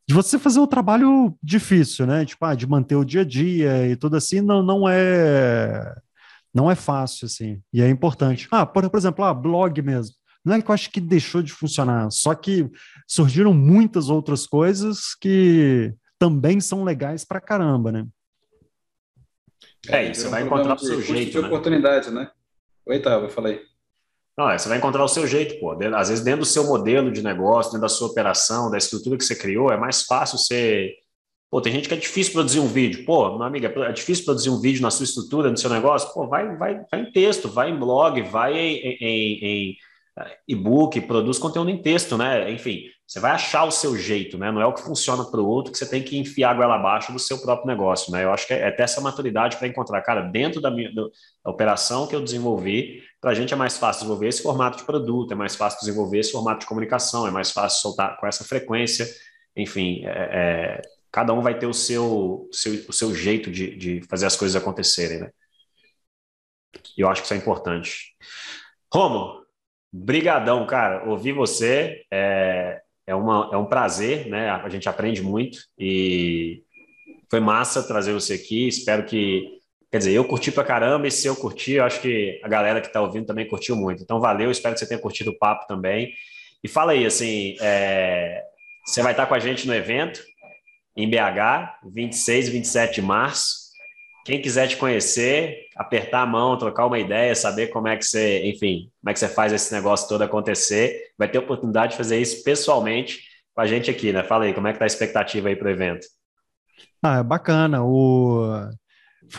de 0.08 0.14
você 0.14 0.40
fazer 0.40 0.60
o 0.60 0.68
trabalho 0.68 1.38
difícil, 1.42 2.08
né? 2.08 2.26
Tipo, 2.26 2.46
ah, 2.46 2.56
de 2.56 2.68
manter 2.68 2.96
o 2.96 3.06
dia 3.06 3.22
a 3.22 3.24
dia 3.24 3.88
e 3.88 3.96
tudo 3.96 4.18
assim, 4.18 4.42
não, 4.42 4.64
não 4.64 4.90
é 4.90 5.96
não 6.54 6.70
é 6.70 6.76
fácil, 6.76 7.28
assim, 7.28 7.62
e 7.72 7.82
é 7.82 7.88
importante. 7.88 8.48
Ah, 8.52 8.66
por, 8.66 8.90
por 8.90 8.98
exemplo, 8.98 9.24
ah, 9.24 9.34
blog 9.34 9.82
mesmo. 9.82 10.16
Não 10.44 10.56
é 10.56 10.62
que 10.62 10.70
eu 10.70 10.74
acho 10.74 10.90
que 10.90 11.00
deixou 11.00 11.44
de 11.44 11.54
funcionar, 11.54 12.10
só 12.12 12.34
que 12.34 12.70
surgiram 13.08 13.54
muitas 13.54 14.10
outras 14.10 14.48
coisas 14.48 15.16
que 15.20 15.94
também 16.18 16.60
são 16.60 16.84
legais 16.84 17.24
pra 17.24 17.40
caramba, 17.40 17.92
né? 17.92 18.06
É, 19.88 20.14
você 20.14 20.28
vai 20.28 20.44
encontrar 20.44 20.76
o 20.76 20.80
seu 20.80 21.02
jeito. 21.02 21.32
De 21.32 21.42
né? 21.42 21.48
oportunidade, 21.48 22.12
né? 22.12 22.30
Oi, 22.86 23.00
tá, 23.00 23.12
eu 23.12 23.30
falei. 23.30 23.62
Não, 24.38 24.50
é, 24.50 24.58
você 24.58 24.70
vai 24.70 24.78
encontrar 24.78 25.04
o 25.04 25.08
seu 25.08 25.28
jeito, 25.28 25.60
pô. 25.60 25.72
Às 25.96 26.10
vezes, 26.10 26.24
dentro 26.24 26.42
do 26.42 26.46
seu 26.46 26.66
modelo 26.66 27.12
de 27.12 27.22
negócio, 27.22 27.72
dentro 27.72 27.82
da 27.82 27.90
sua 27.90 28.08
operação, 28.08 28.72
da 28.72 28.78
estrutura 28.78 29.18
que 29.18 29.24
você 29.24 29.36
criou, 29.36 29.72
é 29.72 29.78
mais 29.78 30.04
fácil 30.04 30.38
você. 30.38 30.96
Pô, 31.52 31.62
tem 31.62 31.74
gente 31.74 31.90
que 31.90 31.94
é 31.94 31.98
difícil 31.98 32.34
produzir 32.34 32.60
um 32.60 32.68
vídeo. 32.68 33.06
Pô, 33.06 33.38
meu 33.38 33.46
amigo, 33.46 33.66
é 33.66 33.92
difícil 33.92 34.24
produzir 34.24 34.50
um 34.50 34.62
vídeo 34.62 34.82
na 34.82 34.92
sua 34.92 35.04
estrutura, 35.04 35.52
no 35.52 35.58
seu 35.58 35.70
negócio. 35.70 36.14
Pô, 36.14 36.28
vai, 36.28 36.56
vai, 36.56 36.86
vai 36.90 37.02
em 37.02 37.12
texto, 37.12 37.50
vai 37.50 37.70
em 37.70 37.78
blog, 37.78 38.22
vai 38.22 38.58
em, 38.58 38.98
em 39.02 39.78
e-book, 40.48 41.02
produz 41.02 41.38
conteúdo 41.38 41.70
em 41.70 41.82
texto, 41.82 42.18
né? 42.18 42.52
Enfim, 42.52 42.84
você 43.10 43.20
vai 43.20 43.32
achar 43.32 43.64
o 43.64 43.72
seu 43.72 43.98
jeito, 43.98 44.38
né? 44.38 44.52
Não 44.52 44.62
é 44.62 44.68
o 44.68 44.74
que 44.74 44.84
funciona 44.84 45.26
para 45.26 45.42
o 45.42 45.48
outro 45.48 45.72
que 45.72 45.80
você 45.80 45.90
tem 45.90 46.04
que 46.04 46.16
enfiar 46.16 46.52
a 46.52 46.54
goela 46.54 46.76
abaixo 46.76 47.12
do 47.12 47.18
seu 47.18 47.40
próprio 47.42 47.66
negócio, 47.66 48.12
né? 48.12 48.24
Eu 48.24 48.32
acho 48.32 48.46
que 48.46 48.54
é, 48.54 48.68
é 48.68 48.72
ter 48.72 48.84
essa 48.84 49.02
maturidade 49.02 49.58
para 49.58 49.68
encontrar, 49.68 50.00
cara, 50.04 50.22
dentro 50.22 50.62
da, 50.62 50.70
minha, 50.70 50.94
da 50.94 51.10
operação 51.44 52.06
que 52.06 52.16
eu 52.16 52.22
desenvolvi, 52.22 53.02
para 53.20 53.32
a 53.32 53.34
gente 53.34 53.52
é 53.52 53.58
mais 53.58 53.80
fácil 53.80 54.02
desenvolver 54.02 54.28
esse 54.28 54.44
formato 54.44 54.78
de 54.78 54.84
produto, 54.84 55.32
é 55.32 55.36
mais 55.36 55.56
fácil 55.56 55.80
desenvolver 55.80 56.20
esse 56.20 56.32
formato 56.32 56.60
de 56.60 56.68
comunicação, 56.68 57.26
é 57.26 57.32
mais 57.32 57.50
fácil 57.50 57.82
soltar 57.82 58.16
com 58.20 58.28
essa 58.28 58.44
frequência, 58.44 59.08
enfim, 59.56 60.06
é, 60.06 60.12
é, 60.12 60.82
cada 61.12 61.34
um 61.34 61.42
vai 61.42 61.58
ter 61.58 61.66
o 61.66 61.74
seu, 61.74 62.48
seu 62.52 62.74
o 62.88 62.94
seu 62.94 63.16
jeito 63.16 63.50
de, 63.50 63.76
de 63.76 64.02
fazer 64.08 64.28
as 64.28 64.36
coisas 64.36 64.56
acontecerem, 64.56 65.22
né? 65.22 65.32
E 66.96 67.02
eu 67.02 67.10
acho 67.10 67.22
que 67.22 67.26
isso 67.26 67.34
é 67.34 67.38
importante. 67.38 68.14
Romo, 68.94 69.40
Brigadão, 69.92 70.68
cara. 70.68 71.10
Ouvir 71.10 71.34
você 71.34 72.04
é, 72.12 72.80
é, 73.10 73.16
uma, 73.16 73.50
é 73.52 73.58
um 73.58 73.66
prazer, 73.66 74.28
né? 74.28 74.52
A 74.52 74.70
gente 74.70 74.88
aprende 74.88 75.22
muito 75.24 75.58
e 75.80 76.62
foi 77.30 77.40
massa 77.40 77.82
trazer 77.82 78.14
você 78.14 78.34
aqui. 78.34 78.68
Espero 78.68 79.04
que. 79.04 79.58
Quer 79.92 79.98
dizer, 79.98 80.14
eu 80.14 80.24
curti 80.24 80.52
pra 80.52 80.64
caramba 80.64 81.08
e 81.08 81.12
se 81.12 81.26
eu 81.26 81.36
curti, 81.36 81.74
eu 81.74 81.84
acho 81.84 82.00
que 82.00 82.40
a 82.44 82.48
galera 82.48 82.80
que 82.80 82.94
tá 82.94 83.02
ouvindo 83.02 83.26
também 83.26 83.48
curtiu 83.48 83.76
muito. 83.76 84.04
Então, 84.04 84.20
valeu. 84.20 84.52
Espero 84.52 84.76
que 84.76 84.80
você 84.80 84.88
tenha 84.88 85.02
curtido 85.02 85.32
o 85.32 85.38
papo 85.40 85.66
também. 85.68 86.14
E 86.64 86.68
fala 86.68 86.92
aí, 86.92 87.04
assim, 87.04 87.56
é, 87.60 88.44
você 88.86 89.02
vai 89.02 89.14
estar 89.14 89.26
com 89.26 89.34
a 89.34 89.40
gente 89.40 89.66
no 89.66 89.74
evento 89.74 90.22
em 90.96 91.10
BH, 91.10 91.80
26 91.92 92.48
e 92.48 92.52
27 92.52 92.96
de 92.96 93.02
março. 93.02 93.69
Quem 94.30 94.44
quiser 94.44 94.68
te 94.68 94.78
conhecer, 94.78 95.66
apertar 95.76 96.22
a 96.22 96.26
mão, 96.28 96.56
trocar 96.56 96.86
uma 96.86 97.00
ideia, 97.00 97.34
saber 97.34 97.70
como 97.70 97.88
é 97.88 97.98
que 97.98 98.06
você, 98.06 98.48
enfim, 98.48 98.92
como 99.02 99.10
é 99.10 99.14
que 99.14 99.18
você 99.18 99.28
faz 99.28 99.52
esse 99.52 99.74
negócio 99.74 100.08
todo 100.08 100.22
acontecer, 100.22 101.02
vai 101.18 101.28
ter 101.28 101.40
oportunidade 101.40 101.94
de 101.94 101.98
fazer 101.98 102.22
isso 102.22 102.44
pessoalmente 102.44 103.24
com 103.56 103.62
a 103.62 103.66
gente 103.66 103.90
aqui, 103.90 104.14
né? 104.14 104.24
Fala 104.24 104.46
aí, 104.46 104.54
como 104.54 104.68
é 104.68 104.74
que 104.74 104.78
tá 104.78 104.86
a 104.86 104.88
expectativa 104.88 105.50
aí 105.50 105.56
para 105.56 105.68
o 105.68 105.72
evento? 105.72 106.06
Ah, 107.02 107.18
é 107.18 107.24
bacana. 107.24 107.84
O... 107.84 108.70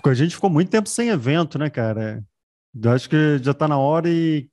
A 0.04 0.14
gente 0.14 0.34
ficou 0.34 0.50
muito 0.50 0.72
tempo 0.72 0.88
sem 0.88 1.10
evento, 1.10 1.56
né, 1.56 1.70
cara? 1.70 2.20
Eu 2.74 2.90
acho 2.90 3.08
que 3.08 3.38
já 3.40 3.52
está 3.52 3.68
na 3.68 3.78
hora 3.78 4.08
e, 4.08 4.49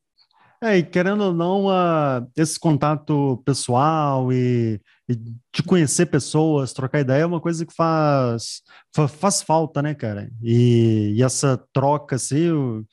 é, 0.61 0.77
e 0.77 0.83
querendo 0.83 1.23
ou 1.23 1.33
não, 1.33 1.67
uh, 1.67 2.27
esse 2.35 2.59
contato 2.59 3.41
pessoal 3.45 4.31
e 4.31 4.81
e 5.09 5.15
de 5.15 5.63
conhecer 5.65 6.07
pessoas, 6.07 6.73
trocar 6.73 6.99
ideia 6.99 7.21
é 7.21 7.25
uma 7.25 7.39
coisa 7.39 7.65
que 7.65 7.73
faz, 7.73 8.61
faz 9.07 9.41
falta, 9.41 9.81
né, 9.81 9.95
cara? 9.95 10.29
E, 10.43 11.13
e 11.15 11.23
essa 11.23 11.57
troca, 11.71 12.17
assim, 12.17 12.51
o, 12.51 12.85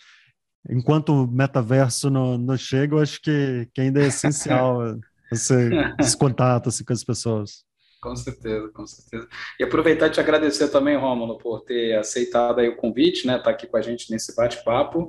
enquanto 0.71 1.09
o 1.09 1.27
metaverso 1.27 2.09
não, 2.11 2.39
não 2.39 2.57
chega, 2.57 2.95
eu 2.95 3.01
acho 3.01 3.21
que, 3.21 3.69
que 3.75 3.81
ainda 3.81 4.01
é 4.01 4.07
essencial 4.07 4.79
esse, 5.33 5.71
esse 5.99 6.17
contato 6.17 6.69
assim, 6.69 6.85
com 6.85 6.93
as 6.93 7.03
pessoas. 7.03 7.65
Com 8.01 8.15
certeza, 8.15 8.69
com 8.69 8.87
certeza. 8.87 9.27
E 9.59 9.65
aproveitar 9.65 10.07
e 10.07 10.11
te 10.11 10.21
agradecer 10.21 10.69
também, 10.69 10.97
Rômulo, 10.97 11.39
por 11.39 11.63
ter 11.63 11.99
aceitado 11.99 12.61
aí 12.61 12.69
o 12.69 12.77
convite, 12.77 13.27
né? 13.27 13.39
Estar 13.39 13.45
tá 13.45 13.51
aqui 13.51 13.67
com 13.67 13.79
a 13.79 13.83
gente 13.83 14.11
nesse 14.11 14.37
bate-papo. 14.37 15.09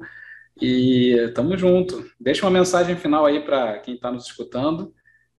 E 0.62 1.32
tamo 1.34 1.58
junto. 1.58 2.06
Deixa 2.20 2.46
uma 2.46 2.52
mensagem 2.52 2.96
final 2.96 3.26
aí 3.26 3.42
para 3.42 3.80
quem 3.80 3.96
está 3.96 4.12
nos 4.12 4.26
escutando 4.26 4.94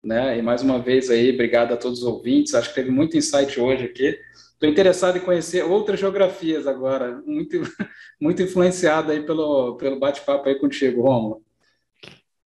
né? 0.06 0.38
E 0.38 0.42
mais 0.42 0.62
uma 0.62 0.80
vez 0.80 1.10
aí, 1.10 1.34
obrigado 1.34 1.74
a 1.74 1.78
todos 1.78 2.00
os 2.00 2.06
ouvintes. 2.06 2.54
Acho 2.54 2.70
que 2.70 2.76
teve 2.76 2.92
muito 2.92 3.18
insight 3.18 3.60
hoje 3.60 3.86
aqui. 3.86 4.18
Estou 4.54 4.70
interessado 4.70 5.18
em 5.18 5.22
conhecer 5.22 5.64
outras 5.64 6.00
geografias 6.00 6.68
agora, 6.68 7.22
muito, 7.26 7.60
muito 8.22 8.42
influenciado 8.42 9.12
aí 9.12 9.26
pelo, 9.26 9.76
pelo 9.76 10.00
bate-papo 10.00 10.48
aí 10.48 10.56
contigo, 10.56 11.02
Romulo. 11.02 11.42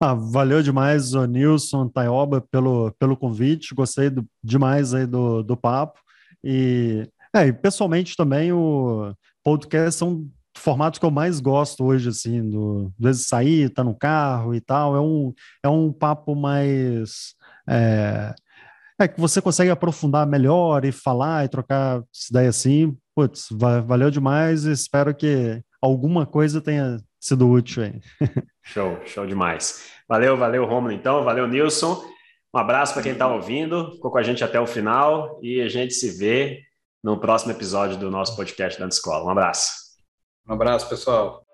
Ah, 0.02 0.14
valeu 0.14 0.64
demais, 0.64 1.14
o 1.14 1.26
Nilson 1.26 1.90
Taioba, 1.90 2.40
pelo, 2.50 2.92
pelo 2.98 3.18
convite. 3.18 3.76
Gostei 3.76 4.10
do, 4.10 4.26
demais 4.42 4.94
aí 4.94 5.06
do, 5.06 5.44
do 5.44 5.58
papo. 5.58 6.00
E, 6.42 7.06
é, 7.36 7.48
e 7.48 7.54
pessoalmente 7.54 8.16
também 8.16 8.54
o 8.54 9.14
podcast 9.44 10.00
são 10.00 10.26
formatos 10.60 11.00
que 11.00 11.06
eu 11.06 11.12
mais 11.12 11.40
gosto 11.40 11.84
hoje, 11.86 12.10
assim, 12.10 12.48
do, 12.50 12.92
do 12.98 13.14
sair, 13.14 13.70
tá 13.70 13.84
no 13.84 13.96
carro 13.96 14.54
e 14.54 14.62
tal. 14.62 14.96
É 14.96 15.00
um, 15.00 15.34
é 15.64 15.70
um 15.70 15.92
papo 15.92 16.36
mais 16.36 17.36
é, 17.68 18.34
é 19.00 19.08
que 19.08 19.20
você 19.20 19.42
consegue 19.42 19.70
aprofundar 19.70 20.28
melhor 20.28 20.84
e 20.84 20.92
falar 20.92 21.46
e 21.46 21.50
trocar 21.50 22.04
ideia 22.30 22.50
assim. 22.50 22.98
Putz, 23.16 23.48
valeu 23.86 24.12
demais 24.12 24.66
e 24.66 24.72
espero 24.72 25.16
que 25.16 25.62
alguma 25.82 26.26
coisa 26.26 26.62
tenha 26.62 26.98
sido 27.20 27.50
útil 27.50 27.84
aí. 27.84 28.02
Show, 28.62 29.00
show 29.04 29.26
demais. 29.26 29.90
Valeu, 30.08 30.38
valeu, 30.38 30.64
Romulo, 30.64 30.94
então. 30.94 31.24
Valeu, 31.24 31.48
Nilson. 31.48 32.04
Um 32.54 32.60
abraço 32.60 32.94
para 32.94 33.02
quem 33.02 33.14
está 33.14 33.28
ouvindo, 33.28 33.94
ficou 33.94 34.12
com 34.12 34.20
a 34.20 34.24
gente 34.24 34.44
até 34.44 34.60
o 34.60 34.68
final 34.68 35.40
e 35.42 35.60
a 35.60 35.68
gente 35.68 35.94
se 35.96 36.12
vê 36.20 36.62
no 37.04 37.20
próximo 37.20 37.52
episódio 37.52 37.98
do 37.98 38.12
nosso 38.12 38.36
podcast 38.36 38.80
da 38.80 38.88
Escola. 38.88 39.26
Um 39.26 39.30
abraço. 39.30 39.89
Um 40.50 40.54
abraço, 40.54 40.90
pessoal. 40.90 41.49